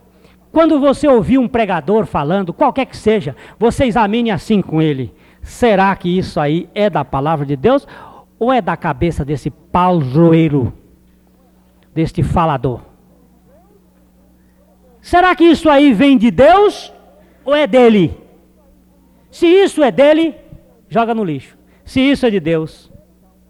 Quando 0.50 0.78
você 0.78 1.08
ouvir 1.08 1.38
um 1.38 1.48
pregador 1.48 2.04
falando, 2.04 2.52
qualquer 2.52 2.84
que 2.84 2.96
seja, 2.96 3.34
você 3.58 3.86
examine 3.86 4.30
assim 4.30 4.60
com 4.60 4.82
ele. 4.82 5.14
Será 5.40 5.94
que 5.96 6.18
isso 6.18 6.38
aí 6.38 6.68
é 6.74 6.90
da 6.90 7.04
palavra 7.04 7.46
de 7.46 7.56
Deus 7.56 7.86
ou 8.38 8.52
é 8.52 8.60
da 8.60 8.76
cabeça 8.76 9.24
desse 9.24 9.50
paljoeiro, 9.50 10.72
deste 11.94 12.22
falador? 12.22 12.82
Será 15.00 15.34
que 15.34 15.44
isso 15.44 15.68
aí 15.68 15.92
vem 15.92 16.16
de 16.18 16.30
Deus 16.30 16.92
ou 17.44 17.54
é 17.54 17.66
dele? 17.66 18.16
Se 19.30 19.46
isso 19.46 19.82
é 19.82 19.90
dele, 19.90 20.34
joga 20.88 21.14
no 21.14 21.24
lixo. 21.24 21.56
Se 21.84 22.00
isso 22.00 22.26
é 22.26 22.30
de 22.30 22.38
Deus, 22.38 22.92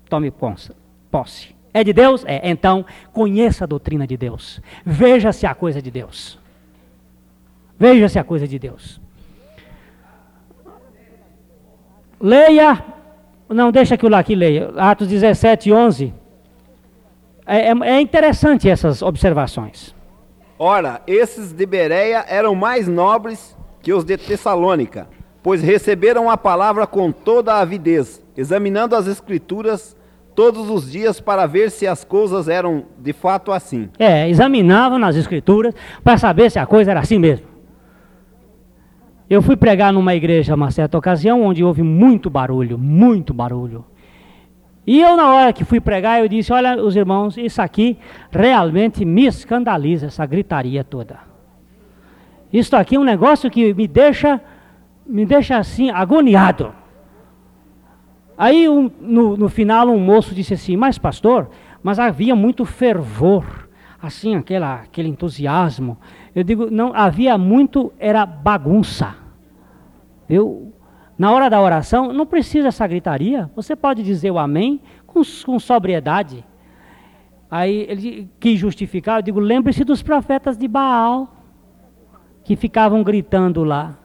tome 0.09 0.31
posse. 0.31 1.55
É 1.75 1.83
de 1.83 1.93
Deus? 1.93 2.25
É. 2.27 2.51
Então, 2.51 2.85
conheça 3.13 3.65
a 3.65 3.67
doutrina 3.67 4.07
de 4.07 4.17
Deus. 4.17 4.61
Veja 4.85 5.33
se 5.33 5.47
a 5.47 5.55
coisa 5.55 5.81
de 5.81 5.91
Deus. 5.91 6.39
Veja 7.79 8.09
se 8.09 8.19
a 8.19 8.25
coisa 8.25 8.47
de 8.47 8.59
Deus. 8.59 9.01
Leia. 12.21 12.85
Não, 13.49 13.73
deixa 13.73 13.97
que 13.97 14.07
o 14.07 14.09
Laqui 14.09 14.35
leia. 14.35 14.71
Atos 14.77 15.09
17, 15.09 15.73
11. 15.73 16.15
É, 17.47 17.69
é, 17.69 17.71
é 17.71 18.01
interessante 18.01 18.69
essas 18.69 19.03
observações. 19.03 19.95
Ora, 20.59 21.03
esses 21.07 21.53
de 21.53 21.67
Bereia 21.67 22.25
eram 22.29 22.55
mais 22.55 22.87
nobres 22.87 23.57
que 23.83 23.93
os 23.93 24.05
de 24.05 24.17
Tessalônica, 24.17 25.09
pois 25.43 25.61
receberam 25.61 26.31
a 26.31 26.37
palavra 26.37 26.87
com 26.87 27.11
toda 27.11 27.55
a 27.55 27.61
avidez, 27.61 28.23
examinando 28.37 28.95
as 28.95 29.09
escrituras 29.09 29.97
todos 30.35 30.69
os 30.71 30.91
dias 30.91 31.21
para 31.21 31.47
ver 31.47 31.71
se 31.71 31.87
as 31.87 32.05
coisas 32.05 32.49
eram 32.49 32.85
de 32.99 33.13
fato 33.13 33.53
assim. 33.53 33.89
É, 33.99 34.29
examinavam 34.29 34.99
nas 34.99 35.17
escrituras 35.17 35.75
para 36.03 36.19
saber 36.19 36.51
se 36.51 36.59
a 36.59 36.67
coisa 36.67 36.91
era 36.91 37.01
assim 37.01 37.19
mesmo. 37.19 37.47
Eu 39.29 39.41
fui 39.41 39.57
pregar 39.57 39.93
numa 39.93 40.15
igreja 40.15 40.55
uma 40.55 40.71
certa 40.71 40.99
ocasião 40.99 41.43
onde 41.43 41.65
houve 41.65 41.83
muito 41.83 42.29
barulho, 42.29 42.77
muito 42.77 43.33
barulho. 43.33 43.85
E 44.87 45.01
eu, 45.01 45.17
na 45.17 45.33
hora 45.33 45.53
que 45.53 45.65
fui 45.65 45.81
pregar, 45.81 46.21
eu 46.21 46.29
disse: 46.29 46.53
Olha, 46.53 46.77
os 46.83 46.97
irmãos, 46.97 47.37
isso 47.39 47.63
aqui 47.63 47.97
realmente 48.31 49.05
me 49.05 49.27
escandaliza, 49.27 50.07
essa 50.07 50.27
gritaria 50.27 50.83
toda. 50.83 51.21
Isso 52.53 52.77
aqui 52.77 52.97
é 52.97 52.99
um 53.01 53.05
negócio 53.05 53.51
que 53.51 53.73
me 53.73 53.89
deixa, 53.89 54.41
me 55.07 55.25
deixa 55.25 55.57
assim, 55.57 55.89
agoniado. 55.91 56.75
Aí, 58.43 58.69
um, 58.69 58.91
no, 59.01 59.37
no 59.37 59.49
final, 59.49 59.87
um 59.87 60.01
moço 60.01 60.35
disse 60.35 60.55
assim: 60.55 60.77
Mas, 60.77 60.99
pastor, 60.99 61.49
mas 61.81 62.01
havia 62.01 62.35
muito 62.35 62.65
fervor, 62.65 63.69
assim, 64.03 64.35
aquela, 64.35 64.81
aquele 64.81 65.07
entusiasmo. 65.07 65.97
Eu 66.35 66.43
digo: 66.43 66.69
Não, 66.69 66.93
havia 66.93 67.39
muito, 67.39 67.93
era 68.01 68.27
bagunça. 68.27 69.15
Eu, 70.29 70.73
na 71.17 71.31
hora 71.31 71.49
da 71.49 71.61
oração, 71.61 72.13
não 72.13 72.27
precisa 72.27 72.67
essa 72.67 72.85
gritaria. 72.85 73.49
Você 73.55 73.77
pode 73.77 74.03
dizer 74.03 74.33
o 74.33 74.41
amém 74.41 74.81
com, 75.07 75.23
com 75.47 75.57
sobriedade. 75.61 76.45
Aí 77.49 77.87
ele 77.89 78.29
quis 78.41 78.59
justificar, 78.59 79.19
eu 79.19 79.23
digo, 79.23 79.39
lembre-se 79.39 79.85
dos 79.85 80.03
profetas 80.03 80.59
de 80.59 80.67
Baal, 80.67 81.33
que 82.43 82.57
ficavam 82.57 83.05
gritando 83.05 83.63
lá. 83.63 84.02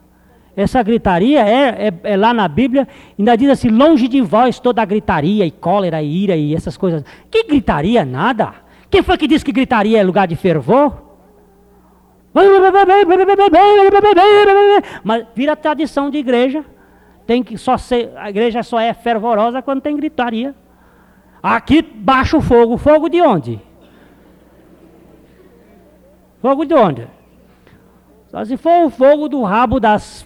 Essa 0.57 0.81
gritaria 0.81 1.47
é, 1.47 1.87
é, 1.87 1.93
é, 2.01 2.17
lá 2.17 2.33
na 2.33 2.47
Bíblia, 2.47 2.87
ainda 3.17 3.35
diz 3.37 3.47
assim, 3.47 3.69
longe 3.69 4.07
de 4.07 4.19
vós 4.21 4.59
toda 4.59 4.81
a 4.81 4.85
gritaria 4.85 5.45
e 5.45 5.51
cólera 5.51 6.01
e 6.01 6.23
ira 6.23 6.35
e 6.35 6.55
essas 6.55 6.75
coisas. 6.75 7.05
Que 7.29 7.43
gritaria? 7.43 8.03
Nada. 8.03 8.55
Quem 8.89 9.03
foi 9.03 9.19
que 9.19 9.27
disse 9.27 9.45
que 9.45 9.51
gritaria 9.51 9.99
é 9.99 10.03
lugar 10.03 10.27
de 10.27 10.35
fervor? 10.35 10.99
Mas 15.03 15.27
vira 15.35 15.55
tradição 15.55 16.09
de 16.09 16.17
igreja. 16.17 16.65
Tem 17.27 17.43
que 17.43 17.55
só 17.55 17.77
ser, 17.77 18.11
a 18.15 18.27
igreja 18.27 18.63
só 18.63 18.79
é 18.79 18.95
fervorosa 18.95 19.61
quando 19.61 19.81
tem 19.81 19.95
gritaria. 19.95 20.55
Aqui 21.43 21.83
baixa 21.83 22.35
o 22.35 22.41
fogo. 22.41 22.77
Fogo 22.77 23.09
de 23.09 23.21
onde? 23.21 23.61
Fogo 26.41 26.65
de 26.65 26.73
onde? 26.73 27.07
Só 28.31 28.43
se 28.43 28.57
for 28.57 28.85
o 28.85 28.89
fogo 28.89 29.29
do 29.29 29.43
rabo 29.43 29.79
das 29.79 30.25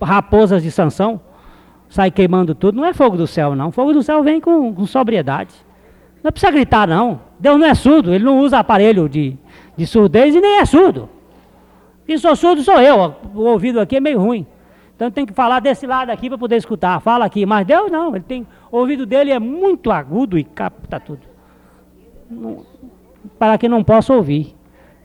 raposas 0.00 0.62
de 0.62 0.70
Sansão, 0.70 1.20
sai 1.88 2.10
queimando 2.10 2.54
tudo. 2.54 2.76
Não 2.76 2.84
é 2.84 2.92
fogo 2.92 3.16
do 3.16 3.26
céu, 3.26 3.54
não. 3.54 3.70
Fogo 3.70 3.92
do 3.92 4.02
céu 4.02 4.22
vem 4.22 4.40
com, 4.40 4.74
com 4.74 4.86
sobriedade. 4.86 5.54
Não 6.22 6.30
precisa 6.30 6.52
gritar, 6.52 6.86
não. 6.86 7.20
Deus 7.38 7.58
não 7.58 7.66
é 7.66 7.74
surdo, 7.74 8.12
ele 8.12 8.24
não 8.24 8.40
usa 8.40 8.58
aparelho 8.58 9.08
de, 9.08 9.36
de 9.76 9.86
surdez 9.86 10.34
e 10.34 10.40
nem 10.40 10.58
é 10.58 10.64
surdo. 10.64 11.08
Quem 12.06 12.18
sou 12.18 12.34
surdo 12.36 12.62
sou 12.62 12.80
eu, 12.80 13.14
o 13.34 13.42
ouvido 13.42 13.80
aqui 13.80 13.96
é 13.96 14.00
meio 14.00 14.20
ruim. 14.20 14.46
Então 14.94 15.10
tem 15.10 15.24
que 15.24 15.32
falar 15.32 15.60
desse 15.60 15.86
lado 15.86 16.10
aqui 16.10 16.28
para 16.28 16.36
poder 16.36 16.56
escutar. 16.56 17.00
Fala 17.00 17.24
aqui, 17.24 17.46
mas 17.46 17.66
Deus 17.66 17.90
não, 17.90 18.14
ele 18.14 18.24
tem, 18.24 18.46
o 18.70 18.76
ouvido 18.76 19.06
dele 19.06 19.30
é 19.30 19.38
muito 19.38 19.90
agudo 19.90 20.38
e 20.38 20.44
capta 20.44 21.00
tudo. 21.00 21.22
Não, 22.30 22.66
para 23.38 23.56
que 23.56 23.68
não 23.68 23.82
possa 23.82 24.12
ouvir. 24.12 24.54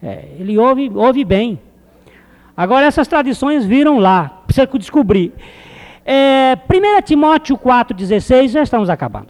É, 0.03 0.35
ele 0.37 0.57
ouve, 0.57 0.91
ouve 0.93 1.23
bem. 1.23 1.59
Agora 2.55 2.85
essas 2.85 3.07
tradições 3.07 3.65
viram 3.65 3.99
lá, 3.99 4.43
precisa 4.45 4.67
descobrir. 4.77 5.33
É, 6.05 6.57
1 6.71 7.01
Timóteo 7.01 7.57
4,16, 7.57 8.49
já 8.49 8.63
estamos 8.63 8.89
acabando. 8.89 9.29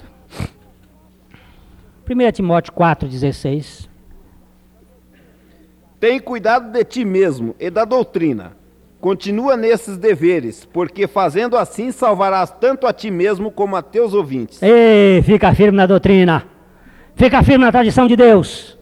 1 2.07 2.31
Timóteo 2.31 2.73
4,16. 2.73 3.87
Tem 5.99 6.19
cuidado 6.19 6.71
de 6.71 6.83
ti 6.83 7.03
mesmo 7.03 7.55
e 7.59 7.69
da 7.69 7.83
doutrina. 7.83 8.51
Continua 9.01 9.55
nesses 9.55 9.97
deveres, 9.97 10.65
porque 10.65 11.07
fazendo 11.07 11.57
assim 11.57 11.91
salvarás 11.91 12.51
tanto 12.51 12.85
a 12.85 12.93
ti 12.93 13.09
mesmo 13.09 13.49
como 13.49 13.75
a 13.75 13.81
teus 13.81 14.13
ouvintes. 14.13 14.61
Ei, 14.61 15.21
fica 15.23 15.53
firme 15.53 15.77
na 15.77 15.85
doutrina. 15.85 16.45
Fica 17.15 17.41
firme 17.41 17.65
na 17.65 17.71
tradição 17.71 18.07
de 18.07 18.15
Deus. 18.15 18.77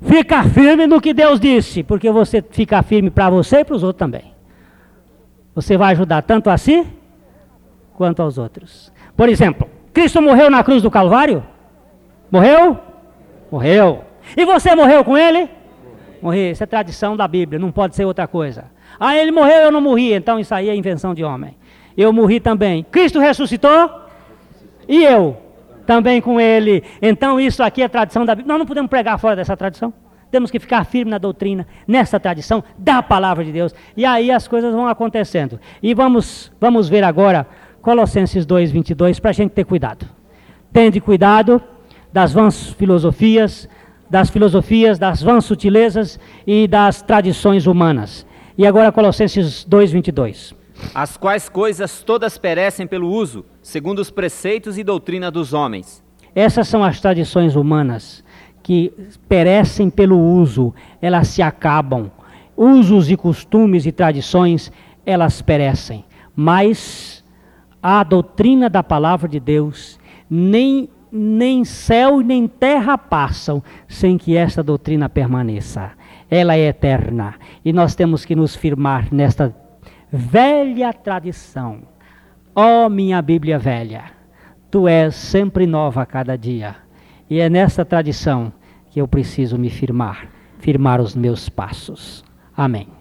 Fica 0.00 0.44
firme 0.44 0.86
no 0.86 1.00
que 1.00 1.12
Deus 1.12 1.40
disse, 1.40 1.82
porque 1.82 2.10
você 2.10 2.42
fica 2.50 2.82
firme 2.82 3.10
para 3.10 3.30
você 3.30 3.60
e 3.60 3.64
para 3.64 3.74
os 3.74 3.82
outros 3.82 3.98
também. 3.98 4.32
Você 5.54 5.76
vai 5.76 5.92
ajudar 5.92 6.22
tanto 6.22 6.50
a 6.50 6.56
si 6.56 6.86
quanto 7.94 8.22
aos 8.22 8.38
outros. 8.38 8.92
Por 9.16 9.28
exemplo, 9.28 9.68
Cristo 9.92 10.22
morreu 10.22 10.48
na 10.48 10.62
cruz 10.62 10.82
do 10.82 10.90
Calvário? 10.90 11.42
Morreu? 12.30 12.78
Morreu. 13.50 14.04
E 14.36 14.44
você 14.44 14.74
morreu 14.74 15.02
com 15.04 15.18
ele? 15.18 15.50
Morri, 16.22 16.50
isso 16.50 16.62
é 16.62 16.66
tradição 16.66 17.16
da 17.16 17.26
Bíblia, 17.26 17.58
não 17.58 17.72
pode 17.72 17.96
ser 17.96 18.04
outra 18.04 18.26
coisa. 18.26 18.66
Ah, 18.98 19.16
ele 19.16 19.30
morreu, 19.30 19.56
eu 19.56 19.70
não 19.72 19.80
morri, 19.80 20.12
então 20.12 20.38
isso 20.38 20.54
aí 20.54 20.68
é 20.68 20.74
invenção 20.76 21.14
de 21.14 21.24
homem. 21.24 21.56
Eu 21.96 22.12
morri 22.12 22.38
também. 22.38 22.84
Cristo 22.84 23.18
ressuscitou? 23.18 23.90
E 24.88 25.02
eu? 25.04 25.36
Também 25.88 26.20
com 26.20 26.38
ele. 26.38 26.84
Então 27.00 27.40
isso 27.40 27.62
aqui 27.62 27.80
é 27.80 27.88
tradição 27.88 28.22
da 28.22 28.34
Bíblia. 28.34 28.52
Nós 28.52 28.58
não 28.58 28.66
podemos 28.66 28.90
pregar 28.90 29.18
fora 29.18 29.34
dessa 29.34 29.56
tradição. 29.56 29.90
Temos 30.30 30.50
que 30.50 30.60
ficar 30.60 30.84
firme 30.84 31.10
na 31.10 31.16
doutrina, 31.16 31.66
nessa 31.86 32.20
tradição 32.20 32.62
da 32.76 33.02
palavra 33.02 33.42
de 33.42 33.50
Deus. 33.50 33.74
E 33.96 34.04
aí 34.04 34.30
as 34.30 34.46
coisas 34.46 34.74
vão 34.74 34.86
acontecendo. 34.86 35.58
E 35.82 35.94
vamos, 35.94 36.52
vamos 36.60 36.90
ver 36.90 37.02
agora 37.02 37.46
Colossenses 37.80 38.44
2, 38.44 38.70
22, 38.70 39.18
para 39.18 39.30
a 39.30 39.32
gente 39.32 39.52
ter 39.52 39.64
cuidado. 39.64 40.04
Tende 40.70 41.00
cuidado 41.00 41.58
das 42.12 42.34
vãs 42.34 42.68
filosofias, 42.74 43.66
das 44.10 44.28
filosofias, 44.28 44.98
das 44.98 45.22
vãs 45.22 45.46
sutilezas 45.46 46.20
e 46.46 46.68
das 46.68 47.00
tradições 47.00 47.66
humanas. 47.66 48.26
E 48.58 48.66
agora 48.66 48.92
Colossenses 48.92 49.64
2:22. 49.64 50.54
As 50.94 51.16
quais 51.16 51.48
coisas 51.48 52.02
todas 52.02 52.36
perecem 52.36 52.86
pelo 52.86 53.08
uso, 53.08 53.44
segundo 53.68 53.98
os 53.98 54.10
preceitos 54.10 54.78
e 54.78 54.82
doutrina 54.82 55.30
dos 55.30 55.52
homens. 55.52 56.02
Essas 56.34 56.66
são 56.68 56.82
as 56.82 57.02
tradições 57.02 57.54
humanas 57.54 58.24
que 58.62 58.90
perecem 59.28 59.90
pelo 59.90 60.18
uso, 60.18 60.74
elas 61.02 61.28
se 61.28 61.42
acabam. 61.42 62.10
Usos 62.56 63.10
e 63.10 63.16
costumes 63.16 63.84
e 63.84 63.92
tradições, 63.92 64.72
elas 65.04 65.42
perecem. 65.42 66.02
Mas 66.34 67.22
a 67.82 68.02
doutrina 68.02 68.70
da 68.70 68.82
palavra 68.82 69.28
de 69.28 69.38
Deus 69.38 70.00
nem 70.30 70.88
nem 71.12 71.62
céu 71.64 72.20
nem 72.20 72.48
terra 72.48 72.96
passam 72.96 73.62
sem 73.86 74.16
que 74.16 74.34
esta 74.34 74.62
doutrina 74.62 75.10
permaneça. 75.10 75.90
Ela 76.30 76.56
é 76.56 76.68
eterna 76.68 77.34
e 77.62 77.70
nós 77.70 77.94
temos 77.94 78.24
que 78.24 78.34
nos 78.34 78.56
firmar 78.56 79.12
nesta 79.12 79.54
velha 80.10 80.90
tradição. 80.94 81.97
Ó 82.60 82.86
oh, 82.86 82.88
minha 82.88 83.22
Bíblia 83.22 83.56
velha, 83.56 84.06
tu 84.68 84.88
és 84.88 85.14
sempre 85.14 85.64
nova 85.64 86.02
a 86.02 86.06
cada 86.06 86.36
dia. 86.36 86.74
E 87.30 87.38
é 87.38 87.48
nessa 87.48 87.84
tradição 87.84 88.52
que 88.90 89.00
eu 89.00 89.06
preciso 89.06 89.56
me 89.56 89.70
firmar, 89.70 90.28
firmar 90.58 91.00
os 91.00 91.14
meus 91.14 91.48
passos. 91.48 92.24
Amém. 92.56 92.97